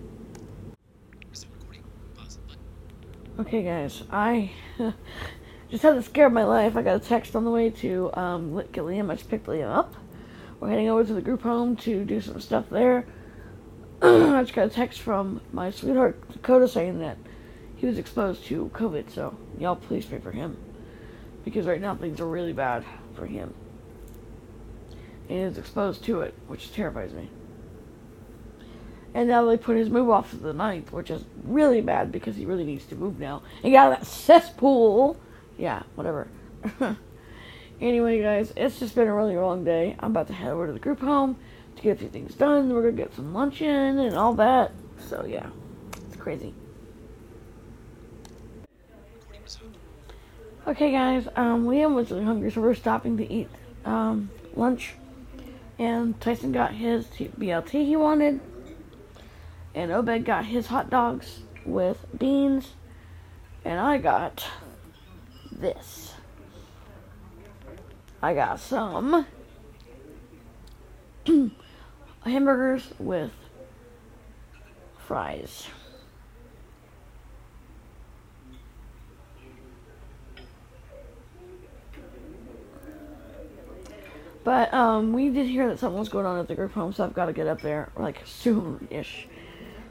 Okay, 3.38 3.62
guys. 3.62 4.02
I 4.10 4.50
just 5.70 5.82
had 5.82 5.96
the 5.96 6.02
scare 6.02 6.28
of 6.28 6.32
my 6.32 6.44
life. 6.44 6.74
I 6.74 6.82
got 6.82 6.96
a 6.96 7.00
text 7.00 7.36
on 7.36 7.44
the 7.44 7.50
way 7.50 7.68
to 7.70 8.10
um, 8.14 8.56
get 8.72 8.82
Liam. 8.82 9.10
I 9.10 9.16
just 9.16 9.28
picked 9.28 9.46
Liam 9.46 9.70
up. 9.70 9.94
We're 10.58 10.70
heading 10.70 10.88
over 10.88 11.04
to 11.04 11.12
the 11.12 11.20
group 11.20 11.42
home 11.42 11.76
to 11.76 12.04
do 12.04 12.22
some 12.22 12.40
stuff 12.40 12.64
there. 12.70 13.06
I 14.02 14.42
just 14.42 14.54
got 14.54 14.66
a 14.66 14.70
text 14.70 15.00
from 15.00 15.40
my 15.52 15.72
sweetheart 15.72 16.30
Dakota 16.30 16.68
saying 16.68 17.00
that 17.00 17.18
he 17.74 17.86
was 17.86 17.98
exposed 17.98 18.44
to 18.44 18.70
COVID, 18.72 19.10
so 19.10 19.36
y'all 19.58 19.74
please 19.74 20.06
pray 20.06 20.20
for 20.20 20.30
him. 20.30 20.56
Because 21.44 21.66
right 21.66 21.80
now 21.80 21.96
things 21.96 22.20
are 22.20 22.26
really 22.26 22.52
bad 22.52 22.84
for 23.14 23.26
him. 23.26 23.54
And 25.28 25.48
he's 25.48 25.58
exposed 25.58 26.04
to 26.04 26.20
it, 26.20 26.34
which 26.46 26.72
terrifies 26.72 27.12
me. 27.12 27.28
And 29.14 29.28
now 29.28 29.44
they 29.44 29.56
put 29.56 29.76
his 29.76 29.90
move 29.90 30.10
off 30.10 30.30
to 30.30 30.36
the 30.36 30.54
9th, 30.54 30.92
which 30.92 31.10
is 31.10 31.24
really 31.42 31.80
bad 31.80 32.12
because 32.12 32.36
he 32.36 32.44
really 32.44 32.64
needs 32.64 32.84
to 32.86 32.94
move 32.94 33.18
now. 33.18 33.42
And 33.64 33.72
get 33.72 33.84
out 33.84 33.92
of 33.94 33.98
that 33.98 34.06
cesspool! 34.06 35.18
Yeah, 35.56 35.82
whatever. 35.96 36.28
anyway, 37.80 38.22
guys, 38.22 38.52
it's 38.56 38.78
just 38.78 38.94
been 38.94 39.08
a 39.08 39.14
really 39.14 39.36
long 39.36 39.64
day. 39.64 39.96
I'm 39.98 40.12
about 40.12 40.28
to 40.28 40.34
head 40.34 40.52
over 40.52 40.68
to 40.68 40.72
the 40.72 40.78
group 40.78 41.00
home 41.00 41.36
to 41.78 41.84
get 41.84 41.96
a 41.96 42.00
few 42.00 42.08
things 42.08 42.34
done. 42.34 42.72
We're 42.72 42.82
gonna 42.82 42.92
get 42.92 43.14
some 43.14 43.32
lunch 43.32 43.62
in 43.62 43.98
and 43.98 44.16
all 44.16 44.34
that. 44.34 44.72
So 45.08 45.24
yeah, 45.24 45.46
it's 46.06 46.16
crazy. 46.16 46.54
Okay, 50.66 50.92
guys. 50.92 51.26
Um, 51.34 51.66
Liam 51.66 51.94
was 51.94 52.10
really 52.10 52.24
hungry, 52.24 52.50
so 52.50 52.60
we're 52.60 52.74
stopping 52.74 53.16
to 53.16 53.32
eat 53.32 53.48
um, 53.86 54.30
lunch. 54.54 54.94
And 55.78 56.20
Tyson 56.20 56.52
got 56.52 56.74
his 56.74 57.06
BLT 57.06 57.70
he 57.86 57.96
wanted, 57.96 58.40
and 59.74 59.92
Obed 59.92 60.24
got 60.24 60.44
his 60.44 60.66
hot 60.66 60.90
dogs 60.90 61.40
with 61.64 62.04
beans, 62.18 62.72
and 63.64 63.78
I 63.78 63.96
got 63.98 64.44
this. 65.52 66.14
I 68.20 68.34
got 68.34 68.58
some 68.58 69.24
hamburgers 72.24 72.88
with 72.98 73.32
fries. 74.98 75.66
But 84.44 84.72
um, 84.72 85.12
we 85.12 85.28
did 85.28 85.46
hear 85.46 85.68
that 85.68 85.78
something 85.78 85.98
was 85.98 86.08
going 86.08 86.24
on 86.24 86.38
at 86.38 86.48
the 86.48 86.54
group 86.54 86.72
home, 86.72 86.92
so 86.92 87.04
I've 87.04 87.12
got 87.12 87.26
to 87.26 87.34
get 87.34 87.46
up 87.46 87.60
there 87.60 87.90
like 87.96 88.22
soon-ish. 88.24 89.28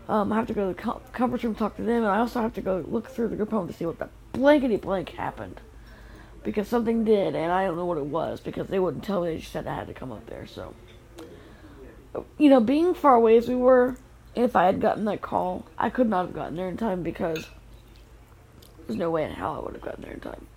Um, 0.10 0.32
I 0.32 0.36
have 0.36 0.48
to 0.48 0.54
go 0.54 0.74
to 0.74 0.74
the 0.74 1.00
conference 1.12 1.44
room, 1.44 1.54
talk 1.54 1.76
to 1.76 1.84
them, 1.84 1.98
and 1.98 2.08
I 2.08 2.18
also 2.18 2.42
have 2.42 2.54
to 2.56 2.62
go 2.62 2.84
look 2.88 3.08
through 3.08 3.28
the 3.28 3.36
group 3.36 3.52
home 3.52 3.68
to 3.68 3.74
see 3.74 3.86
what 3.86 4.00
the 4.00 4.10
blankety 4.32 4.78
blank 4.78 5.10
happened 5.10 5.62
because 6.44 6.68
something 6.68 7.04
did, 7.04 7.36
and 7.36 7.52
I 7.52 7.66
don't 7.66 7.76
know 7.76 7.86
what 7.86 7.98
it 7.98 8.06
was 8.06 8.40
because 8.40 8.68
they 8.68 8.80
wouldn't 8.80 9.04
tell 9.04 9.22
me. 9.22 9.32
They 9.32 9.40
just 9.40 9.52
said 9.52 9.68
I 9.68 9.76
had 9.76 9.88
to 9.88 9.94
come 9.94 10.12
up 10.12 10.26
there, 10.28 10.48
so. 10.48 10.74
You 12.38 12.50
know, 12.50 12.60
being 12.60 12.94
far 12.94 13.16
away 13.16 13.38
as 13.38 13.48
we 13.48 13.56
were, 13.56 13.98
if 14.36 14.56
I 14.56 14.66
had 14.66 14.80
gotten 14.80 15.06
that 15.06 15.22
call, 15.22 15.66
I 15.78 15.90
could 15.90 16.08
not 16.10 16.28
have 16.28 16.36
gotten 16.36 16.56
there 16.56 16.70
in 16.70 16.78
time 16.78 17.04
because 17.04 17.48
there's 18.86 18.98
no 18.98 19.10
way 19.12 19.24
in 19.24 19.32
hell 19.32 19.56
I 19.56 19.60
would 19.60 19.74
have 19.74 19.82
gotten 19.82 20.04
there 20.04 20.14
in 20.14 20.20
time. 20.20 20.48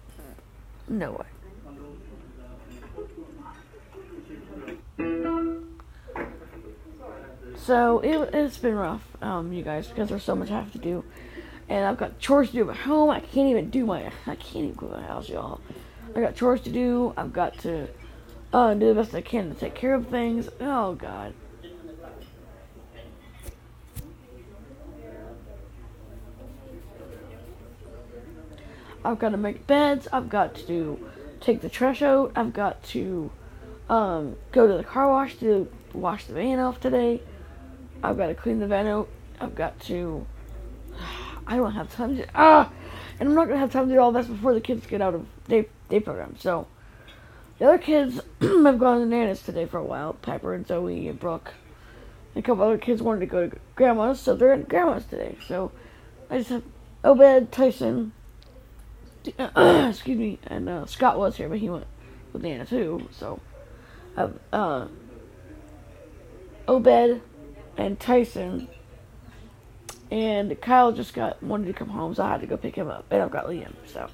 No 0.89 1.13
way. 1.13 1.27
So 7.57 8.01
it, 8.01 8.35
it's 8.35 8.57
been 8.57 8.75
rough, 8.75 9.07
um, 9.23 9.53
you 9.53 9.63
guys, 9.63 9.89
because 9.89 10.09
there's 10.09 10.25
so 10.25 10.35
much 10.35 10.51
I 10.51 10.55
have 10.55 10.73
to 10.73 10.79
do, 10.79 11.05
and 11.69 11.85
I've 11.85 11.99
got 11.99 12.19
chores 12.19 12.49
to 12.49 12.55
do 12.55 12.71
at 12.71 12.77
home. 12.77 13.11
I 13.11 13.21
can't 13.21 13.49
even 13.49 13.71
do 13.71 13.85
my, 13.85 14.11
I 14.27 14.35
can't 14.35 14.65
even 14.65 14.75
clean 14.75 14.93
my 14.93 15.03
house, 15.03 15.29
y'all. 15.29 15.61
I 16.15 16.21
got 16.21 16.35
chores 16.35 16.63
to 16.63 16.71
do. 16.71 17.13
I've 17.17 17.33
got 17.33 17.59
to 17.61 17.89
uh, 18.53 18.75
do 18.75 18.89
the 18.89 18.95
best 18.95 19.15
I 19.15 19.21
can 19.21 19.55
to 19.55 19.59
take 19.59 19.75
care 19.75 19.95
of 19.95 20.09
things. 20.09 20.49
Oh 20.61 20.95
God. 20.95 21.35
I've 29.05 29.19
got 29.19 29.31
to 29.31 29.37
make 29.37 29.67
beds. 29.67 30.09
I've 30.13 30.29
got 30.29 30.55
to 30.67 31.11
take 31.41 31.61
the 31.61 31.69
trash 31.69 32.03
out. 32.03 32.33
I've 32.37 32.53
got 32.53 32.83
to 32.85 33.31
um, 33.89 34.37
go 34.53 34.67
to 34.67 34.77
the 34.77 34.85
car 34.85 35.09
wash 35.09 35.37
to 35.37 35.71
wash 35.93 36.27
the 36.27 36.35
van 36.35 36.59
off 36.59 36.81
today. 36.81 37.23
I've 38.03 38.17
got 38.17 38.29
to 38.29 38.35
clean 38.35 38.61
the 38.61 38.67
van 38.67 38.87
out. 38.87 39.09
I've 39.41 39.55
got 39.55 39.81
to. 39.81 40.27
I 41.47 41.57
don't 41.57 41.73
have 41.73 41.93
time 41.95 42.17
to. 42.17 42.27
Ah! 42.35 42.71
And 43.19 43.29
I'm 43.29 43.35
not 43.35 43.47
going 43.47 43.57
to 43.57 43.61
have 43.61 43.73
time 43.73 43.89
to 43.89 43.95
do 43.95 44.01
all 44.01 44.13
this 44.13 44.27
before 44.27 44.55
the 44.55 44.61
kids 44.61 44.87
get 44.87 45.03
out 45.03 45.15
of 45.15 45.27
day, 45.49 45.67
day 45.89 46.01
program. 46.01 46.37
So, 46.39 46.67
the 47.59 47.67
other 47.67 47.79
kids 47.79 48.21
have 48.41 48.79
gone 48.79 49.01
to 49.01 49.07
Nana's 49.07 49.43
today 49.43 49.67
for 49.67 49.79
a 49.79 49.85
while 49.85 50.15
Piper 50.15 50.55
and 50.55 50.67
Zoe 50.67 51.09
and 51.09 51.21
Brooke. 51.21 51.53
And 52.35 52.45
a 52.45 52.47
couple 52.47 52.65
other 52.65 52.79
kids 52.79 53.03
wanted 53.03 53.21
to 53.21 53.27
go 53.27 53.49
to 53.49 53.57
Grandma's, 53.75 54.21
so 54.21 54.35
they're 54.35 54.53
at 54.53 54.69
Grandma's 54.69 55.05
today. 55.05 55.37
So, 55.47 55.73
I 56.31 56.39
just 56.39 56.51
have 56.51 56.63
Obed, 57.05 57.51
Tyson, 57.51 58.13
excuse 59.57 60.19
me, 60.19 60.39
and 60.45 60.69
uh, 60.69 60.87
Scott 60.87 61.19
was 61.19 61.37
here, 61.37 61.49
but 61.49 61.59
he 61.59 61.69
went 61.69 61.87
with 62.33 62.43
Nana 62.43 62.65
too. 62.65 63.09
So, 63.13 63.41
uh, 64.17 64.29
uh, 64.53 64.89
Obed 66.67 67.21
and 67.77 67.99
Tyson 68.01 68.69
and 70.11 70.61
Kyle 70.61 70.93
just 70.93 71.15
got 71.15 71.43
wanted 71.43 71.67
to 71.67 71.73
come 71.73 71.89
home, 71.89 72.15
so 72.15 72.25
I 72.25 72.31
had 72.31 72.41
to 72.41 72.47
go 72.47 72.57
pick 72.57 72.75
him 72.75 72.89
up. 72.89 73.07
And 73.11 73.23
I've 73.23 73.31
got 73.31 73.47
Liam, 73.47 73.73
so 73.87 74.09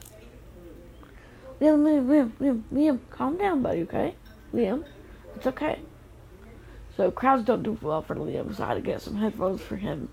Liam, 1.61 1.83
Liam, 1.83 2.07
Liam, 2.07 2.31
Liam, 2.41 2.63
Liam, 2.73 2.99
calm 3.11 3.39
down, 3.39 3.63
buddy, 3.63 3.83
okay? 3.83 4.15
Liam, 4.53 4.85
it's 5.35 5.47
okay. 5.47 5.81
So 6.97 7.11
crowds 7.11 7.45
don't 7.45 7.63
do 7.63 7.79
well 7.81 8.03
for 8.03 8.15
Liam, 8.15 8.55
so 8.55 8.65
I 8.65 8.69
had 8.69 8.75
to 8.75 8.81
get 8.81 9.01
some 9.01 9.17
headphones 9.17 9.61
for 9.61 9.77
him. 9.77 10.09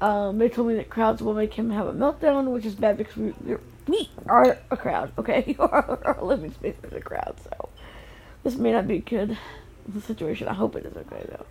Um, 0.00 0.38
they 0.38 0.48
told 0.48 0.68
me 0.68 0.74
that 0.74 0.90
crowds 0.90 1.22
will 1.22 1.34
make 1.34 1.54
him 1.54 1.70
have 1.70 1.86
a 1.86 1.92
meltdown, 1.92 2.52
which 2.52 2.66
is 2.66 2.74
bad 2.74 2.98
because 2.98 3.16
we, 3.16 3.34
we 3.88 4.10
are 4.26 4.58
a 4.70 4.76
crowd, 4.76 5.12
okay? 5.16 5.56
our 5.58 6.18
living 6.20 6.52
space 6.52 6.76
is 6.82 6.92
a 6.92 7.00
crowd, 7.00 7.36
so 7.42 7.68
this 8.42 8.56
may 8.56 8.72
not 8.72 8.86
be 8.86 8.98
good 8.98 9.38
the 9.88 10.00
situation. 10.00 10.48
I 10.48 10.54
hope 10.54 10.76
it 10.76 10.84
is 10.84 10.96
okay 10.96 11.24
though. 11.28 11.46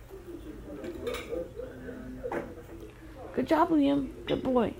Good 3.34 3.48
job, 3.48 3.70
Liam. 3.70 4.10
Good 4.26 4.42
boy. 4.42 4.74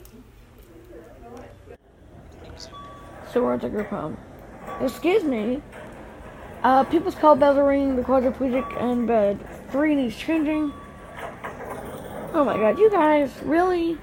So 3.33 3.43
we're 3.43 3.55
at 3.55 3.61
the 3.61 3.69
group 3.69 3.89
home. 3.89 4.17
Excuse 4.81 5.25
me. 5.25 5.63
Uh, 6.63 6.85
people's 6.85 7.15
call 7.15 7.37
bells 7.37 7.59
are 7.59 7.67
ringing. 7.67 7.97
The 7.97 8.03
quadriplegic 8.03 8.81
in 8.81 9.07
bed 9.07 9.39
three 9.71 9.95
needs 9.95 10.17
changing. 10.17 10.73
Oh 12.37 12.45
my 12.45 12.59
god, 12.59 12.79
you 12.79 12.91
guys, 12.91 13.31
really? 13.45 13.97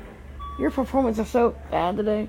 Your 0.58 0.72
performance 0.72 1.20
is 1.20 1.30
so 1.30 1.56
bad 1.70 1.98
today. 1.98 2.28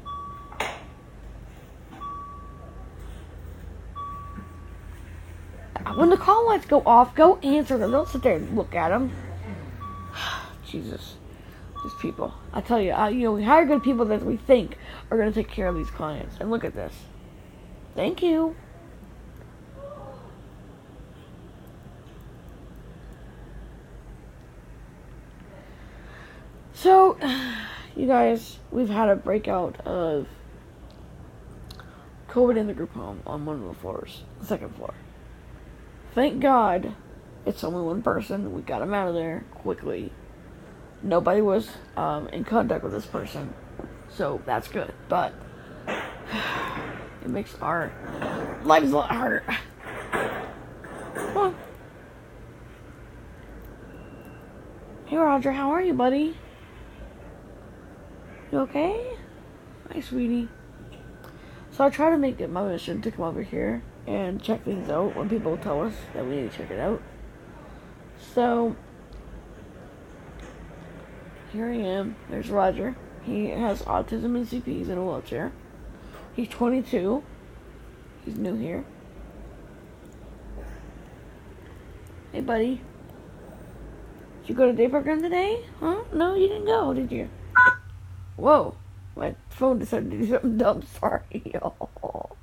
When 5.97 6.11
the 6.11 6.19
call 6.19 6.47
lights 6.47 6.67
go 6.67 6.83
off, 6.85 7.15
go 7.15 7.37
answer 7.39 7.79
them. 7.79 7.91
Don't 7.91 8.07
sit 8.07 8.23
there 8.23 8.37
and 8.37 8.55
look 8.55 8.75
at 8.75 8.91
them. 8.91 9.13
Jesus. 10.67 11.17
These 11.83 11.95
people. 12.03 12.35
I 12.53 12.61
tell 12.61 12.83
you, 12.83 12.91
I, 12.91 13.09
you 13.09 13.23
know, 13.23 13.33
we 13.33 13.43
hire 13.43 13.65
good 13.65 13.83
people 13.83 14.05
that 14.05 14.23
we 14.23 14.37
think 14.37 14.77
are 15.11 15.17
going 15.17 15.33
to 15.33 15.35
take 15.35 15.51
care 15.51 15.69
of 15.69 15.75
these 15.75 15.91
clients. 15.91 16.37
And 16.39 16.51
look 16.51 16.65
at 16.65 16.75
this. 16.75 16.93
Thank 17.95 18.23
you. 18.23 18.57
So, 26.85 27.16
you 27.97 28.07
guys, 28.07 28.59
we've 28.70 28.91
had 28.91 29.09
a 29.09 29.16
breakout 29.16 29.80
of 29.87 30.26
COVID 32.28 32.59
in 32.59 32.66
the 32.66 32.74
group 32.74 32.93
home 32.93 33.22
on 33.26 33.47
one 33.47 33.57
of 33.57 33.64
the 33.66 33.72
floors, 33.72 34.22
the 34.39 34.45
second 34.45 34.76
floor. 34.76 34.93
Thank 36.14 36.43
God 36.43 36.95
it's 37.47 37.64
only 37.64 37.80
one 37.80 38.03
person. 38.03 38.53
We 38.53 38.61
got 38.61 38.82
him 38.82 38.93
out 38.93 39.09
of 39.09 39.14
there 39.14 39.47
quickly. 39.55 40.12
Nobody 41.03 41.41
was 41.41 41.70
um, 41.97 42.28
in 42.28 42.45
contact 42.45 42.85
with 42.85 42.93
this 42.93 43.07
person, 43.07 43.55
so 44.11 44.43
that's 44.45 44.68
good. 44.68 44.93
But 45.09 45.32
it 45.89 47.30
makes 47.30 47.55
our 47.62 47.95
lives 48.62 48.93
a 48.93 48.97
lot 48.97 49.11
harder. 49.11 49.43
Come 51.14 51.37
on. 51.39 51.57
Hey, 55.07 55.16
Roger, 55.16 55.53
how 55.53 55.70
are 55.70 55.80
you, 55.80 55.95
buddy? 55.95 56.37
You 58.55 58.61
okay? 58.61 59.17
Hi, 59.91 59.99
sweetie. 59.99 60.49
So 61.73 61.83
I 61.83 61.91
try 61.91 62.11
to 62.11 62.17
make 62.17 62.41
it 62.41 62.49
my 62.49 62.63
mission 62.63 63.03
to 63.03 63.11
come 63.11 63.25
over 63.25 63.43
here 63.43 63.83
and 64.07 64.41
check 64.41 64.65
things 64.65 64.89
out 64.89 65.17
when 65.17 65.29
people 65.29 65.57
tell 65.57 65.83
us 65.83 65.95
that 66.13 66.25
we 66.25 66.37
need 66.37 66.53
to 66.53 66.59
check 66.59 66.71
it 66.71 66.79
out. 66.79 67.03
So 68.33 68.77
here 71.53 71.67
I 71.67 71.79
am. 71.79 72.15
There's 72.31 72.49
Roger. 72.49 72.95
He 73.25 73.49
has 73.49 73.83
autism 73.83 74.37
and 74.37 74.47
CP. 74.47 74.67
He's 74.67 74.89
in 74.89 74.99
a 74.99 75.05
wheelchair. 75.05 75.51
He's 76.37 76.49
22. 76.49 77.25
He's 78.25 78.37
new 78.37 78.55
here. 78.55 78.85
Hey, 82.31 82.41
buddy. 82.41 82.81
Did 84.43 84.49
you 84.49 84.55
go 84.55 84.67
to 84.67 84.73
day 84.73 84.87
program 84.87 85.23
today? 85.23 85.65
Huh? 85.81 86.05
No, 86.13 86.37
you 86.37 86.47
didn't 86.47 86.67
go, 86.67 86.95
did 86.95 87.11
you? 87.11 87.29
Whoa. 88.37 88.74
My 89.16 89.35
phone 89.49 89.78
decided 89.78 90.11
to 90.11 90.18
do 90.18 90.26
something 90.26 90.57
dumb. 90.57 90.82
Sorry, 91.01 91.43
y'all. 91.45 92.37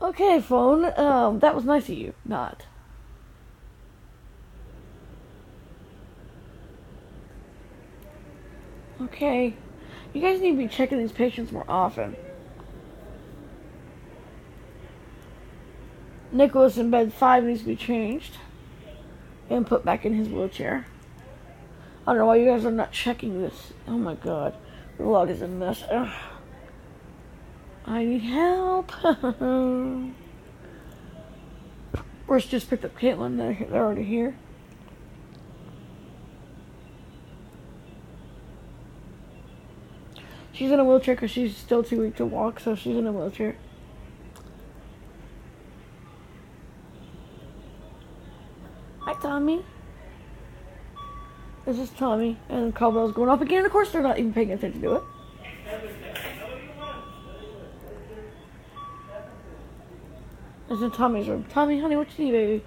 Okay, 0.00 0.40
phone. 0.40 0.92
Um, 0.98 1.38
that 1.38 1.54
was 1.54 1.64
nice 1.64 1.88
of 1.88 1.96
you. 1.96 2.12
Not. 2.24 2.66
Okay. 9.00 9.54
You 10.12 10.20
guys 10.20 10.40
need 10.40 10.52
to 10.52 10.56
be 10.58 10.68
checking 10.68 10.98
these 10.98 11.12
patients 11.12 11.52
more 11.52 11.64
often. 11.68 12.16
Nicholas 16.30 16.78
in 16.78 16.90
bed 16.90 17.12
5 17.12 17.44
needs 17.44 17.60
to 17.60 17.66
be 17.66 17.76
changed 17.76 18.38
and 19.50 19.66
put 19.66 19.84
back 19.84 20.04
in 20.04 20.14
his 20.14 20.28
wheelchair. 20.28 20.86
I 22.06 22.12
don't 22.12 22.18
know 22.18 22.26
why 22.26 22.36
you 22.36 22.46
guys 22.46 22.64
are 22.64 22.70
not 22.70 22.90
checking 22.90 23.40
this. 23.40 23.72
Oh 23.86 23.98
my 23.98 24.14
god. 24.14 24.54
Log 25.04 25.30
is 25.30 25.42
a 25.42 25.48
mess. 25.48 25.84
Ugh. 25.90 26.12
I 27.84 28.04
need 28.04 28.22
help. 28.22 28.90
Where's 32.26 32.46
just 32.46 32.70
picked 32.70 32.84
up 32.84 32.96
Caitlin. 32.98 33.36
They're, 33.36 33.66
they're 33.68 33.84
already 33.84 34.04
here. 34.04 34.34
She's 40.52 40.70
in 40.70 40.78
a 40.78 40.84
wheelchair 40.84 41.14
because 41.14 41.30
she's 41.30 41.56
still 41.56 41.82
too 41.82 42.00
weak 42.00 42.16
to 42.16 42.26
walk, 42.26 42.60
so 42.60 42.76
she's 42.76 42.96
in 42.96 43.06
a 43.06 43.12
wheelchair. 43.12 43.56
Hi, 49.00 49.14
Tommy. 49.20 49.64
This 51.64 51.78
is 51.78 51.90
Tommy, 51.90 52.38
and 52.48 52.74
call 52.74 52.90
bell's 52.90 53.12
going 53.12 53.28
off 53.28 53.40
again. 53.40 53.64
Of 53.64 53.70
course, 53.70 53.92
they're 53.92 54.02
not 54.02 54.18
even 54.18 54.32
paying 54.32 54.50
attention 54.50 54.82
to 54.82 54.94
it. 54.96 55.02
It's 60.70 60.82
in 60.82 60.90
Tommy's 60.90 61.28
room. 61.28 61.44
Tommy, 61.50 61.80
honey, 61.80 61.96
what 61.96 62.08
you 62.18 62.24
need, 62.24 62.32
baby? 62.32 62.64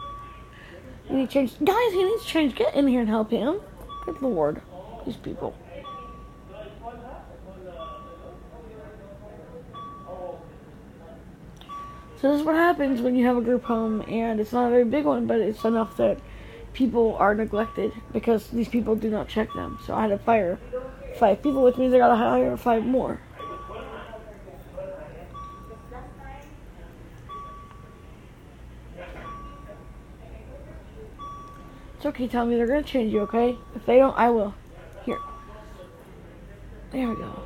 You 1.10 1.18
need 1.18 1.30
change. 1.30 1.54
Guys, 1.64 1.92
he 1.92 2.04
needs 2.04 2.24
change. 2.24 2.56
Get 2.56 2.74
in 2.74 2.88
here 2.88 3.02
and 3.02 3.10
help 3.10 3.32
him. 3.32 3.60
Good 4.06 4.22
lord. 4.22 4.62
These 5.06 5.18
people. 5.18 5.56
So 12.22 12.32
this 12.32 12.40
is 12.40 12.46
what 12.46 12.56
happens 12.56 13.02
when 13.02 13.16
you 13.16 13.26
have 13.26 13.38
a 13.38 13.42
group 13.42 13.64
home 13.64 14.02
and 14.08 14.40
it's 14.40 14.54
not 14.54 14.68
a 14.68 14.70
very 14.70 14.86
big 14.86 15.04
one, 15.04 15.28
but 15.28 15.40
it's 15.40 15.66
enough 15.66 15.98
that 15.98 16.18
people 16.76 17.16
are 17.16 17.34
neglected 17.34 17.92
because 18.12 18.48
these 18.50 18.68
people 18.68 18.96
do 18.96 19.10
not 19.10 19.28
check 19.28 19.52
them. 19.54 19.80
So 19.86 19.96
I 19.96 20.02
had 20.02 20.08
to 20.10 20.18
fire 20.20 20.60
five 21.18 21.42
people, 21.42 21.64
which 21.64 21.78
means 21.78 21.94
I 21.94 21.98
gotta 21.98 22.16
hire 22.16 22.56
five 22.58 22.86
more. 22.86 23.20
It's 31.96 32.06
okay, 32.06 32.28
Tommy. 32.28 32.56
They're 32.56 32.68
gonna 32.68 32.84
change 32.84 33.14
you, 33.14 33.22
okay? 33.22 33.58
If 33.74 33.86
they 33.86 33.98
don't, 33.98 34.16
I 34.16 34.30
will. 34.30 34.54
Here. 35.06 35.20
There 36.92 37.10
we 37.10 37.16
go. 37.16 37.42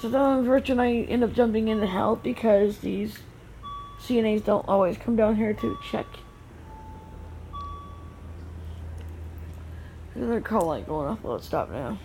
So 0.00 0.10
then 0.10 0.46
and 0.46 0.80
I 0.82 0.92
end 1.08 1.24
up 1.24 1.32
jumping 1.32 1.68
in 1.68 1.80
to 1.80 1.86
help 1.86 2.22
because 2.22 2.78
these 2.78 3.20
CNAs 4.06 4.44
don't 4.44 4.68
always 4.68 4.98
come 4.98 5.16
down 5.16 5.36
here 5.36 5.54
to 5.54 5.78
check. 5.90 6.06
Another 10.14 10.40
call 10.40 10.66
light 10.66 10.86
going 10.86 11.08
off. 11.08 11.22
Well, 11.22 11.36
it's 11.36 11.46
stopped 11.46 11.72
now. 11.72 11.98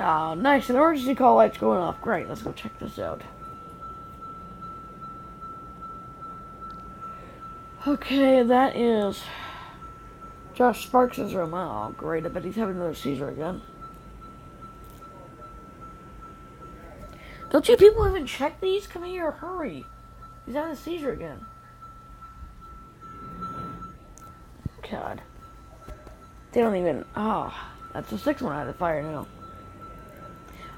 Ah, 0.00 0.34
nice. 0.34 0.68
An 0.70 0.76
emergency 0.76 1.14
call 1.14 1.36
light's 1.36 1.58
going 1.58 1.78
off. 1.78 2.00
Great. 2.00 2.28
Let's 2.28 2.42
go 2.42 2.52
check 2.52 2.78
this 2.78 2.98
out. 2.98 3.22
Okay, 7.86 8.42
that 8.42 8.76
is 8.76 9.22
Josh 10.54 10.84
Sparks' 10.86 11.18
room. 11.18 11.54
Oh, 11.54 11.94
great. 11.96 12.26
I 12.26 12.28
bet 12.28 12.44
he's 12.44 12.56
having 12.56 12.76
another 12.76 12.94
seizure 12.94 13.28
again. 13.28 13.62
Don't 17.50 17.68
you 17.68 17.76
people 17.76 18.08
even 18.08 18.26
check 18.26 18.60
these? 18.60 18.86
Come 18.86 19.04
here, 19.04 19.32
hurry. 19.32 19.84
He's 20.46 20.54
having 20.54 20.72
a 20.72 20.76
seizure 20.76 21.12
again. 21.12 21.44
God. 24.88 25.20
They 26.52 26.60
don't 26.60 26.76
even. 26.76 27.04
Oh, 27.16 27.52
that's 27.92 28.10
the 28.10 28.18
sixth 28.18 28.42
one 28.42 28.54
out 28.54 28.66
of 28.66 28.68
the 28.68 28.78
fire 28.78 29.02
now. 29.02 29.26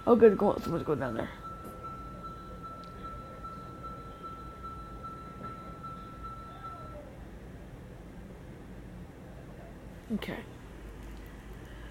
Oh, 0.07 0.17
good. 0.17 0.37
Go, 0.37 0.57
someone's 0.63 0.85
going 0.85 0.99
down 0.99 1.15
there. 1.15 1.31
Okay. 10.15 10.39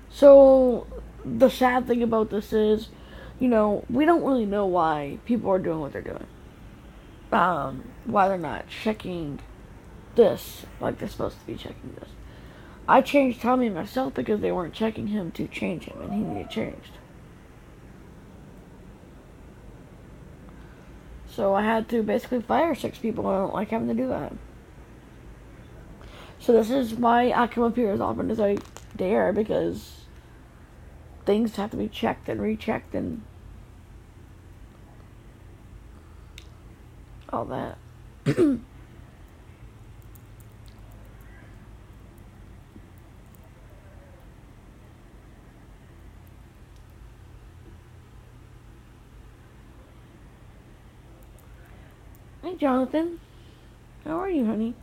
So, 0.10 0.86
the 1.26 1.50
sad 1.50 1.88
thing 1.88 2.04
about 2.04 2.30
this 2.30 2.54
is, 2.54 2.90
you 3.42 3.48
know, 3.48 3.84
we 3.90 4.06
don't 4.06 4.24
really 4.24 4.46
know 4.46 4.68
why 4.68 5.18
people 5.26 5.50
are 5.50 5.58
doing 5.58 5.80
what 5.80 5.92
they're 5.92 6.02
doing. 6.04 6.28
Um, 7.32 7.86
why 8.06 8.28
they're 8.28 8.38
not 8.38 8.66
checking 8.70 9.40
this 10.14 10.64
like 10.80 11.00
they're 11.00 11.10
supposed 11.10 11.40
to 11.40 11.48
be 11.48 11.56
checking 11.56 11.96
this. 12.00 12.10
I 12.88 13.02
changed 13.02 13.42
Tommy 13.42 13.70
myself 13.70 14.14
because 14.14 14.42
they 14.42 14.52
weren't 14.52 14.76
checking 14.76 15.08
him 15.08 15.32
to 15.32 15.48
change 15.48 15.86
him, 15.86 16.00
and 16.02 16.14
he 16.14 16.20
needed 16.20 16.52
changed. 16.52 16.92
So 21.28 21.56
I 21.56 21.64
had 21.64 21.90
to 21.90 22.04
basically 22.04 22.44
fire 22.44 22.76
six 22.76 23.00
people. 23.00 23.26
I 23.26 23.40
don't 23.40 23.56
like 23.56 23.70
having 23.70 23.88
to 23.88 23.96
do 23.96 24.08
that. 24.10 24.34
So 26.40 26.54
this 26.54 26.70
is 26.70 26.94
why 26.94 27.32
I 27.32 27.48
come 27.48 27.64
up 27.64 27.76
here 27.76 27.90
as 27.90 28.02
often 28.02 28.30
as 28.30 28.40
I 28.40 28.58
dare 28.96 29.34
because 29.34 30.02
things 31.26 31.56
have 31.56 31.72
to 31.72 31.78
be 31.78 31.88
checked 31.88 32.30
and 32.30 32.40
rechecked 32.40 32.94
and 32.94 33.24
all 37.34 37.46
that. 37.46 37.78
Hey, 52.44 52.56
Jonathan. 52.56 53.20
How 54.04 54.20
are 54.20 54.30
you, 54.30 54.46
honey? 54.46 54.74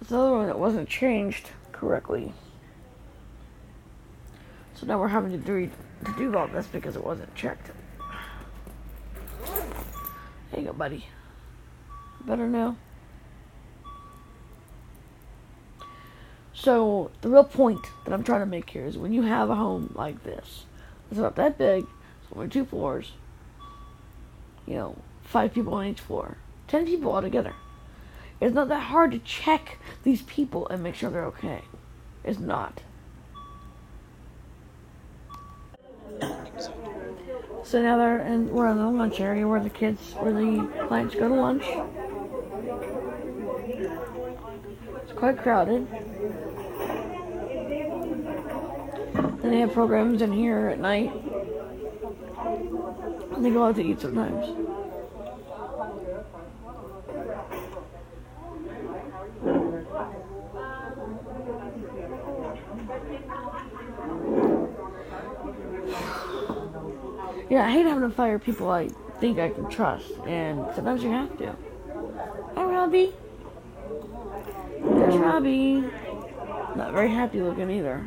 This 0.00 0.10
other 0.10 0.32
one 0.32 0.46
that 0.46 0.58
wasn't 0.58 0.88
changed 0.88 1.50
correctly. 1.70 2.32
So 4.74 4.86
now 4.86 4.98
we're 4.98 5.08
having 5.08 5.30
to 5.30 5.38
do, 5.38 5.70
to 6.04 6.12
do 6.18 6.36
all 6.36 6.48
this 6.48 6.66
because 6.66 6.96
it 6.96 7.04
wasn't 7.04 7.32
checked. 7.36 7.70
There 10.52 10.62
you 10.62 10.72
buddy. 10.72 11.06
Better 12.24 12.46
now. 12.46 12.76
So, 16.52 17.12
the 17.20 17.28
real 17.28 17.44
point 17.44 17.86
that 18.04 18.12
I'm 18.12 18.24
trying 18.24 18.40
to 18.40 18.46
make 18.46 18.70
here 18.70 18.84
is 18.84 18.98
when 18.98 19.12
you 19.12 19.22
have 19.22 19.48
a 19.48 19.54
home 19.54 19.92
like 19.94 20.24
this, 20.24 20.64
it's 21.10 21.20
not 21.20 21.36
that 21.36 21.56
big, 21.56 21.84
it's 21.84 22.32
only 22.34 22.48
two 22.48 22.64
floors, 22.64 23.12
you 24.66 24.74
know, 24.74 24.96
five 25.22 25.54
people 25.54 25.74
on 25.74 25.86
each 25.86 26.00
floor, 26.00 26.36
ten 26.66 26.84
people 26.84 27.12
altogether. 27.12 27.54
It's 28.40 28.54
not 28.54 28.68
that 28.68 28.84
hard 28.84 29.12
to 29.12 29.18
check 29.20 29.78
these 30.02 30.22
people 30.22 30.66
and 30.68 30.82
make 30.82 30.96
sure 30.96 31.10
they're 31.10 31.24
okay. 31.26 31.62
It's 32.24 32.38
not. 32.38 32.82
So 37.68 37.82
now 37.82 37.98
they're 37.98 38.20
and 38.20 38.48
we're 38.48 38.66
in 38.68 38.78
the 38.78 38.88
lunch 38.88 39.20
area 39.20 39.46
where 39.46 39.60
the 39.60 39.68
kids, 39.68 40.14
where 40.14 40.32
the 40.32 40.66
clients 40.88 41.14
go 41.14 41.28
to 41.28 41.34
lunch. 41.34 41.64
It's 45.02 45.12
quite 45.12 45.36
crowded. 45.36 45.86
Then 49.42 49.50
they 49.50 49.58
have 49.58 49.74
programs 49.74 50.22
in 50.22 50.32
here 50.32 50.68
at 50.68 50.80
night. 50.80 51.12
And 53.36 53.44
they 53.44 53.50
go 53.50 53.66
out 53.66 53.76
to 53.76 53.82
eat 53.82 54.00
sometimes. 54.00 54.67
Yeah, 67.50 67.64
I 67.64 67.70
hate 67.70 67.86
having 67.86 68.08
to 68.08 68.14
fire 68.14 68.38
people 68.38 68.70
I 68.70 68.88
think 69.20 69.38
I 69.38 69.48
can 69.48 69.70
trust, 69.70 70.12
and 70.26 70.66
sometimes 70.74 71.02
you 71.02 71.10
have 71.10 71.36
to. 71.38 71.56
Hi, 72.54 72.64
Robbie. 72.64 73.14
There's 74.82 75.16
Robbie. 75.16 75.80
Not 76.76 76.92
very 76.92 77.08
happy 77.08 77.40
looking 77.40 77.70
either. 77.70 78.06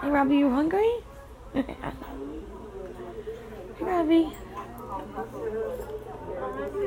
Hey, 0.00 0.08
Robbie, 0.08 0.36
you 0.36 0.50
hungry? 0.50 0.90
hey, 1.52 1.76
Robbie. 3.80 4.32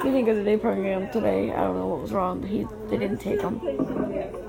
He 0.03 0.11
didn't 0.11 0.25
go 0.25 0.31
to 0.31 0.39
the 0.39 0.43
day 0.43 0.57
program 0.57 1.11
today. 1.11 1.51
I 1.51 1.63
don't 1.63 1.77
know 1.77 1.87
what 1.87 2.01
was 2.01 2.13
wrong, 2.13 2.41
he 2.43 2.65
they 2.87 2.97
didn't 2.97 3.19
take 3.19 3.41
him. 3.41 3.94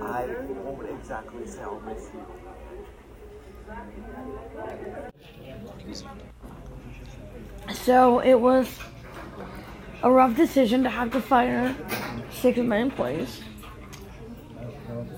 I 0.07 0.27
won't 0.63 0.89
exactly 0.89 1.43
you. 1.43 2.27
So 7.75 8.21
it 8.21 8.35
was 8.35 8.69
a 10.03 10.11
rough 10.11 10.37
decision 10.37 10.85
to 10.85 10.91
have 10.91 11.11
to 11.13 11.21
fire 11.21 11.75
six 12.31 12.57
of 12.59 12.67
my 12.67 12.77
employees. 12.77 13.41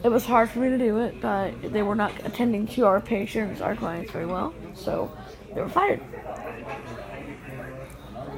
It 0.03 0.09
was 0.09 0.25
hard 0.25 0.49
for 0.49 0.61
me 0.61 0.71
to 0.71 0.79
do 0.79 0.99
it, 1.01 1.21
but 1.21 1.51
they 1.73 1.83
were 1.83 1.95
not 1.95 2.13
attending 2.25 2.67
to 2.69 2.87
our 2.87 3.01
patients, 3.01 3.61
our 3.61 3.77
clients 3.77 4.11
very 4.11 4.27
well, 4.27 4.55
so 4.75 5.15
they 5.55 5.61
were 5.61 5.69
fired. 5.69 6.01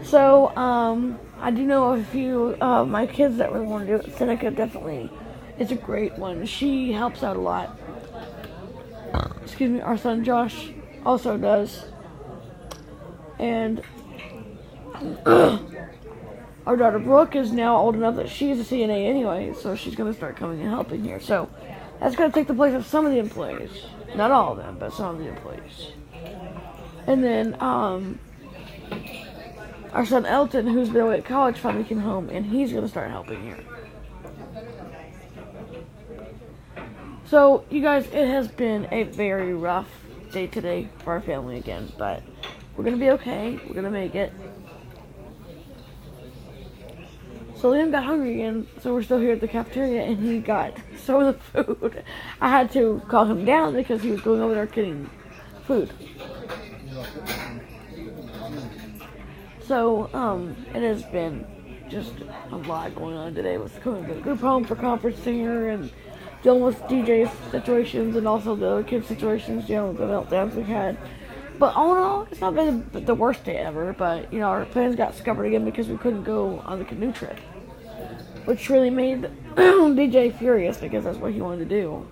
So, 0.03 0.55
um, 0.57 1.19
I 1.39 1.51
do 1.53 1.63
know 1.63 1.93
a 1.93 2.03
few 2.03 2.57
of 2.61 2.89
my 2.89 3.07
kids 3.07 3.37
that 3.37 3.53
really 3.53 3.67
want 3.67 3.87
to 3.87 3.99
do 3.99 4.03
it. 4.03 4.17
Seneca 4.17 4.51
definitely 4.51 5.11
is 5.61 5.71
a 5.71 5.77
great 5.77 6.19
one. 6.19 6.47
She 6.47 6.91
helps 6.93 7.23
out 7.23 7.37
a 7.37 7.41
lot. 7.41 7.79
Excuse 9.43 9.71
me, 9.71 9.81
our 9.83 9.99
son 9.99 10.25
Josh 10.25 10.71
also 11.05 11.37
does. 11.37 11.85
And 13.39 13.83
our 15.27 16.77
daughter 16.77 16.99
Brooke 16.99 17.37
is 17.37 17.53
now 17.53 17.77
old 17.77 17.95
enough 17.95 18.17
that 18.17 18.31
she's 18.31 18.59
a 18.59 18.65
CNA 18.65 19.07
anyway, 19.07 19.55
so 19.61 19.77
she's 19.77 19.95
gonna 19.95 20.15
start 20.15 20.37
coming 20.37 20.61
and 20.61 20.71
helping 20.71 21.05
here. 21.05 21.21
So 21.21 21.49
that's 22.01 22.17
gonna 22.17 22.33
take 22.33 22.47
the 22.47 22.55
place 22.55 22.75
of 22.75 22.87
some 22.87 23.05
of 23.05 23.13
the 23.13 23.19
employees, 23.19 23.85
not 24.17 24.31
all 24.31 24.53
of 24.53 24.59
them, 24.59 24.79
but 24.81 24.95
some 24.95 25.17
of 25.17 25.19
the 25.19 25.29
employees. 25.29 25.93
And 27.07 27.23
then 27.23 27.55
um, 27.61 28.19
our 29.93 30.07
son 30.07 30.25
Elton, 30.25 30.67
who's 30.67 30.89
been 30.89 31.03
away 31.03 31.19
at 31.19 31.27
college, 31.27 31.59
finally 31.59 31.85
came 31.85 32.01
home, 32.01 32.31
and 32.31 32.47
he's 32.47 32.73
gonna 32.73 32.89
start 32.89 33.11
helping 33.11 33.43
here. 33.43 33.59
So, 37.31 37.65
you 37.71 37.81
guys, 37.81 38.07
it 38.09 38.27
has 38.27 38.49
been 38.49 38.89
a 38.91 39.05
very 39.05 39.55
rough 39.55 39.87
day 40.33 40.49
today 40.49 40.89
for 41.05 41.13
our 41.13 41.21
family 41.21 41.59
again, 41.59 41.93
but 41.97 42.25
we're 42.77 42.83
gonna 42.83 42.97
be 42.97 43.11
okay. 43.11 43.57
We're 43.69 43.75
gonna 43.75 43.89
make 43.89 44.17
it. 44.17 44.33
So 47.55 47.71
Liam 47.71 47.93
got 47.93 48.03
hungry 48.03 48.43
again, 48.43 48.67
so 48.81 48.93
we're 48.93 49.05
still 49.05 49.21
here 49.21 49.35
at 49.35 49.41
the 49.41 49.47
cafeteria, 49.47 50.03
and 50.03 50.19
he 50.19 50.41
got 50.41 50.77
some 51.05 51.23
of 51.23 51.53
the 51.53 51.65
food. 51.65 52.03
I 52.41 52.49
had 52.49 52.73
to 52.73 53.01
call 53.07 53.27
him 53.27 53.45
down 53.45 53.75
because 53.75 54.03
he 54.03 54.11
was 54.11 54.23
going 54.23 54.41
over 54.41 54.55
there 54.55 54.67
getting 54.67 55.09
food. 55.69 55.93
So, 59.69 60.11
um, 60.13 60.57
it 60.75 60.83
has 60.83 61.05
been 61.05 61.47
just 61.89 62.15
a 62.51 62.57
lot 62.57 62.93
going 62.97 63.17
on 63.17 63.37
today 63.37 63.57
with 63.57 63.81
coming 63.83 64.05
to 64.09 64.15
the 64.15 64.21
group 64.21 64.41
home 64.41 64.65
for 64.65 64.75
conference 64.75 65.21
singer 65.21 65.69
and 65.69 65.93
dealing 66.43 66.63
with 66.63 66.79
DJ 66.83 67.31
situations 67.51 68.17
and 68.17 68.27
also 68.27 68.55
the 68.57 68.67
other 68.67 68.83
kids 68.83 69.07
situations, 69.07 69.69
you 69.69 69.83
with 69.85 69.99
the 69.99 70.05
meltdowns 70.05 70.55
we 70.55 70.63
had. 70.63 70.97
But 71.59 71.77
all 71.77 71.95
in 71.95 72.03
all, 72.03 72.29
it's 72.31 72.41
not 72.41 72.55
been 72.55 72.89
the 72.93 73.15
worst 73.15 73.45
day 73.45 73.57
ever. 73.59 73.93
But 73.93 74.33
you 74.33 74.41
know, 74.41 74.47
our 74.47 74.65
plans 74.65 74.97
got 74.97 75.15
scuppered 75.15 75.47
again 75.47 75.65
because 75.65 75.89
we 75.89 75.99
couldn't 75.99 76.23
go 76.23 76.61
on 76.61 76.79
the 76.79 76.85
canoe 76.85 77.13
trip, 77.13 77.39
which 78.47 78.71
really 78.71 78.91
made 78.91 79.23
DJ 79.57 80.37
furious 80.37 80.79
because 80.79 81.05
that's 81.05 81.19
what 81.19 81.33
he 81.33 81.41
wanted 81.43 81.69
to 81.69 81.83
do. 81.83 82.07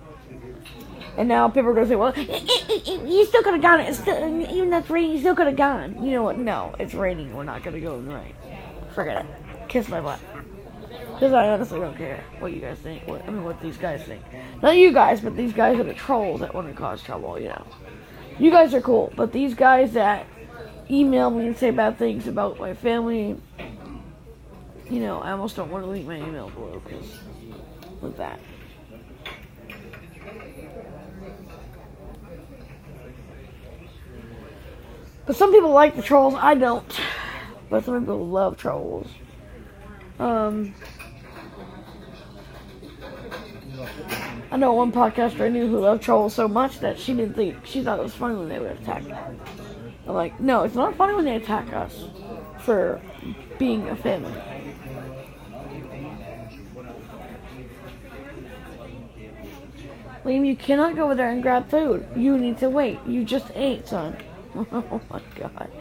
And 1.17 1.27
now 1.27 1.49
people 1.49 1.71
are 1.71 1.73
gonna 1.73 1.87
say, 1.87 1.95
"Well, 1.95 2.13
you 2.17 3.25
still 3.25 3.41
could 3.41 3.53
have 3.53 3.61
gone. 3.61 3.79
It's 3.79 3.97
still, 3.97 4.15
even 4.51 4.69
though 4.69 4.77
it's 4.77 4.89
raining, 4.89 5.11
you 5.13 5.19
still 5.19 5.35
could 5.35 5.47
have 5.47 5.57
gone." 5.57 6.03
You 6.03 6.11
know 6.11 6.23
what? 6.23 6.37
No, 6.37 6.75
it's 6.79 6.93
raining. 6.93 7.35
We're 7.35 7.43
not 7.43 7.63
gonna 7.63 7.79
go 7.79 7.95
in 7.95 8.07
the 8.07 8.13
rain. 8.13 8.33
Forget 8.93 9.25
it. 9.25 9.67
Kiss 9.67 9.89
my 9.89 9.99
butt. 9.99 10.19
Because 11.19 11.33
I 11.33 11.49
honestly 11.49 11.81
don't 11.81 11.97
care 11.97 12.23
what 12.39 12.53
you 12.53 12.61
guys 12.61 12.77
think. 12.77 13.05
What, 13.05 13.27
I 13.27 13.29
mean, 13.29 13.43
what 13.43 13.61
these 13.61 13.75
guys 13.75 14.01
think. 14.03 14.23
Not 14.61 14.77
you 14.77 14.93
guys, 14.93 15.19
but 15.19 15.35
these 15.35 15.51
guys 15.51 15.77
are 15.77 15.83
the 15.83 15.93
trolls 15.93 16.39
that 16.39 16.55
want 16.55 16.69
to 16.69 16.73
cause 16.73 17.03
trouble. 17.03 17.37
You 17.37 17.49
know. 17.49 17.67
You 18.39 18.49
guys 18.49 18.73
are 18.73 18.79
cool, 18.79 19.11
but 19.17 19.33
these 19.33 19.53
guys 19.53 19.91
that 19.93 20.25
email 20.89 21.29
me 21.29 21.47
and 21.47 21.57
say 21.57 21.71
bad 21.71 21.97
things 21.97 22.25
about 22.27 22.57
my 22.57 22.73
family, 22.73 23.35
you 24.89 24.99
know, 25.01 25.19
I 25.19 25.31
almost 25.31 25.57
don't 25.57 25.69
want 25.69 25.83
to 25.83 25.89
link 25.89 26.07
my 26.07 26.15
email 26.15 26.51
below 26.51 26.81
because 26.85 27.19
with 27.99 28.15
that. 28.15 28.39
But 35.25 35.35
some 35.35 35.51
people 35.51 35.71
like 35.71 35.97
the 35.97 36.01
trolls. 36.01 36.33
I 36.35 36.55
don't. 36.55 37.01
But 37.69 37.83
some 37.83 37.99
people 37.99 38.25
love 38.25 38.55
trolls. 38.55 39.07
Um, 40.17 40.73
I 44.51 44.57
know 44.57 44.73
one 44.73 44.91
podcaster 44.91 45.41
I 45.41 45.49
knew 45.49 45.67
who 45.67 45.79
loved 45.79 46.03
trolls 46.03 46.33
so 46.33 46.47
much 46.47 46.79
that 46.79 46.99
she 46.99 47.13
didn't 47.13 47.35
think 47.35 47.65
she 47.65 47.83
thought 47.83 47.99
it 47.99 48.03
was 48.03 48.15
funny 48.15 48.35
when 48.35 48.49
they 48.49 48.59
would 48.59 48.71
attack. 48.71 49.03
I'm 50.07 50.13
like, 50.13 50.39
no, 50.39 50.63
it's 50.63 50.75
not 50.75 50.95
funny 50.95 51.13
when 51.13 51.25
they 51.25 51.35
attack 51.35 51.71
us 51.73 52.05
for 52.59 52.99
being 53.57 53.87
a 53.89 53.95
family. 53.95 54.33
Liam, 60.25 60.45
you 60.45 60.55
cannot 60.55 60.95
go 60.95 61.05
over 61.05 61.15
there 61.15 61.29
and 61.29 61.41
grab 61.41 61.69
food. 61.69 62.05
You 62.15 62.37
need 62.37 62.57
to 62.59 62.69
wait. 62.69 62.99
You 63.07 63.23
just 63.23 63.51
ate, 63.55 63.87
son. 63.87 64.17
Oh 64.55 64.99
my 65.11 65.21
god. 65.35 65.71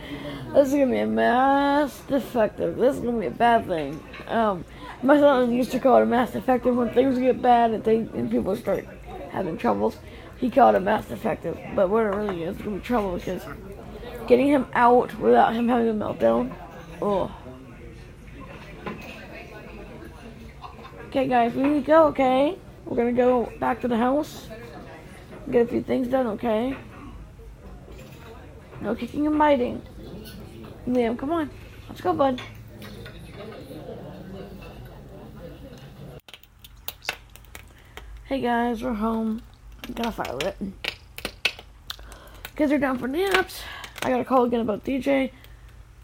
This 0.52 0.68
is 0.68 0.74
gonna 0.74 0.86
be 0.86 0.98
a 0.98 1.06
mass 1.06 2.00
defective. 2.06 2.76
This 2.76 2.96
is 2.96 3.00
gonna 3.00 3.18
be 3.18 3.26
a 3.26 3.30
bad 3.30 3.66
thing. 3.66 3.98
Um, 4.28 4.64
my 5.02 5.18
son 5.18 5.52
used 5.52 5.70
to 5.72 5.78
call 5.78 5.98
it 5.98 6.02
a 6.02 6.06
mass 6.06 6.32
defective 6.32 6.76
when 6.76 6.92
things 6.92 7.18
get 7.18 7.40
bad 7.40 7.70
and 7.72 7.86
and 7.86 8.30
people 8.30 8.56
start 8.56 8.86
having 9.30 9.56
troubles. 9.56 9.96
He 10.38 10.50
called 10.50 10.74
it 10.74 10.78
a 10.78 10.80
mass 10.80 11.06
defective, 11.06 11.58
but 11.74 11.90
what 11.90 12.04
it 12.04 12.14
really 12.14 12.42
is, 12.44 12.56
it's 12.56 12.64
gonna 12.64 12.76
be 12.76 12.82
trouble 12.82 13.16
because 13.16 13.42
getting 14.26 14.48
him 14.48 14.66
out 14.74 15.18
without 15.18 15.54
him 15.54 15.68
having 15.68 15.88
a 15.88 15.92
meltdown. 15.92 16.54
Oh. 17.00 17.34
Okay, 21.08 21.26
guys, 21.26 21.54
we 21.54 21.62
need 21.62 21.80
to 21.80 21.86
go. 21.86 22.06
Okay, 22.08 22.58
we're 22.84 22.96
gonna 22.96 23.12
go 23.12 23.52
back 23.58 23.80
to 23.80 23.88
the 23.88 23.96
house, 23.96 24.48
get 25.50 25.66
a 25.66 25.68
few 25.68 25.82
things 25.82 26.08
done. 26.08 26.26
Okay. 26.26 26.76
No 28.80 28.94
kicking 28.94 29.26
and 29.26 29.38
biting. 29.38 29.82
Liam, 30.86 31.18
come 31.18 31.32
on. 31.32 31.50
Let's 31.88 32.00
go, 32.00 32.12
bud. 32.12 32.40
Hey 38.28 38.42
guys, 38.42 38.82
we're 38.82 38.92
home. 38.92 39.40
Got 39.94 40.08
a 40.08 40.12
fire 40.12 40.34
lit. 40.34 40.56
Kids 42.56 42.70
are 42.70 42.76
down 42.76 42.98
for 42.98 43.08
naps. 43.08 43.62
I 44.02 44.10
got 44.10 44.20
a 44.20 44.24
call 44.26 44.44
again 44.44 44.60
about 44.60 44.84
DJ. 44.84 45.30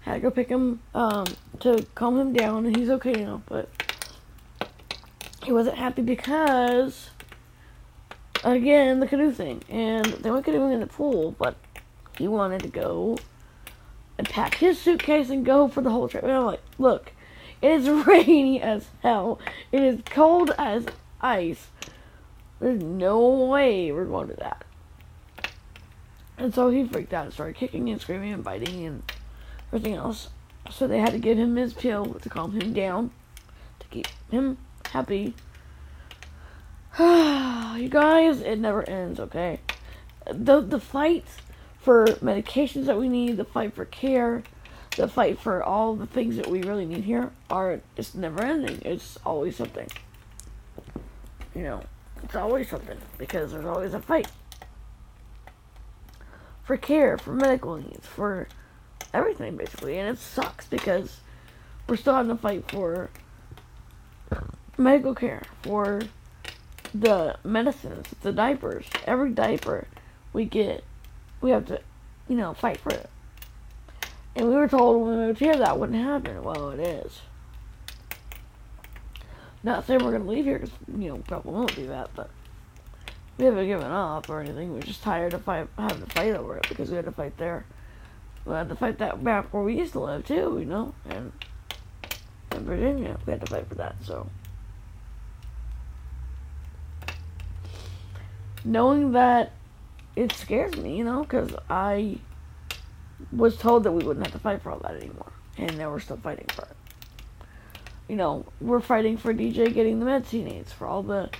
Had 0.00 0.14
to 0.14 0.20
go 0.20 0.30
pick 0.30 0.48
him 0.48 0.80
um, 0.94 1.26
to 1.60 1.84
calm 1.94 2.18
him 2.18 2.32
down, 2.32 2.64
and 2.64 2.74
he's 2.74 2.88
okay 2.88 3.12
now. 3.12 3.42
But 3.44 3.68
he 5.44 5.52
wasn't 5.52 5.76
happy 5.76 6.00
because, 6.00 7.10
again, 8.42 9.00
the 9.00 9.06
canoe 9.06 9.30
thing. 9.30 9.62
And 9.68 10.06
they 10.06 10.30
went 10.30 10.46
canoeing 10.46 10.72
in 10.72 10.80
the 10.80 10.86
pool, 10.86 11.32
but 11.38 11.56
he 12.16 12.26
wanted 12.26 12.62
to 12.62 12.68
go 12.68 13.18
and 14.16 14.26
pack 14.26 14.54
his 14.54 14.80
suitcase 14.80 15.28
and 15.28 15.44
go 15.44 15.68
for 15.68 15.82
the 15.82 15.90
whole 15.90 16.08
trip. 16.08 16.22
And 16.22 16.32
I'm 16.32 16.46
like, 16.46 16.62
look, 16.78 17.12
it 17.60 17.70
is 17.70 17.88
rainy 18.06 18.62
as 18.62 18.86
hell. 19.02 19.38
It 19.70 19.82
is 19.82 20.00
cold 20.06 20.52
as 20.56 20.86
ice. 21.20 21.66
There's 22.60 22.82
no 22.82 23.46
way 23.46 23.92
we're 23.92 24.04
going 24.04 24.28
to 24.28 24.34
that. 24.34 24.64
And 26.36 26.54
so 26.54 26.70
he 26.70 26.84
freaked 26.86 27.12
out 27.12 27.26
and 27.26 27.32
started 27.32 27.56
kicking 27.56 27.88
and 27.90 28.00
screaming 28.00 28.32
and 28.32 28.42
biting 28.42 28.86
and 28.86 29.02
everything 29.68 29.94
else. 29.94 30.28
So 30.70 30.86
they 30.86 30.98
had 30.98 31.12
to 31.12 31.18
give 31.18 31.38
him 31.38 31.56
his 31.56 31.74
pill 31.74 32.14
to 32.14 32.28
calm 32.28 32.58
him 32.58 32.72
down, 32.72 33.10
to 33.80 33.86
keep 33.88 34.08
him 34.30 34.58
happy. 34.86 35.34
you 36.98 37.88
guys, 37.88 38.40
it 38.40 38.58
never 38.58 38.88
ends, 38.88 39.20
okay? 39.20 39.60
The 40.30 40.60
the 40.60 40.80
fight 40.80 41.26
for 41.78 42.06
medications 42.06 42.86
that 42.86 42.98
we 42.98 43.08
need, 43.08 43.36
the 43.36 43.44
fight 43.44 43.74
for 43.74 43.84
care, 43.84 44.42
the 44.96 45.08
fight 45.08 45.38
for 45.38 45.62
all 45.62 45.96
the 45.96 46.06
things 46.06 46.36
that 46.36 46.46
we 46.46 46.62
really 46.62 46.86
need 46.86 47.04
here 47.04 47.30
are 47.50 47.80
it's 47.96 48.14
never 48.14 48.42
ending. 48.42 48.80
It's 48.84 49.18
always 49.26 49.56
something. 49.56 49.88
You 51.54 51.62
know, 51.62 51.82
it's 52.24 52.34
always 52.34 52.68
something 52.68 52.98
because 53.18 53.52
there's 53.52 53.66
always 53.66 53.94
a 53.94 54.00
fight 54.00 54.28
for 56.64 56.76
care, 56.76 57.18
for 57.18 57.32
medical 57.32 57.76
needs, 57.76 58.06
for 58.06 58.48
everything 59.12 59.56
basically, 59.56 59.98
and 59.98 60.08
it 60.08 60.18
sucks 60.18 60.66
because 60.66 61.20
we're 61.86 61.96
still 61.96 62.14
having 62.14 62.34
to 62.34 62.40
fight 62.40 62.70
for 62.70 63.10
medical 64.78 65.14
care, 65.14 65.42
for 65.62 66.00
the 66.94 67.36
medicines, 67.44 68.06
the 68.22 68.32
diapers, 68.32 68.86
every 69.06 69.30
diaper 69.30 69.86
we 70.32 70.44
get, 70.44 70.82
we 71.40 71.50
have 71.50 71.66
to, 71.66 71.80
you 72.28 72.36
know, 72.36 72.54
fight 72.54 72.78
for 72.78 72.90
it. 72.90 73.10
And 74.34 74.48
we 74.48 74.54
were 74.54 74.68
told 74.68 75.02
when 75.02 75.18
we 75.18 75.26
moved 75.26 75.40
here 75.40 75.56
that 75.56 75.78
wouldn't 75.78 76.02
happen. 76.02 76.42
Well, 76.42 76.70
it 76.70 76.80
is. 76.80 77.20
Not 79.64 79.86
saying 79.86 80.04
we're 80.04 80.12
gonna 80.12 80.30
leave 80.30 80.44
here 80.44 80.58
because 80.58 80.74
you 80.96 81.08
know 81.08 81.16
probably 81.26 81.52
won't 81.52 81.74
do 81.74 81.86
that, 81.86 82.10
but 82.14 82.28
we 83.38 83.46
haven't 83.46 83.66
given 83.66 83.90
up 83.90 84.28
or 84.28 84.40
anything. 84.40 84.74
We're 84.74 84.80
just 84.80 85.02
tired 85.02 85.32
of 85.32 85.42
fight, 85.42 85.68
having 85.78 86.04
to 86.04 86.10
fight 86.10 86.34
over 86.34 86.58
it 86.58 86.68
because 86.68 86.90
we 86.90 86.96
had 86.96 87.06
to 87.06 87.12
fight 87.12 87.36
there. 87.38 87.64
We 88.44 88.52
had 88.52 88.68
to 88.68 88.76
fight 88.76 88.98
that 88.98 89.24
back 89.24 89.52
where 89.54 89.62
we 89.62 89.78
used 89.78 89.92
to 89.92 90.00
live 90.00 90.26
too, 90.26 90.58
you 90.58 90.66
know, 90.66 90.94
and 91.08 91.32
in 92.52 92.64
Virginia 92.66 93.18
we 93.24 93.30
had 93.32 93.40
to 93.40 93.50
fight 93.50 93.66
for 93.66 93.74
that. 93.76 93.96
So 94.02 94.28
knowing 98.66 99.12
that 99.12 99.52
it 100.14 100.32
scares 100.32 100.76
me, 100.76 100.98
you 100.98 101.04
know, 101.04 101.22
because 101.22 101.54
I 101.70 102.18
was 103.32 103.56
told 103.56 103.84
that 103.84 103.92
we 103.92 104.04
wouldn't 104.04 104.26
have 104.26 104.34
to 104.34 104.38
fight 104.38 104.60
for 104.60 104.72
all 104.72 104.78
that 104.80 104.94
anymore, 104.96 105.32
and 105.56 105.78
now 105.78 105.90
we're 105.90 106.00
still 106.00 106.18
fighting 106.18 106.46
for 106.52 106.66
it. 106.66 106.76
You 108.08 108.16
know, 108.16 108.44
we're 108.60 108.80
fighting 108.80 109.16
for 109.16 109.32
DJ 109.32 109.72
getting 109.72 110.00
the 110.00 110.06
meds 110.06 110.28
he 110.28 110.42
needs, 110.42 110.72
for 110.72 110.86
all 110.86 111.02
the 111.02 111.30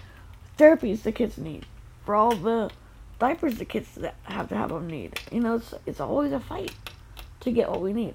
therapies 0.58 1.02
the 1.02 1.12
kids 1.12 1.36
need, 1.36 1.66
for 2.04 2.14
all 2.14 2.34
the 2.34 2.70
diapers 3.18 3.58
the 3.58 3.64
kids 3.64 3.94
that 3.96 4.14
have 4.24 4.48
to 4.48 4.56
have 4.56 4.70
them 4.70 4.86
need. 4.86 5.20
You 5.30 5.40
know, 5.40 5.56
it's 5.56 5.74
it's 5.86 6.00
always 6.00 6.32
a 6.32 6.40
fight 6.40 6.72
to 7.40 7.50
get 7.50 7.70
what 7.70 7.82
we 7.82 7.92
need. 7.92 8.14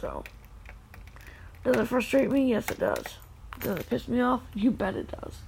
So, 0.00 0.22
does 1.64 1.76
it 1.76 1.88
frustrate 1.88 2.30
me? 2.30 2.50
Yes, 2.50 2.70
it 2.70 2.78
does. 2.78 3.06
Does 3.60 3.78
it 3.78 3.88
piss 3.88 4.06
me 4.06 4.20
off? 4.20 4.42
You 4.54 4.70
bet 4.70 4.96
it 4.96 5.10
does. 5.10 5.38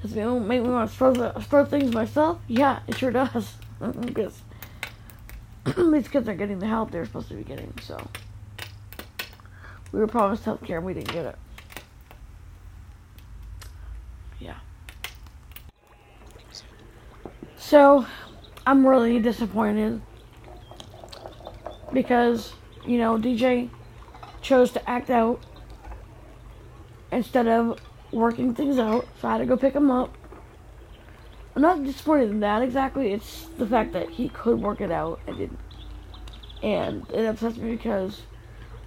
Does 0.00 0.14
it 0.14 0.24
make 0.24 0.62
me 0.62 0.68
want 0.68 0.90
to 0.90 0.96
throw, 0.96 1.12
the, 1.12 1.32
throw 1.40 1.64
things 1.64 1.92
myself? 1.92 2.38
Yeah, 2.46 2.80
it 2.86 2.96
sure 2.96 3.10
does. 3.10 3.54
Because 4.00 4.40
these 5.92 6.08
kids 6.08 6.28
are 6.28 6.34
getting 6.34 6.60
the 6.60 6.66
help 6.66 6.90
they're 6.90 7.04
supposed 7.04 7.28
to 7.28 7.34
be 7.34 7.42
getting, 7.42 7.72
so. 7.82 8.06
We 9.94 10.00
were 10.00 10.08
promised 10.08 10.44
health 10.44 10.64
care 10.64 10.78
and 10.78 10.86
we 10.86 10.92
didn't 10.92 11.12
get 11.12 11.24
it. 11.24 11.36
Yeah. 14.40 14.56
So, 17.56 18.04
I'm 18.66 18.84
really 18.84 19.20
disappointed 19.20 20.02
because, 21.92 22.54
you 22.84 22.98
know, 22.98 23.16
DJ 23.18 23.70
chose 24.42 24.72
to 24.72 24.90
act 24.90 25.10
out 25.10 25.40
instead 27.12 27.46
of 27.46 27.78
working 28.10 28.52
things 28.52 28.80
out, 28.80 29.06
so 29.20 29.28
I 29.28 29.32
had 29.32 29.38
to 29.38 29.46
go 29.46 29.56
pick 29.56 29.74
him 29.74 29.92
up. 29.92 30.18
I'm 31.54 31.62
not 31.62 31.84
disappointed 31.84 32.30
in 32.30 32.40
that 32.40 32.62
exactly, 32.62 33.12
it's 33.12 33.46
the 33.58 33.66
fact 33.66 33.92
that 33.92 34.10
he 34.10 34.28
could 34.28 34.60
work 34.60 34.80
it 34.80 34.90
out 34.90 35.20
and 35.28 35.38
didn't. 35.38 35.60
And 36.64 37.08
it 37.10 37.26
upsets 37.26 37.58
me 37.58 37.76
because 37.76 38.22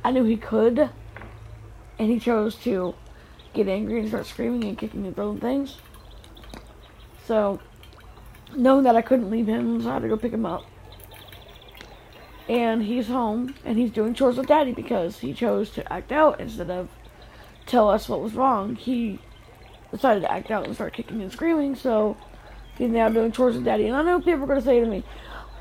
I 0.07 0.11
knew 0.11 0.23
he 0.23 0.37
could, 0.37 0.89
and 1.99 2.09
he 2.09 2.17
chose 2.17 2.55
to 2.59 2.95
get 3.53 3.67
angry 3.67 3.99
and 3.99 4.07
start 4.07 4.25
screaming 4.25 4.63
and 4.63 4.77
kicking 4.77 5.05
and 5.05 5.13
throwing 5.13 5.41
things. 5.41 5.79
So, 7.25 7.59
knowing 8.55 8.85
that 8.85 8.95
I 8.95 9.01
couldn't 9.01 9.29
leave 9.29 9.47
him, 9.47 9.81
so 9.81 9.89
I 9.89 9.93
had 9.95 10.03
to 10.03 10.07
go 10.07 10.15
pick 10.15 10.31
him 10.31 10.45
up. 10.45 10.63
And 12.47 12.83
he's 12.83 13.09
home, 13.09 13.53
and 13.65 13.77
he's 13.77 13.91
doing 13.91 14.13
chores 14.13 14.37
with 14.37 14.47
Daddy 14.47 14.71
because 14.71 15.19
he 15.19 15.33
chose 15.33 15.71
to 15.71 15.91
act 15.91 16.13
out 16.13 16.39
instead 16.39 16.69
of 16.69 16.87
tell 17.65 17.89
us 17.89 18.07
what 18.07 18.21
was 18.21 18.33
wrong. 18.33 18.75
He 18.75 19.19
decided 19.91 20.21
to 20.21 20.31
act 20.31 20.51
out 20.51 20.65
and 20.65 20.73
start 20.73 20.93
kicking 20.93 21.21
and 21.21 21.33
screaming, 21.33 21.75
so 21.75 22.15
he's 22.77 22.91
now 22.91 23.09
doing 23.09 23.33
chores 23.33 23.55
with 23.55 23.65
Daddy. 23.65 23.87
And 23.87 23.97
I 23.97 24.03
know 24.03 24.21
people 24.21 24.43
are 24.43 24.47
going 24.47 24.59
to 24.59 24.65
say 24.65 24.79
to 24.79 24.85
me, 24.85 25.03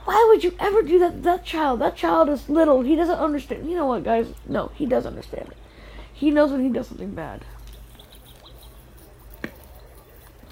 why 0.06 0.24
would 0.28 0.44
you 0.44 0.54
ever 0.60 0.82
do 0.82 1.00
that 1.00 1.24
that 1.24 1.44
child? 1.44 1.80
That 1.80 1.96
child 1.96 2.28
is 2.28 2.48
little. 2.48 2.82
He 2.82 2.94
doesn't 2.94 3.18
understand. 3.18 3.68
You 3.68 3.74
know 3.74 3.86
what, 3.86 4.04
guys? 4.04 4.32
No, 4.48 4.70
he 4.76 4.86
does 4.86 5.04
understand. 5.04 5.52
He 6.12 6.30
knows 6.30 6.52
when 6.52 6.62
he 6.62 6.68
does 6.70 6.86
something 6.86 7.10
bad. 7.10 7.44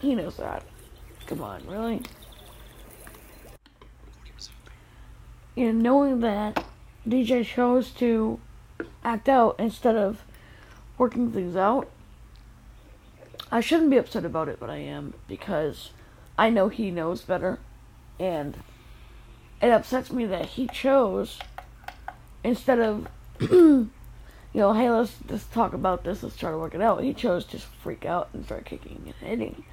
He 0.03 0.17
knows 0.17 0.37
that. 0.39 0.65
Come 1.27 1.41
on, 1.41 1.67
really? 1.69 2.03
And 5.57 5.83
knowing 5.83 6.19
that 6.21 6.65
DJ 7.09 7.45
chose 7.45 7.91
to 7.93 8.41
act 9.05 9.29
out 9.29 9.55
instead 9.61 9.95
of 9.95 10.23
working 10.99 11.31
things 11.31 11.55
out, 11.55 11.89
I 13.53 13.61
shouldn't 13.61 13.91
be 13.91 13.99
upset 13.99 14.25
about 14.25 14.49
it, 14.49 14.59
but 14.59 14.69
I 14.69 14.79
am 14.79 15.15
because 15.29 15.91
I 16.37 16.51
know 16.51 16.69
he 16.71 16.91
knows 16.91 17.23
better. 17.23 17.61
And 18.19 18.57
it 19.63 19.71
upsets 19.71 20.13
me 20.13 20.27
that 20.27 20.47
he 20.47 20.67
chose 20.67 21.39
instead 22.43 22.79
of 22.79 23.09
you 24.55 24.61
know, 24.61 24.73
hey, 24.73 24.89
let's 24.89 25.17
just 25.27 25.53
talk 25.53 25.73
about 25.73 26.05
this, 26.05 26.23
let's 26.23 26.37
try 26.37 26.51
to 26.51 26.59
work 26.59 26.75
it 26.75 26.81
out. 26.81 27.03
He 27.03 27.13
chose 27.13 27.45
to 27.47 27.59
freak 27.59 28.07
out 28.07 28.29
and 28.33 28.45
start 28.45 28.65
kicking 28.65 29.03
and 29.05 29.29
hitting 29.29 29.65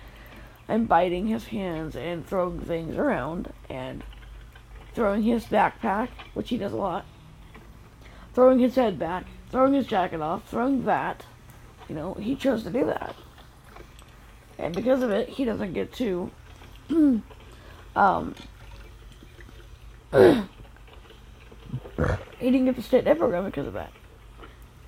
and 0.67 0.87
biting 0.87 1.27
his 1.27 1.45
hands 1.45 1.95
and 1.95 2.25
throwing 2.25 2.59
things 2.59 2.97
around 2.97 3.53
and 3.69 4.03
throwing 4.95 5.21
his 5.23 5.45
backpack, 5.45 6.09
which 6.33 6.49
he 6.49 6.57
does 6.57 6.73
a 6.73 6.77
lot, 6.77 7.05
throwing 8.33 8.59
his 8.59 8.75
head 8.75 8.97
back, 8.97 9.25
throwing 9.49 9.73
his 9.73 9.85
jacket 9.85 10.21
off, 10.21 10.49
throwing 10.49 10.85
that. 10.85 11.25
You 11.87 11.95
know, 11.95 12.13
he 12.15 12.35
chose 12.35 12.63
to 12.63 12.69
do 12.69 12.85
that. 12.85 13.15
And 14.57 14.75
because 14.75 15.03
of 15.03 15.11
it, 15.11 15.29
he 15.29 15.45
doesn't 15.45 15.73
get 15.73 15.93
to 15.93 16.31
um 17.95 18.35
he 20.11 20.45
didn't 22.39 22.65
get 22.65 22.75
to 22.75 22.81
stay 22.81 22.97
at 22.99 23.05
that 23.05 23.17
program 23.17 23.45
because 23.45 23.67
of 23.67 23.73
that. 23.73 23.91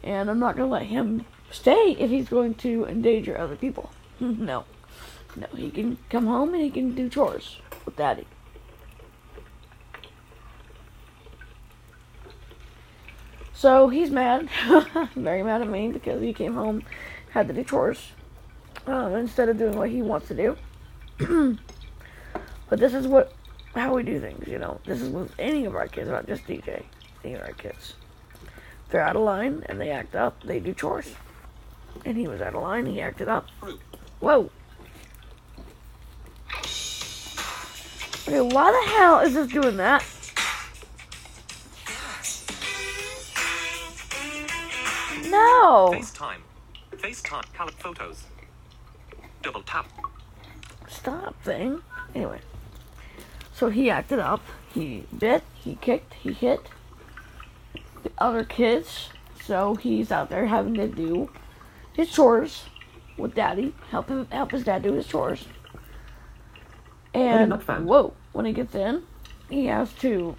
And 0.03 0.29
I'm 0.29 0.39
not 0.39 0.57
gonna 0.57 0.69
let 0.69 0.83
him 0.83 1.25
stay 1.51 1.95
if 1.99 2.09
he's 2.09 2.27
going 2.27 2.55
to 2.55 2.85
endanger 2.85 3.37
other 3.37 3.55
people. 3.55 3.91
no. 4.19 4.65
No, 5.35 5.47
he 5.55 5.71
can 5.71 5.97
come 6.09 6.27
home 6.27 6.53
and 6.53 6.63
he 6.63 6.69
can 6.69 6.93
do 6.93 7.09
chores 7.09 7.57
with 7.85 7.95
daddy. 7.95 8.27
So 13.53 13.87
he's 13.87 14.11
mad, 14.11 14.49
very 15.15 15.41
mad 15.41 15.61
at 15.61 15.69
me 15.69 15.87
because 15.87 16.21
he 16.21 16.33
came 16.33 16.53
home, 16.53 16.83
had 17.31 17.47
to 17.47 17.53
do 17.53 17.63
chores 17.63 18.11
um, 18.85 19.15
instead 19.15 19.47
of 19.47 19.57
doing 19.57 19.77
what 19.77 19.89
he 19.89 20.01
wants 20.01 20.27
to 20.27 20.35
do. 20.35 20.57
but 22.69 22.79
this 22.79 22.93
is 22.93 23.07
what 23.07 23.33
how 23.73 23.95
we 23.95 24.03
do 24.03 24.19
things, 24.19 24.47
you 24.47 24.59
know. 24.59 24.79
This 24.85 25.01
is 25.01 25.09
with 25.09 25.33
any 25.39 25.65
of 25.65 25.75
our 25.75 25.87
kids, 25.87 26.09
not 26.09 26.27
just 26.27 26.45
DJ. 26.45 26.83
Any 27.23 27.33
of 27.35 27.41
our 27.41 27.53
kids. 27.53 27.95
If 28.85 28.91
they're 28.91 29.01
out 29.01 29.15
of 29.15 29.23
line 29.23 29.63
and 29.67 29.81
they 29.81 29.89
act 29.89 30.15
up, 30.15 30.41
they 30.43 30.59
do 30.59 30.73
chores. 30.73 31.13
And 32.05 32.17
he 32.17 32.27
was 32.27 32.41
out 32.41 32.53
of 32.53 32.61
line, 32.61 32.85
he 32.85 33.01
acted 33.01 33.27
up. 33.27 33.47
Whoa. 34.19 34.49
Okay, 38.27 38.41
why 38.41 38.71
the 38.71 38.91
hell 38.91 39.19
is 39.19 39.33
this 39.33 39.51
doing 39.51 39.77
that? 39.77 40.03
No! 45.29 45.89
FaceTime. 45.93 46.37
FaceTime. 46.91 47.53
Color 47.53 47.71
photos. 47.79 48.23
Double 49.41 49.63
tap. 49.63 49.87
Stop 50.87 51.41
thing. 51.43 51.81
Anyway. 52.13 52.39
So 53.63 53.69
he 53.69 53.89
acted 53.89 54.19
up. 54.19 54.41
He 54.73 55.05
bit, 55.17 55.41
he 55.53 55.75
kicked, 55.75 56.15
he 56.15 56.33
hit 56.33 56.67
the 58.03 58.11
other 58.17 58.43
kids. 58.43 59.07
So 59.41 59.75
he's 59.75 60.11
out 60.11 60.29
there 60.29 60.47
having 60.47 60.73
to 60.73 60.85
do 60.89 61.29
his 61.93 62.11
chores 62.11 62.65
with 63.17 63.35
daddy. 63.35 63.73
Help 63.89 64.09
him 64.09 64.27
help 64.33 64.51
his 64.51 64.65
dad 64.65 64.83
do 64.83 64.91
his 64.91 65.07
chores. 65.07 65.45
And 67.13 67.53
whoa, 67.85 68.13
when 68.33 68.43
he 68.43 68.51
gets 68.51 68.75
in, 68.75 69.03
he 69.49 69.67
has 69.67 69.93
to 69.99 70.35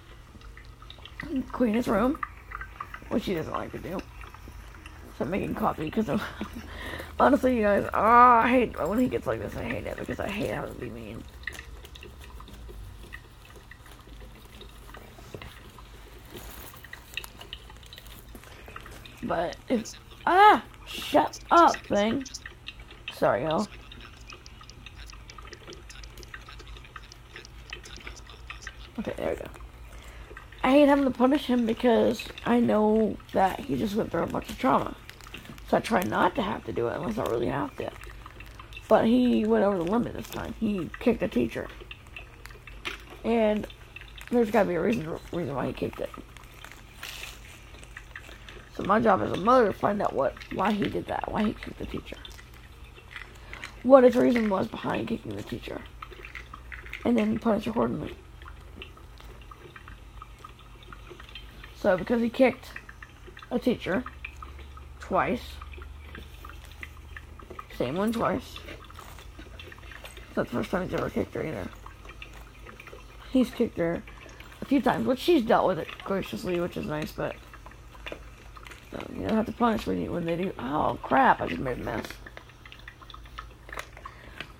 clean 1.51 1.73
his 1.73 1.87
room, 1.87 2.19
which 3.09 3.25
he 3.25 3.33
doesn't 3.33 3.51
like 3.51 3.71
to 3.71 3.79
do. 3.79 3.97
So 5.17 5.25
I'm 5.25 5.31
making 5.31 5.55
coffee 5.55 5.85
because 5.85 6.21
honestly, 7.19 7.55
you 7.55 7.63
guys, 7.63 7.89
ah, 7.91 8.43
I 8.43 8.49
hate 8.49 8.87
when 8.87 8.99
he 8.99 9.07
gets 9.07 9.25
like 9.25 9.41
this. 9.41 9.55
I 9.55 9.63
hate 9.63 9.87
it 9.87 9.97
because 9.97 10.19
I 10.19 10.29
hate 10.29 10.51
having 10.51 10.75
to 10.75 10.79
be 10.79 10.91
mean. 10.91 11.23
But 19.27 19.57
if 19.69 19.93
ah, 20.25 20.63
shut 20.85 21.39
up, 21.51 21.75
thing. 21.87 22.23
Sorry, 23.13 23.43
y'all. 23.43 23.67
Okay, 28.99 29.13
there 29.17 29.29
we 29.31 29.35
go. 29.35 29.45
I 30.63 30.71
hate 30.71 30.87
having 30.87 31.05
to 31.05 31.11
punish 31.11 31.45
him 31.45 31.65
because 31.65 32.23
I 32.45 32.59
know 32.59 33.17
that 33.33 33.59
he 33.59 33.75
just 33.75 33.95
went 33.95 34.11
through 34.11 34.23
a 34.23 34.27
bunch 34.27 34.49
of 34.49 34.57
trauma. 34.57 34.95
So 35.69 35.77
I 35.77 35.79
try 35.79 36.01
not 36.03 36.35
to 36.35 36.41
have 36.41 36.63
to 36.65 36.71
do 36.71 36.87
it 36.87 36.95
unless 36.95 37.17
I 37.17 37.23
really 37.23 37.47
have 37.47 37.75
to. 37.77 37.91
But 38.87 39.05
he 39.05 39.45
went 39.45 39.63
over 39.63 39.77
the 39.77 39.83
limit 39.83 40.13
this 40.13 40.29
time. 40.29 40.53
He 40.59 40.89
kicked 40.99 41.23
a 41.23 41.27
teacher. 41.27 41.67
And 43.23 43.67
there's 44.29 44.51
gotta 44.51 44.69
be 44.69 44.75
a 44.75 44.81
reason 44.81 45.07
reason 45.31 45.55
why 45.55 45.67
he 45.67 45.73
kicked 45.73 45.99
it. 45.99 46.09
My 48.85 48.99
job 48.99 49.21
as 49.23 49.31
a 49.31 49.37
mother 49.37 49.67
to 49.67 49.73
find 49.73 50.01
out 50.01 50.13
what 50.13 50.35
why 50.53 50.71
he 50.71 50.87
did 50.87 51.07
that, 51.07 51.31
why 51.31 51.43
he 51.43 51.53
kicked 51.53 51.79
the 51.79 51.87
teacher. 51.87 52.17
What 53.81 54.03
his 54.03 54.15
reason 54.15 54.49
was 54.49 54.67
behind 54.67 55.07
kicking 55.07 55.35
the 55.35 55.43
teacher. 55.43 55.81
And 57.03 57.17
then 57.17 57.39
punish 57.39 57.65
accordingly. 57.67 58.15
So 61.75 61.97
because 61.97 62.21
he 62.21 62.29
kicked 62.29 62.71
a 63.51 63.59
teacher 63.59 64.03
twice, 64.99 65.53
same 67.77 67.95
one 67.95 68.11
twice. 68.11 68.57
It's 70.27 70.37
not 70.37 70.47
the 70.47 70.53
first 70.53 70.71
time 70.71 70.83
he's 70.83 70.93
ever 70.93 71.09
kicked 71.09 71.33
her 71.33 71.45
either. 71.45 71.69
He's 73.31 73.49
kicked 73.49 73.77
her 73.77 74.03
a 74.61 74.65
few 74.65 74.81
times, 74.81 75.05
which 75.05 75.19
she's 75.19 75.43
dealt 75.43 75.67
with 75.67 75.79
it 75.79 75.87
graciously, 76.03 76.59
which 76.59 76.77
is 76.77 76.85
nice, 76.85 77.11
but 77.11 77.35
you 79.15 79.23
don't 79.23 79.35
have 79.35 79.45
to 79.45 79.51
punish 79.51 79.85
when 79.85 80.01
you 80.01 80.11
when 80.11 80.25
they 80.25 80.35
do. 80.35 80.53
Oh 80.59 80.99
crap! 81.01 81.41
I 81.41 81.47
just 81.47 81.61
made 81.61 81.77
a 81.79 81.81
mess. 81.81 82.13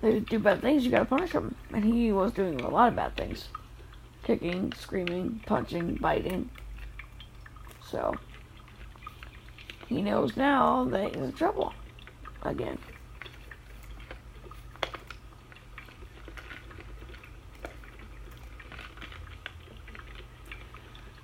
They 0.02 0.20
do 0.20 0.38
bad 0.38 0.60
things, 0.60 0.84
you 0.84 0.90
gotta 0.90 1.04
punish 1.06 1.32
them, 1.32 1.54
and 1.72 1.84
he 1.84 2.12
was 2.12 2.32
doing 2.32 2.60
a 2.60 2.68
lot 2.68 2.88
of 2.88 2.96
bad 2.96 3.16
things: 3.16 3.48
kicking, 4.24 4.72
screaming, 4.74 5.40
punching, 5.46 5.96
biting. 5.96 6.50
So 7.80 8.18
he 9.88 10.02
knows 10.02 10.36
now 10.36 10.84
that 10.84 11.12
he's 11.12 11.22
in 11.22 11.32
trouble 11.32 11.74
again. 12.42 12.78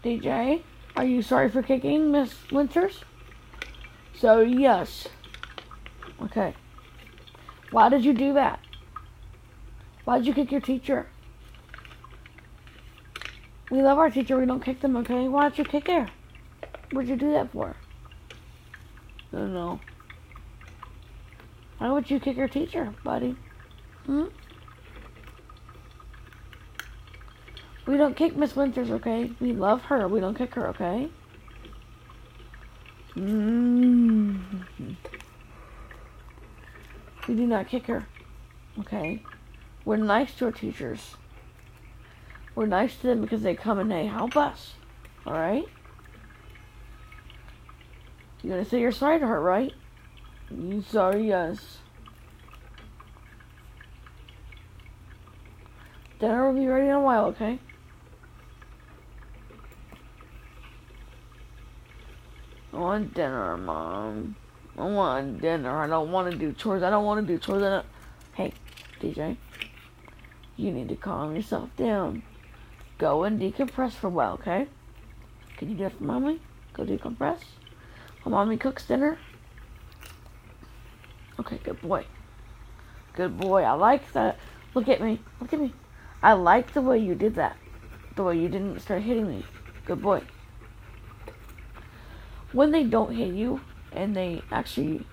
DJ, 0.03 0.63
are 0.97 1.05
you 1.05 1.23
sorry 1.23 1.49
for 1.49 1.63
kicking 1.63 2.11
Miss 2.11 2.35
Winters? 2.51 3.05
So, 4.15 4.41
yes. 4.41 5.09
Okay. 6.23 6.55
Why 7.71 7.89
did 7.89 8.05
you 8.05 8.13
do 8.13 8.35
that? 8.35 8.61
Why 10.05 10.19
did 10.19 10.27
you 10.27 10.35
kick 10.35 10.53
your 10.53 10.61
teacher? 10.61 11.09
We 13.71 13.81
love 13.81 13.99
our 13.99 14.11
teacher, 14.11 14.39
we 14.39 14.45
don't 14.45 14.63
kick 14.63 14.81
them, 14.81 14.97
okay? 14.99 15.29
Why 15.29 15.49
did 15.49 15.59
you 15.59 15.65
kick 15.65 15.87
her? 15.87 16.07
What'd 16.93 17.09
you 17.09 17.17
do 17.17 17.33
that 17.33 17.51
for? 17.53 17.75
I 19.33 19.37
don't 19.37 19.55
know. 19.55 19.81
Why 21.79 21.91
would 21.91 22.11
you 22.11 22.21
kick 22.21 22.37
your 22.37 22.49
teacher, 22.49 22.93
buddy? 23.03 23.35
Hmm? 24.05 24.25
We 27.87 27.97
don't 27.97 28.17
kick 28.17 28.37
Miss 28.37 28.55
Winters, 28.55 28.91
okay? 28.91 29.33
We 29.41 29.53
love 29.53 29.83
her. 29.83 30.07
We 30.07 30.21
don't 30.21 30.37
kick 30.37 30.55
her, 30.55 30.69
okay? 30.69 31.11
Mm. 33.17 34.41
We 37.29 37.35
do 37.35 37.47
not 37.47 37.69
kick 37.69 37.87
her, 37.87 38.07
okay? 38.81 39.23
We're 39.85 39.97
nice 39.97 40.35
to 40.37 40.47
our 40.47 40.53
teachers. 40.53 41.17
We're 42.55 42.67
nice 42.67 42.97
to 42.97 43.09
them 43.09 43.21
because 43.21 43.43
they 43.43 43.55
come 43.55 43.79
and 43.79 43.91
they 43.91 44.07
help 44.07 44.37
us, 44.37 44.75
alright? 45.27 45.65
You're 48.43 48.57
gonna 48.57 48.69
say 48.69 48.81
you're 48.81 48.93
sorry 48.93 49.19
to 49.19 49.27
her, 49.27 49.41
right? 49.41 49.73
Sorry, 50.89 51.29
yes. 51.29 51.79
Dinner 56.19 56.47
will 56.47 56.59
be 56.59 56.67
ready 56.67 56.87
in 56.87 56.93
a 56.93 57.01
while, 57.01 57.27
okay? 57.27 57.59
Want 62.83 63.15
dinner, 63.15 63.57
Mom. 63.57 64.37
I 64.77 64.85
want 64.85 65.41
dinner. 65.41 65.79
I 65.79 65.87
don't 65.87 66.11
want 66.11 66.33
to 66.33 66.37
do 66.37 66.53
chores. 66.53 66.83
I 66.83 66.91
don't 66.91 67.05
want 67.05 67.27
to 67.27 67.33
do 67.33 67.39
chores. 67.39 67.63
I 67.63 67.71
don't... 67.71 67.87
Hey, 68.35 68.53
DJ. 69.01 69.37
You 70.57 70.73
need 70.73 70.89
to 70.89 70.97
calm 70.97 71.35
yourself 71.35 71.75
down. 71.77 72.23
Go 72.99 73.25
and 73.25 73.41
decompress 73.41 73.93
for 73.93 74.09
a 74.09 74.11
while, 74.11 74.35
okay? 74.35 74.67
Can 75.57 75.71
you 75.71 75.77
do 75.77 75.85
it 75.85 75.93
for 75.97 76.05
Mommy? 76.05 76.41
Go 76.73 76.85
decompress. 76.85 77.39
While 78.23 78.33
Mommy 78.33 78.57
cooks 78.57 78.87
dinner. 78.87 79.19
Okay, 81.39 81.59
good 81.63 81.81
boy. 81.81 82.05
Good 83.15 83.39
boy. 83.39 83.63
I 83.63 83.73
like 83.73 84.13
that. 84.13 84.39
Look 84.75 84.89
at 84.89 85.01
me. 85.01 85.21
Look 85.41 85.53
at 85.53 85.61
me. 85.61 85.73
I 86.23 86.33
like 86.33 86.73
the 86.73 86.83
way 86.83 86.99
you 86.99 87.15
did 87.15 87.37
that. 87.37 87.57
The 88.17 88.25
way 88.25 88.39
you 88.39 88.49
didn't 88.49 88.81
start 88.81 89.03
hitting 89.03 89.29
me. 89.29 89.45
Good 89.87 90.03
boy 90.03 90.23
when 92.53 92.71
they 92.71 92.85
don't 92.85 93.15
hit 93.15 93.35
you 93.35 93.61
and 93.93 94.17
they 94.17 94.43
actually 94.51 95.05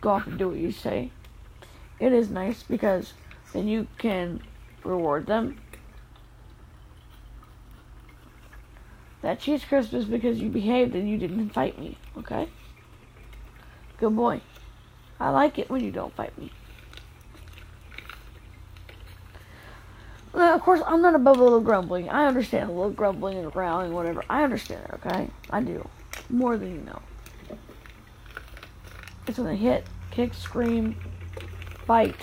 go 0.00 0.10
off 0.10 0.26
and 0.26 0.38
do 0.38 0.48
what 0.48 0.58
you 0.58 0.72
say, 0.72 1.10
it 1.98 2.12
is 2.12 2.30
nice 2.30 2.62
because 2.62 3.14
then 3.52 3.68
you 3.68 3.86
can 3.98 4.40
reward 4.84 5.26
them. 5.26 5.60
That 9.22 9.40
cheese 9.40 9.64
crisp 9.64 9.92
is 9.94 10.04
because 10.04 10.40
you 10.40 10.48
behaved 10.48 10.94
and 10.94 11.08
you 11.08 11.18
didn't 11.18 11.50
fight 11.50 11.78
me, 11.78 11.98
okay? 12.16 12.48
Good 13.98 14.14
boy. 14.14 14.40
I 15.18 15.30
like 15.30 15.58
it 15.58 15.68
when 15.68 15.82
you 15.82 15.90
don't 15.90 16.14
fight 16.14 16.36
me. 16.38 16.52
Now, 20.34 20.54
of 20.54 20.60
course, 20.60 20.80
I'm 20.86 21.02
not 21.02 21.16
above 21.16 21.38
a 21.38 21.42
little 21.42 21.60
grumbling. 21.60 22.08
I 22.08 22.26
understand 22.26 22.70
a 22.70 22.72
little 22.72 22.92
grumbling 22.92 23.38
and 23.38 23.50
growling, 23.50 23.92
whatever. 23.92 24.22
I 24.30 24.44
understand 24.44 24.86
okay? 24.94 25.30
I 25.50 25.60
do 25.62 25.88
more 26.30 26.56
than 26.56 26.74
you 26.74 26.80
know. 26.82 27.00
It's 29.26 29.38
when 29.38 29.46
they 29.48 29.56
hit, 29.56 29.86
kick, 30.10 30.34
scream, 30.34 30.96
bite 31.86 32.16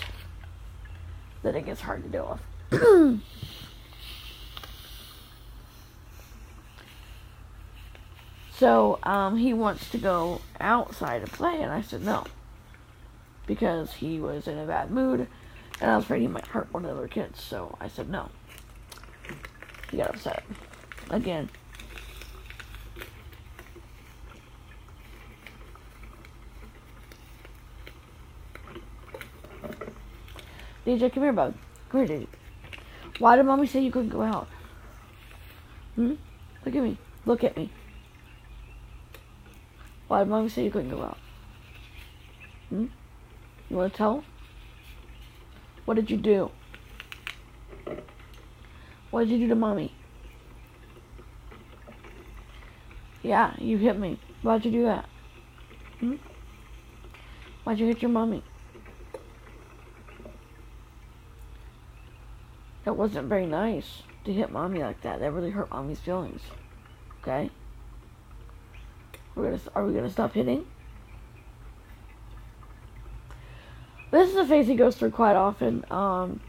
that 1.44 1.56
it 1.56 1.66
gets 1.66 1.82
hard 1.82 2.04
to 2.04 2.10
deal 2.10 2.40
with. 2.72 3.22
so 8.58 9.00
um, 9.04 9.38
he 9.38 9.54
wants 9.54 9.90
to 9.92 9.98
go 9.98 10.42
outside 10.60 11.22
and 11.22 11.32
play, 11.32 11.62
and 11.62 11.72
I 11.72 11.82
said 11.82 12.04
no 12.04 12.26
because 13.48 13.94
he 13.94 14.20
was 14.20 14.48
in 14.48 14.58
a 14.58 14.66
bad 14.66 14.92
mood, 14.92 15.28
and 15.80 15.92
I 15.92 15.96
was 15.96 16.06
afraid 16.06 16.22
he 16.22 16.28
might 16.28 16.48
hurt 16.48 16.74
one 16.74 16.86
of 16.86 16.92
the 16.92 16.98
other 16.98 17.08
kids. 17.08 17.42
So 17.42 17.78
I 17.80 17.88
said 17.88 18.10
no. 18.10 18.30
He 19.92 19.98
got 19.98 20.16
upset 20.16 20.44
again. 21.10 21.50
DJ, 30.86 31.12
come 31.12 31.24
here, 31.24 31.34
bud. 31.34 31.54
Come 31.90 32.06
here, 32.06 32.20
DJ. 32.20 32.28
Why 33.20 33.36
did 33.36 33.46
mommy 33.46 33.66
say 33.66 33.82
you 33.82 33.92
couldn't 33.92 34.10
go 34.10 34.22
out? 34.22 34.48
Hmm? 35.96 36.14
Look 36.66 36.76
at 36.76 36.84
me. 36.84 36.98
Look 37.26 37.44
at 37.44 37.58
me. 37.58 37.72
Why 40.08 40.20
did 40.20 40.30
mommy 40.30 40.50
say 40.50 40.64
you 40.64 40.72
couldn't 40.72 40.92
go 40.92 41.02
out? 41.02 41.18
Hmm? 42.70 42.86
You 43.70 43.78
want 43.78 43.94
to 43.94 43.98
tell? 43.98 44.24
What 45.86 45.96
did 45.96 46.12
you 46.12 46.18
do? 46.18 46.52
What 49.10 49.22
did 49.22 49.30
you 49.30 49.38
do 49.40 49.48
to 49.48 49.56
mommy? 49.56 49.92
Yeah, 53.24 53.54
you 53.58 53.78
hit 53.78 53.98
me. 53.98 54.20
Why'd 54.44 54.66
you 54.66 54.72
do 54.72 54.84
that? 54.84 55.10
Hmm? 56.00 56.16
Why'd 57.64 57.80
you 57.80 57.88
hit 57.88 58.04
your 58.04 58.12
mommy? 58.12 58.44
That 62.86 62.96
wasn't 62.96 63.28
very 63.28 63.48
nice 63.48 64.04
to 64.26 64.32
hit 64.32 64.52
mommy 64.52 64.80
like 64.80 65.02
that. 65.02 65.20
That 65.20 65.32
really 65.32 65.50
hurt 65.50 65.72
mommy's 65.72 66.00
feelings. 66.00 66.42
Okay? 67.22 67.50
We're 69.34 69.50
gonna, 69.50 69.62
are 69.74 69.86
we 69.86 69.94
gonna 69.94 70.10
stop 70.10 70.34
hitting? 70.34 70.66
This 74.12 74.30
is 74.30 74.36
a 74.36 74.46
phase 74.46 74.68
he 74.68 74.76
goes 74.76 74.96
through 74.96 75.12
quite 75.12 75.36
often. 75.36 75.84
Um, 75.90 76.40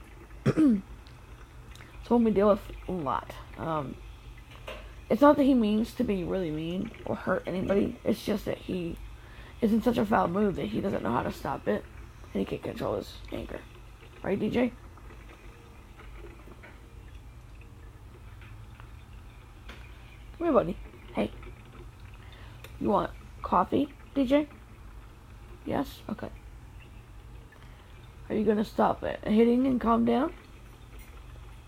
it's 0.44 2.10
one 2.10 2.22
we 2.22 2.30
deal 2.30 2.50
with 2.50 2.60
a 2.86 2.92
lot. 2.92 3.32
Um, 3.58 3.96
it's 5.08 5.22
not 5.22 5.36
that 5.36 5.44
he 5.44 5.54
means 5.54 5.94
to 5.94 6.04
be 6.04 6.22
really 6.22 6.50
mean 6.50 6.90
or 7.06 7.16
hurt 7.16 7.44
anybody. 7.46 7.98
It's 8.04 8.24
just 8.24 8.44
that 8.44 8.58
he 8.58 8.98
is 9.62 9.72
in 9.72 9.82
such 9.82 9.96
a 9.96 10.04
foul 10.04 10.28
mood 10.28 10.56
that 10.56 10.66
he 10.66 10.80
doesn't 10.80 11.02
know 11.02 11.12
how 11.12 11.22
to 11.22 11.32
stop 11.32 11.66
it, 11.66 11.82
and 12.34 12.40
he 12.40 12.44
can't 12.44 12.62
control 12.62 12.96
his 12.96 13.12
anger. 13.32 13.60
Right, 14.22 14.38
DJ? 14.38 14.72
Come 20.38 20.46
here, 20.46 20.52
buddy. 20.52 20.76
Hey. 21.14 21.30
You 22.80 22.90
want 22.90 23.10
coffee, 23.42 23.88
DJ? 24.14 24.46
Yes? 25.64 26.00
Okay. 26.10 26.28
Are 28.28 28.34
you 28.34 28.44
to 28.44 28.64
stop 28.64 29.02
it 29.02 29.20
hitting 29.24 29.66
and 29.66 29.80
calm 29.80 30.04
down? 30.04 30.32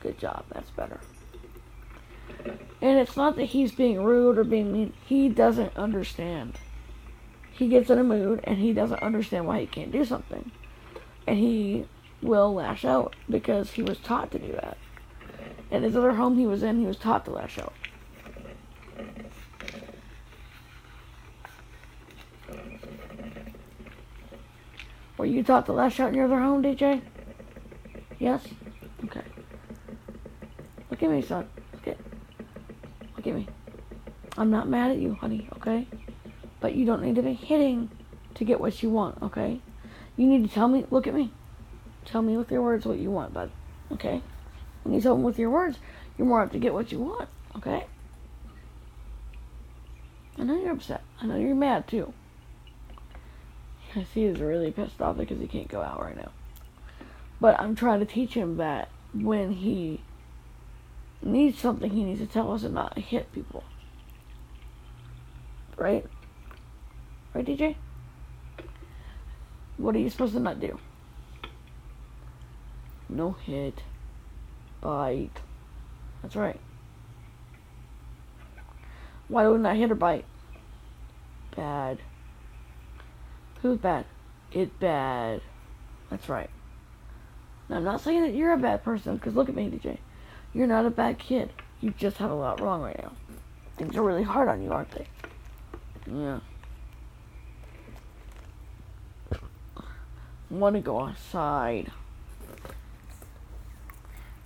Good 0.00 0.18
job. 0.18 0.44
That's 0.52 0.70
better. 0.70 1.00
And 2.80 2.98
it's 2.98 3.16
not 3.16 3.36
that 3.36 3.46
he's 3.46 3.72
being 3.72 4.02
rude 4.02 4.38
or 4.38 4.44
being 4.44 4.72
mean. 4.72 4.92
He 5.04 5.28
doesn't 5.28 5.76
understand. 5.76 6.58
He 7.50 7.68
gets 7.68 7.90
in 7.90 7.98
a 7.98 8.04
mood 8.04 8.40
and 8.44 8.58
he 8.58 8.72
doesn't 8.72 9.02
understand 9.02 9.46
why 9.46 9.60
he 9.60 9.66
can't 9.66 9.90
do 9.90 10.04
something. 10.04 10.50
And 11.26 11.38
he 11.38 11.86
will 12.22 12.54
lash 12.54 12.84
out 12.84 13.16
because 13.28 13.72
he 13.72 13.82
was 13.82 13.98
taught 13.98 14.30
to 14.32 14.38
do 14.38 14.52
that. 14.52 14.76
And 15.70 15.84
his 15.84 15.96
other 15.96 16.14
home 16.14 16.38
he 16.38 16.46
was 16.46 16.62
in, 16.62 16.80
he 16.80 16.86
was 16.86 16.96
taught 16.96 17.24
to 17.24 17.30
lash 17.30 17.58
out. 17.58 17.72
Were 25.18 25.26
you 25.26 25.42
taught 25.42 25.66
to 25.66 25.72
lash 25.72 25.98
out 25.98 26.10
in 26.10 26.14
your 26.14 26.28
home, 26.28 26.62
DJ? 26.62 27.02
Yes? 28.20 28.46
Okay. 29.04 29.24
Look 30.90 31.02
at 31.02 31.10
me, 31.10 31.22
son. 31.22 31.48
Look 31.74 31.88
at, 31.88 31.98
look 33.16 33.26
at 33.26 33.34
me. 33.34 33.48
I'm 34.36 34.50
not 34.50 34.68
mad 34.68 34.92
at 34.92 34.98
you, 34.98 35.14
honey, 35.14 35.48
okay? 35.56 35.88
But 36.60 36.76
you 36.76 36.86
don't 36.86 37.02
need 37.02 37.16
to 37.16 37.22
be 37.22 37.32
hitting 37.32 37.90
to 38.34 38.44
get 38.44 38.60
what 38.60 38.80
you 38.80 38.90
want, 38.90 39.20
okay? 39.20 39.60
You 40.16 40.26
need 40.28 40.48
to 40.48 40.54
tell 40.54 40.68
me, 40.68 40.86
look 40.90 41.08
at 41.08 41.14
me. 41.14 41.32
Tell 42.04 42.22
me 42.22 42.36
with 42.36 42.52
your 42.52 42.62
words 42.62 42.86
what 42.86 42.98
you 42.98 43.10
want, 43.10 43.34
bud. 43.34 43.50
Okay? 43.90 44.22
When 44.84 44.94
you 44.94 45.00
tell 45.00 45.14
them 45.14 45.24
with 45.24 45.38
your 45.38 45.50
words, 45.50 45.78
you're 46.16 46.28
more 46.28 46.42
apt 46.42 46.52
to 46.52 46.58
get 46.60 46.72
what 46.72 46.92
you 46.92 47.00
want, 47.00 47.28
okay? 47.56 47.86
I 50.38 50.44
know 50.44 50.60
you're 50.60 50.72
upset. 50.72 51.02
I 51.20 51.26
know 51.26 51.36
you're 51.36 51.56
mad 51.56 51.88
too. 51.88 52.14
Cause 53.92 54.04
he 54.14 54.24
is 54.24 54.38
really 54.38 54.70
pissed 54.70 55.00
off 55.00 55.16
because 55.16 55.40
he 55.40 55.46
can't 55.46 55.68
go 55.68 55.80
out 55.80 56.02
right 56.02 56.16
now. 56.16 56.30
But 57.40 57.58
I'm 57.58 57.74
trying 57.74 58.00
to 58.00 58.06
teach 58.06 58.34
him 58.34 58.56
that 58.58 58.88
when 59.14 59.52
he 59.52 60.00
needs 61.22 61.58
something, 61.58 61.90
he 61.90 62.04
needs 62.04 62.20
to 62.20 62.26
tell 62.26 62.52
us 62.52 62.64
and 62.64 62.74
not 62.74 62.98
hit 62.98 63.32
people. 63.32 63.64
Right? 65.76 66.04
Right, 67.32 67.46
DJ? 67.46 67.76
What 69.76 69.94
are 69.94 70.00
you 70.00 70.10
supposed 70.10 70.34
to 70.34 70.40
not 70.40 70.60
do? 70.60 70.78
No 73.08 73.32
hit. 73.32 73.82
Bite. 74.80 75.40
That's 76.22 76.36
right. 76.36 76.60
Why 79.28 79.46
wouldn't 79.46 79.66
I 79.66 79.76
hit 79.76 79.90
or 79.90 79.94
bite? 79.94 80.24
Bad. 81.54 81.98
Who's 83.62 83.78
bad? 83.78 84.04
It's 84.52 84.72
bad. 84.78 85.40
That's 86.10 86.28
right. 86.28 86.50
Now, 87.68 87.76
I'm 87.76 87.84
not 87.84 88.00
saying 88.00 88.22
that 88.22 88.34
you're 88.34 88.52
a 88.52 88.58
bad 88.58 88.82
person, 88.82 89.16
because 89.16 89.34
look 89.34 89.48
at 89.48 89.54
me, 89.54 89.68
DJ. 89.68 89.98
You're 90.54 90.66
not 90.66 90.86
a 90.86 90.90
bad 90.90 91.18
kid. 91.18 91.52
You 91.80 91.90
just 91.90 92.16
have 92.18 92.30
a 92.30 92.34
lot 92.34 92.60
wrong 92.60 92.82
right 92.82 92.98
now. 93.02 93.12
Things 93.76 93.96
are 93.96 94.02
really 94.02 94.22
hard 94.22 94.48
on 94.48 94.62
you, 94.62 94.72
aren't 94.72 94.90
they? 94.92 95.06
Yeah. 96.06 96.40
Want 100.50 100.76
to 100.76 100.80
go 100.80 101.00
outside. 101.00 101.92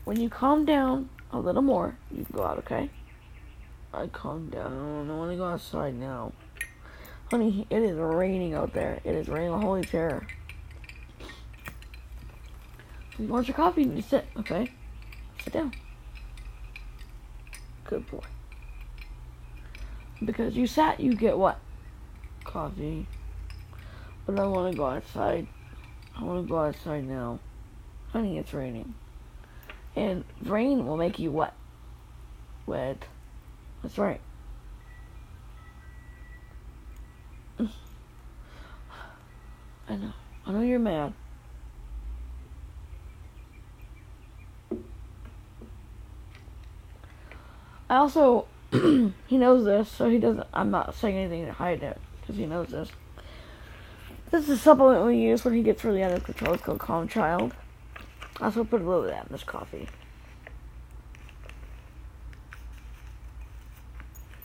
When 0.05 0.19
you 0.21 0.29
calm 0.29 0.65
down 0.65 1.09
a 1.31 1.39
little 1.39 1.63
more, 1.63 1.97
you 2.11 2.25
can 2.25 2.37
go 2.37 2.43
out, 2.43 2.59
okay? 2.59 2.91
I 3.95 4.09
calm 4.09 4.49
down. 4.49 5.09
I 5.09 5.15
want 5.15 5.31
to 5.31 5.37
go 5.37 5.45
outside 5.45 5.95
now. 5.95 6.33
Honey, 7.33 7.67
it 7.71 7.83
is 7.83 7.97
raining 7.97 8.53
out 8.53 8.75
there. 8.75 9.01
It 9.05 9.15
is 9.15 9.27
raining 9.27 9.59
holy 9.59 9.81
terror. 9.81 10.27
You 13.19 13.27
want 13.27 13.49
your 13.49 13.57
coffee? 13.57 13.85
You 13.85 14.03
sit, 14.03 14.27
okay? 14.37 14.71
Sit 15.43 15.55
down. 15.55 15.73
Good 17.85 18.07
boy. 18.11 18.21
Because 20.23 20.55
you 20.55 20.67
sat, 20.67 21.01
you 21.01 21.15
get 21.15 21.39
what? 21.39 21.59
Coffee. 22.45 23.07
But 24.27 24.39
I 24.39 24.47
want 24.47 24.71
to 24.71 24.77
go 24.77 24.85
outside. 24.85 25.47
I 26.15 26.25
want 26.25 26.45
to 26.45 26.51
go 26.51 26.59
outside 26.59 27.09
now. 27.09 27.39
Honey, 28.11 28.37
it's 28.37 28.53
raining. 28.53 28.93
And 29.97 30.27
rain 30.45 30.87
will 30.87 30.99
make 30.99 31.19
you 31.19 31.31
what? 31.31 31.55
Wet. 32.67 33.07
That's 33.83 33.97
right. 33.97 34.21
I 39.89 39.97
know. 39.97 40.13
I 40.47 40.53
know 40.53 40.63
you're 40.63 40.79
mad. 40.79 41.13
I 47.89 47.97
also, 47.97 48.47
he 48.73 49.37
knows 49.37 49.65
this, 49.65 49.91
so 49.91 50.09
he 50.09 50.19
doesn't. 50.19 50.47
I'm 50.55 50.71
not 50.71 50.95
saying 50.95 51.17
anything 51.17 51.45
to 51.45 51.53
hide 51.53 51.83
it 51.83 52.01
because 52.21 52.37
he 52.37 52.47
knows 52.47 52.69
this. 52.69 52.91
This 54.31 54.45
is 54.45 54.49
a 54.49 54.57
supplement 54.57 55.05
we 55.05 55.19
use 55.19 55.45
when 55.45 55.53
he 55.53 55.63
gets 55.63 55.85
really 55.85 56.03
out 56.03 56.13
of 56.13 56.25
control. 56.25 56.55
It's 56.55 56.63
called 56.63 56.79
Calm 56.79 57.07
Child. 57.07 57.53
I 58.41 58.47
also 58.47 58.65
put 58.65 58.81
a 58.81 58.85
little 58.85 59.05
of 59.05 59.11
that 59.11 59.27
in 59.27 59.33
this 59.33 59.45
coffee. 59.45 59.89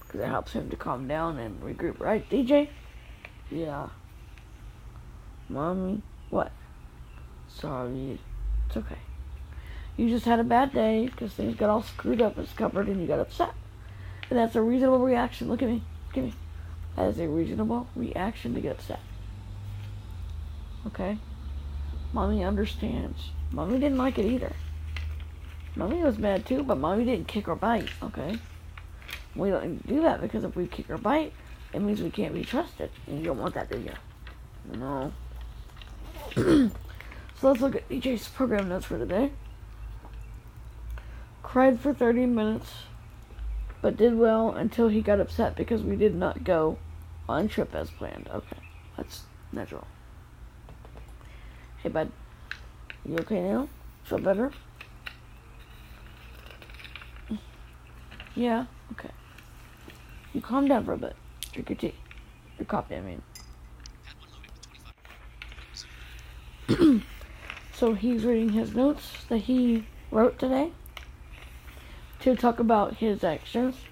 Because 0.01 0.19
it 0.19 0.27
helps 0.27 0.51
him 0.51 0.69
to 0.69 0.75
calm 0.75 1.07
down 1.07 1.37
and 1.37 1.61
regroup, 1.61 2.01
right, 2.01 2.29
DJ? 2.29 2.67
Yeah. 3.49 3.87
Mommy? 5.49 6.01
What? 6.29 6.51
Sorry. 7.47 8.19
It's 8.67 8.77
okay. 8.77 8.97
You 9.95 10.09
just 10.09 10.25
had 10.25 10.39
a 10.39 10.43
bad 10.43 10.73
day 10.73 11.07
because 11.07 11.33
things 11.33 11.55
got 11.55 11.69
all 11.69 11.81
screwed 11.81 12.21
up 12.21 12.37
and 12.37 12.55
cupboard 12.55 12.87
and 12.87 13.01
you 13.01 13.07
got 13.07 13.19
upset. 13.19 13.53
And 14.29 14.37
that's 14.37 14.55
a 14.55 14.61
reasonable 14.61 14.99
reaction. 14.99 15.47
Look 15.47 15.63
at 15.63 15.69
me. 15.69 15.81
Look 16.09 16.17
at 16.17 16.23
me. 16.25 16.33
That 16.95 17.09
is 17.09 17.19
a 17.19 17.27
reasonable 17.27 17.87
reaction 17.95 18.53
to 18.53 18.61
get 18.61 18.73
upset. 18.73 18.99
Okay? 20.85 21.17
Mommy 22.13 22.43
understands. 22.43 23.29
Mommy 23.51 23.79
didn't 23.79 23.97
like 23.97 24.17
it 24.17 24.25
either. 24.25 24.53
Mommy 25.75 26.01
was 26.01 26.17
mad 26.17 26.45
too, 26.45 26.63
but 26.63 26.77
mommy 26.77 27.05
didn't 27.05 27.27
kick 27.27 27.47
or 27.47 27.55
bite, 27.55 27.89
okay? 28.01 28.39
We 29.35 29.51
don't 29.51 29.85
do 29.85 30.01
that 30.01 30.21
because 30.21 30.43
if 30.43 30.55
we 30.55 30.65
kick 30.65 30.89
or 30.89 30.97
bite, 30.97 31.33
it 31.73 31.81
means 31.81 32.01
we 32.01 32.09
can't 32.09 32.33
be 32.33 32.43
trusted. 32.43 32.89
And 33.05 33.19
you 33.19 33.25
don't 33.25 33.37
want 33.37 33.53
that, 33.53 33.69
do 33.69 33.77
you? 33.77 33.93
No. 34.77 35.13
So 36.37 36.69
let's 37.41 37.61
look 37.61 37.75
at 37.75 37.89
DJ's 37.89 38.27
program 38.27 38.69
notes 38.69 38.85
for 38.85 38.97
today. 38.99 39.31
Cried 41.41 41.79
for 41.79 41.93
30 41.93 42.27
minutes, 42.27 42.71
but 43.81 43.97
did 43.97 44.15
well 44.17 44.51
until 44.51 44.89
he 44.89 45.01
got 45.01 45.19
upset 45.19 45.55
because 45.55 45.81
we 45.81 45.95
did 45.95 46.13
not 46.13 46.43
go 46.43 46.77
on 47.27 47.47
trip 47.47 47.73
as 47.73 47.89
planned. 47.89 48.29
Okay, 48.31 48.57
that's 48.95 49.23
natural. 49.51 49.87
Hey, 51.77 51.89
bud. 51.89 52.11
You 53.03 53.17
okay 53.19 53.41
now? 53.41 53.67
Feel 54.03 54.19
better? 54.19 54.51
Yeah? 58.35 58.65
Okay. 58.91 59.09
You 60.33 60.41
calm 60.41 60.67
down 60.67 60.85
for 60.85 60.93
a 60.93 60.97
bit. 60.97 61.15
Drink 61.51 61.69
your 61.69 61.77
tea. 61.77 61.95
Your 62.59 62.65
coffee, 62.65 62.95
I 62.95 63.01
mean. 63.01 63.21
so 67.73 67.93
he's 67.93 68.25
reading 68.25 68.49
his 68.49 68.75
notes 68.75 69.25
that 69.29 69.39
he 69.39 69.85
wrote 70.11 70.37
today 70.37 70.71
to 72.19 72.35
talk 72.35 72.59
about 72.59 72.95
his 72.95 73.23
actions. 73.23 73.75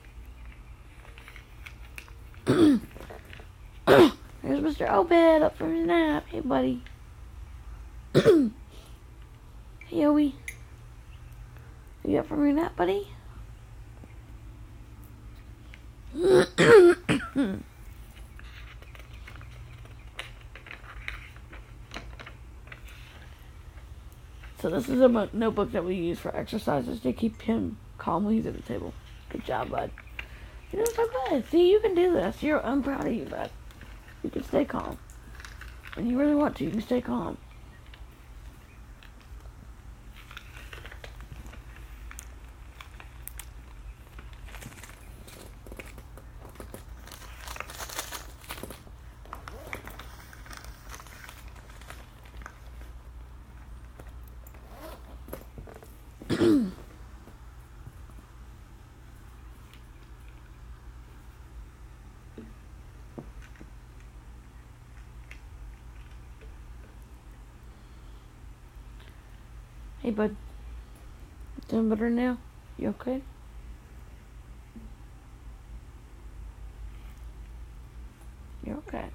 There's 2.45 2.81
Mr. 4.43 4.91
Obed 4.91 5.41
up 5.41 5.57
from 5.57 5.75
his 5.75 5.87
nap. 5.87 6.25
Hey, 6.27 6.41
buddy. 6.41 6.83
hey, 8.13 8.51
Owie. 9.91 10.33
You 12.03 12.19
up 12.19 12.27
from 12.27 12.43
your 12.43 12.53
nap, 12.53 12.75
buddy? 12.75 13.07
So 24.65 24.71
this 24.71 24.89
is 24.89 24.99
a 24.99 25.29
notebook 25.31 25.71
that 25.73 25.85
we 25.85 25.93
use 25.93 26.17
for 26.17 26.35
exercises 26.35 26.99
to 26.99 27.13
keep 27.13 27.39
him 27.43 27.77
calm 27.99 28.25
when 28.25 28.33
he's 28.33 28.47
at 28.47 28.55
the 28.55 28.63
table. 28.63 28.95
Good 29.29 29.45
job, 29.45 29.69
bud. 29.69 29.91
You're 30.71 30.83
doing 30.83 30.95
so 30.95 31.07
good. 31.29 31.47
See, 31.51 31.71
you 31.71 31.79
can 31.81 31.93
do 31.93 32.11
this. 32.13 32.41
You're, 32.41 32.65
I'm 32.65 32.81
proud 32.81 33.05
of 33.05 33.13
you, 33.13 33.25
bud. 33.25 33.51
You 34.23 34.31
can 34.31 34.43
stay 34.43 34.65
calm. 34.65 34.97
When 35.93 36.09
you 36.09 36.19
really 36.19 36.33
want 36.33 36.55
to, 36.55 36.63
you 36.63 36.71
can 36.71 36.81
stay 36.81 36.99
calm. 36.99 37.37
Hey, 70.05 70.11
bud. 70.11 70.35
Doing 71.85 71.97
better 71.97 72.09
now? 72.09 72.37
You 72.79 72.89
okay? 72.89 73.21
You're 78.63 78.77
okay. 78.77 79.05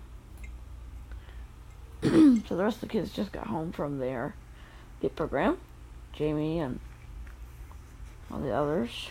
so 2.48 2.56
the 2.56 2.62
rest 2.62 2.76
of 2.76 2.82
the 2.82 2.86
kids 2.86 3.10
just 3.10 3.32
got 3.32 3.48
home 3.48 3.72
from 3.72 3.98
their 3.98 4.36
get 5.00 5.16
program. 5.16 5.58
Jamie 6.12 6.60
and 6.60 6.78
all 8.30 8.38
the 8.38 8.52
others. 8.52 9.08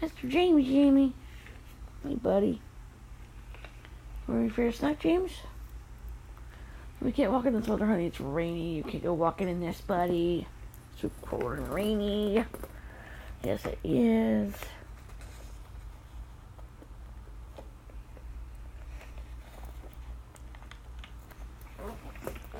Mr. 0.00 0.26
James, 0.26 0.64
Jamie. 0.64 1.12
Hey, 2.02 2.14
buddy. 2.14 2.62
Ready 4.26 4.48
for 4.48 4.62
your 4.62 4.72
snack, 4.72 5.00
James? 5.00 5.32
We 7.02 7.12
can't 7.12 7.30
walk 7.30 7.44
in 7.44 7.52
this 7.52 7.68
weather, 7.68 7.84
honey. 7.84 8.06
It's 8.06 8.18
rainy. 8.18 8.76
You 8.76 8.82
can't 8.82 9.02
go 9.02 9.12
walking 9.12 9.50
in 9.50 9.60
this, 9.60 9.82
buddy 9.82 10.46
too 11.00 11.10
cold 11.22 11.44
and 11.44 11.68
rainy. 11.68 12.44
Yes, 13.42 13.64
it 13.66 13.78
is. 13.84 14.54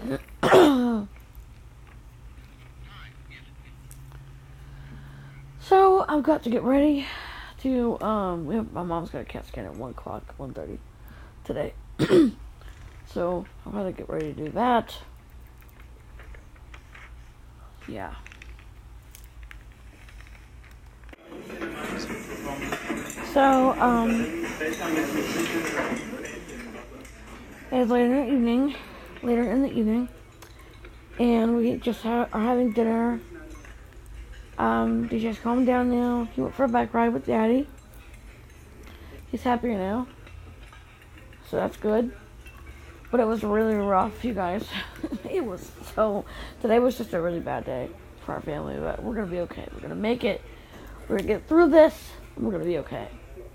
so 5.61 6.05
I've 6.07 6.23
got 6.23 6.43
to 6.43 6.51
get 6.51 6.63
ready 6.63 7.07
to 7.61 7.99
um 8.03 8.51
have, 8.51 8.73
my 8.73 8.83
mom's 8.83 9.09
got 9.11 9.23
a 9.23 9.25
cat 9.25 9.47
scan 9.47 9.65
at 9.65 9.75
one 9.75 9.93
o'clock, 9.93 10.35
1.30 10.39 10.79
today. 11.45 11.73
so 13.07 13.47
I'm 13.65 13.73
gonna 13.73 13.93
get 13.93 14.09
ready 14.09 14.35
to 14.35 14.45
do 14.45 14.51
that. 14.51 14.95
Yeah. 17.89 18.15
So, 23.33 23.75
um 23.79 24.45
it's 27.73 27.91
later 27.91 28.15
in 28.15 28.27
the 28.27 28.33
evening 28.33 28.75
later 29.23 29.51
in 29.51 29.63
the 29.63 29.73
evening 29.73 30.09
and 31.19 31.57
we 31.57 31.77
just 31.77 32.03
ha- 32.03 32.29
are 32.33 32.41
having 32.41 32.73
dinner. 32.73 33.21
Um, 34.57 35.09
DJ's 35.09 35.39
calmed 35.39 35.67
down 35.67 35.91
now. 35.91 36.29
He 36.35 36.41
went 36.41 36.55
for 36.55 36.65
a 36.65 36.69
bike 36.69 36.95
ride 36.95 37.13
with 37.13 37.27
Daddy. 37.27 37.69
He's 39.31 39.43
happier 39.43 39.77
now. 39.77 40.07
So 41.49 41.57
that's 41.57 41.77
good. 41.77 42.13
But 43.15 43.21
it 43.21 43.29
was 43.29 43.45
really 43.45 43.77
rough, 43.77 44.25
you 44.25 44.35
guys. 44.35 44.67
it 45.31 45.45
was 45.45 45.71
so. 45.95 46.25
Today 46.61 46.81
was 46.81 46.99
just 46.99 47.13
a 47.13 47.21
really 47.21 47.39
bad 47.39 47.65
day 47.65 47.89
for 48.27 48.33
our 48.33 48.41
family, 48.41 48.75
but 48.77 49.01
we're 49.05 49.15
gonna 49.15 49.29
be 49.29 49.39
okay. 49.39 49.69
We're 49.73 49.83
gonna 49.83 49.95
make 49.95 50.25
it. 50.25 50.43
We're 51.03 51.19
gonna 51.19 51.29
get 51.29 51.47
through 51.47 51.71
this. 51.71 51.95
And 52.35 52.45
we're 52.45 52.51
gonna 52.51 52.65
be 52.65 52.79
okay. 52.79 53.07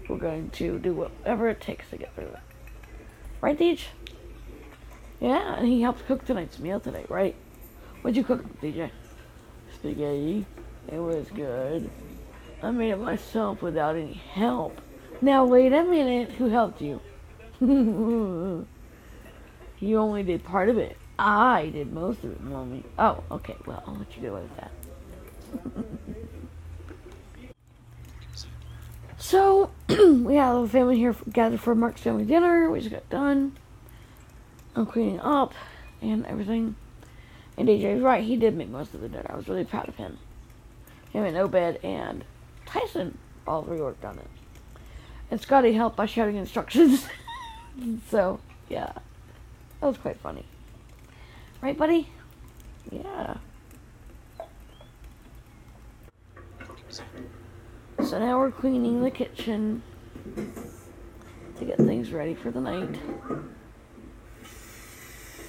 We're 0.07 0.15
going 0.15 0.49
to 0.51 0.79
do 0.79 0.93
whatever 0.93 1.49
it 1.49 1.59
takes 1.59 1.89
to 1.89 1.97
get 1.97 2.15
through 2.15 2.27
it. 2.27 2.39
Right, 3.41 3.59
Deej? 3.59 3.81
Yeah, 5.19 5.55
and 5.57 5.67
he 5.67 5.81
helped 5.81 6.07
cook 6.07 6.23
tonight's 6.23 6.57
meal 6.57 6.79
today, 6.79 7.03
right? 7.09 7.35
What'd 8.01 8.15
you 8.15 8.23
cook, 8.23 8.61
DJ? 8.61 8.91
Spaghetti. 9.75 10.45
It 10.87 10.99
was 10.99 11.27
good. 11.31 11.89
I 12.63 12.71
made 12.71 12.91
it 12.91 12.99
myself 13.01 13.61
without 13.61 13.97
any 13.97 14.13
help. 14.13 14.79
Now 15.19 15.43
wait 15.43 15.73
a 15.73 15.83
minute, 15.83 16.31
who 16.31 16.47
helped 16.47 16.81
you? 16.81 17.01
you 19.79 19.97
only 19.97 20.23
did 20.23 20.43
part 20.43 20.69
of 20.69 20.77
it. 20.77 20.97
I 21.17 21.69
did 21.73 21.91
most 21.91 22.23
of 22.23 22.31
it, 22.31 22.41
mommy. 22.41 22.83
Oh, 22.97 23.23
okay. 23.31 23.55
Well, 23.65 23.83
I'll 23.85 23.95
let 23.95 24.15
you 24.15 24.23
go 24.23 24.33
with 24.35 24.55
that. 24.57 24.71
so 29.17 29.71
we 29.89 30.35
have 30.35 30.55
a 30.55 30.67
family 30.67 30.97
here 30.97 31.15
gathered 31.31 31.59
for 31.59 31.75
Mark's 31.75 32.01
family 32.01 32.25
dinner. 32.25 32.69
We 32.69 32.79
just 32.79 32.91
got 32.91 33.09
done. 33.09 33.57
I'm 34.75 34.85
cleaning 34.85 35.19
up 35.19 35.53
and 36.01 36.25
everything. 36.25 36.75
And 37.57 37.67
DJ's 37.67 38.01
right, 38.01 38.23
he 38.23 38.37
did 38.37 38.55
make 38.55 38.69
most 38.69 38.93
of 38.93 39.01
the 39.01 39.09
dinner. 39.09 39.29
I 39.29 39.35
was 39.35 39.49
really 39.49 39.65
proud 39.65 39.89
of 39.89 39.95
him. 39.95 40.17
Him 41.11 41.25
and 41.25 41.35
Obed 41.35 41.83
and 41.83 42.23
Tyson 42.65 43.17
all 43.45 43.63
three 43.63 43.81
worked 43.81 44.05
on 44.05 44.17
it. 44.19 44.27
And 45.31 45.41
Scotty 45.41 45.73
helped 45.73 45.97
by 45.97 46.05
shouting 46.05 46.37
instructions. 46.37 47.07
so, 48.09 48.39
yeah. 48.69 48.93
That 49.81 49.87
was 49.87 49.97
quite 49.97 50.19
funny. 50.19 50.45
Right, 51.61 51.77
buddy? 51.77 52.09
Yeah. 52.91 53.37
So 58.03 58.19
now 58.19 58.39
we're 58.39 58.51
cleaning 58.51 59.01
the 59.03 59.11
kitchen 59.11 59.83
to 61.57 61.65
get 61.65 61.77
things 61.77 62.11
ready 62.11 62.33
for 62.33 62.51
the 62.51 62.61
night. 62.61 62.99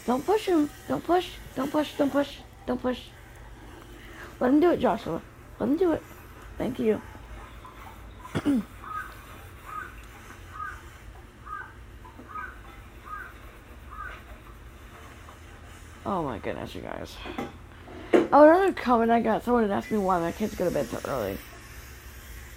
Don't 0.06 0.24
push 0.24 0.46
him. 0.46 0.70
Don't 0.88 1.04
push. 1.04 1.28
Don't 1.54 1.70
push. 1.70 1.94
Don't 1.96 2.10
push. 2.10 2.36
Don't 2.66 2.82
push. 2.82 3.00
Let 4.40 4.50
him 4.50 4.60
do 4.60 4.70
it, 4.70 4.80
Joshua. 4.80 5.22
Let 5.58 5.68
him 5.68 5.76
do 5.76 5.92
it. 5.92 6.02
Thank 6.58 6.78
you. 6.78 7.00
oh 16.06 16.22
my 16.22 16.38
goodness, 16.38 16.74
you 16.74 16.82
guys. 16.82 17.16
Oh, 18.32 18.44
another 18.44 18.72
comment 18.72 19.10
I 19.10 19.20
got. 19.20 19.44
Someone 19.44 19.62
had 19.62 19.72
asked 19.72 19.90
me 19.90 19.98
why 19.98 20.20
my 20.20 20.32
kids 20.32 20.54
go 20.54 20.64
to 20.64 20.70
bed 20.70 20.86
so 20.86 21.00
early. 21.06 21.38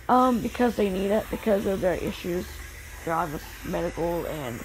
Um, 0.07 0.39
because 0.41 0.75
they 0.75 0.89
need 0.89 1.11
it. 1.11 1.25
Because 1.31 1.65
of 1.65 1.81
their 1.81 1.95
issues. 1.95 2.45
They 3.05 3.11
have 3.11 3.41
medical 3.65 4.25
and 4.25 4.59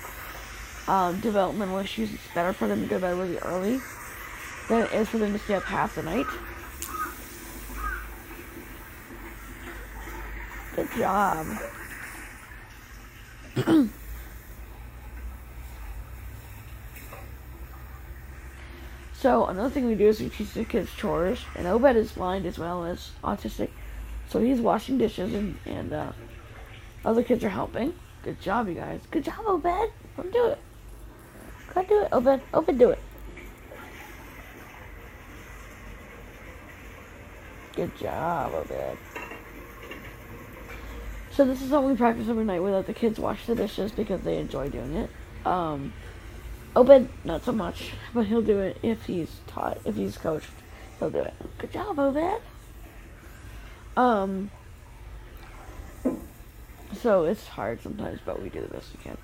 um, 0.89 1.20
developmental 1.20 1.79
issues, 1.79 2.12
it's 2.12 2.35
better 2.35 2.53
for 2.53 2.66
them 2.66 2.81
to 2.83 2.87
go 2.87 2.97
to 2.97 3.03
bed 3.03 3.18
really 3.18 3.39
early 3.39 3.81
than 4.68 4.87
it 4.87 4.93
is 4.93 5.09
for 5.09 5.18
them 5.18 5.33
to 5.33 5.39
stay 5.39 5.55
up 5.55 5.64
half 5.64 5.95
the 5.95 6.03
night. 6.03 6.26
Good 10.74 10.89
job. 10.97 11.47
so 19.21 19.47
another 19.47 19.71
thing 19.71 19.87
we 19.87 19.95
do 19.95 20.09
is 20.09 20.21
we 20.21 20.29
teach 20.29 20.53
the 20.55 20.64
kids 20.64 20.91
chores, 20.97 21.41
and 21.57 21.66
Obed 21.66 21.97
is 21.97 22.12
blind 22.12 22.47
as 22.47 22.59
well 22.59 22.85
as 22.85 23.11
autistic, 23.23 23.71
so 24.29 24.41
he's 24.41 24.61
washing 24.61 24.99
dishes 24.99 25.35
and 25.35 25.59
and 25.66 25.93
uh, 25.93 26.12
other 27.05 27.23
kids 27.23 27.45
are 27.45 27.49
helping. 27.49 27.95
Good 28.23 28.41
job, 28.41 28.69
you 28.69 28.74
guys. 28.74 29.01
Good 29.11 29.24
job, 29.24 29.40
Obed. 29.47 29.93
Don't 30.16 30.32
do 30.32 30.47
it. 30.47 30.59
Go 31.74 31.82
do 31.85 32.03
it. 32.03 32.09
Open. 32.12 32.40
Open. 32.53 32.78
Do 32.78 32.90
it. 32.90 32.99
Good 37.77 37.97
job, 37.97 38.53
Obed. 38.55 38.99
So 41.32 41.45
this 41.45 41.62
is 41.62 41.70
something 41.70 41.90
we 41.93 41.97
practice 41.97 42.28
every 42.28 42.45
night. 42.45 42.61
We 42.61 42.70
let 42.70 42.86
the 42.86 42.93
kids 42.93 43.19
wash 43.20 43.47
the 43.47 43.55
dishes 43.55 43.93
because 43.93 44.23
they 44.23 44.39
enjoy 44.39 44.69
doing 44.70 44.95
it. 44.97 45.11
Um, 45.47 45.93
Obed, 46.79 47.09
not 47.25 47.45
so 47.45 47.51
much, 47.51 47.91
but 48.15 48.27
he'll 48.27 48.41
do 48.41 48.61
it 48.61 48.79
if 48.85 49.05
he's 49.07 49.35
taught, 49.49 49.79
if 49.85 49.97
he's 49.97 50.17
coached. 50.17 50.51
He'll 51.01 51.11
do 51.11 51.19
it. 51.19 51.35
Good 51.59 51.73
job, 51.73 51.99
Obed. 51.99 52.41
Um, 53.97 54.53
so 57.01 57.25
it's 57.25 57.49
hard 57.49 57.83
sometimes, 57.83 58.21
but 58.25 58.41
we 58.41 58.49
do 58.49 58.61
the 58.61 58.69
best 58.69 58.93
we 58.97 59.03
can. 59.03 59.19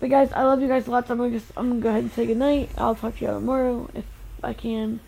But 0.00 0.10
guys, 0.10 0.32
I 0.32 0.42
love 0.42 0.60
you 0.60 0.66
guys 0.66 0.88
lots. 0.88 1.08
I'm 1.08 1.18
gonna 1.18 1.40
I'm 1.56 1.68
gonna 1.68 1.80
go 1.80 1.88
ahead 1.88 2.02
and 2.02 2.12
say 2.12 2.26
goodnight. 2.26 2.70
I'll 2.76 2.96
talk 2.96 3.16
to 3.18 3.24
you 3.24 3.30
tomorrow 3.30 3.88
if 3.94 4.04
I 4.42 4.52
can. 4.52 4.98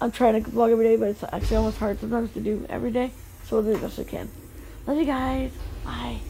I'm 0.00 0.12
trying 0.12 0.42
to 0.44 0.48
vlog 0.48 0.70
every 0.70 0.84
day, 0.84 0.96
but 0.96 1.08
it's 1.08 1.24
actually 1.24 1.56
almost 1.56 1.78
hard 1.78 1.98
sometimes 1.98 2.32
to 2.34 2.40
do 2.40 2.66
every 2.68 2.92
day. 2.92 3.10
So 3.46 3.56
we'll 3.56 3.64
do 3.64 3.80
the 3.80 3.86
best 3.86 3.98
we 3.98 4.04
can. 4.04 4.30
Love 4.86 4.96
you 4.96 5.06
guys. 5.06 5.50
Bye. 5.84 6.20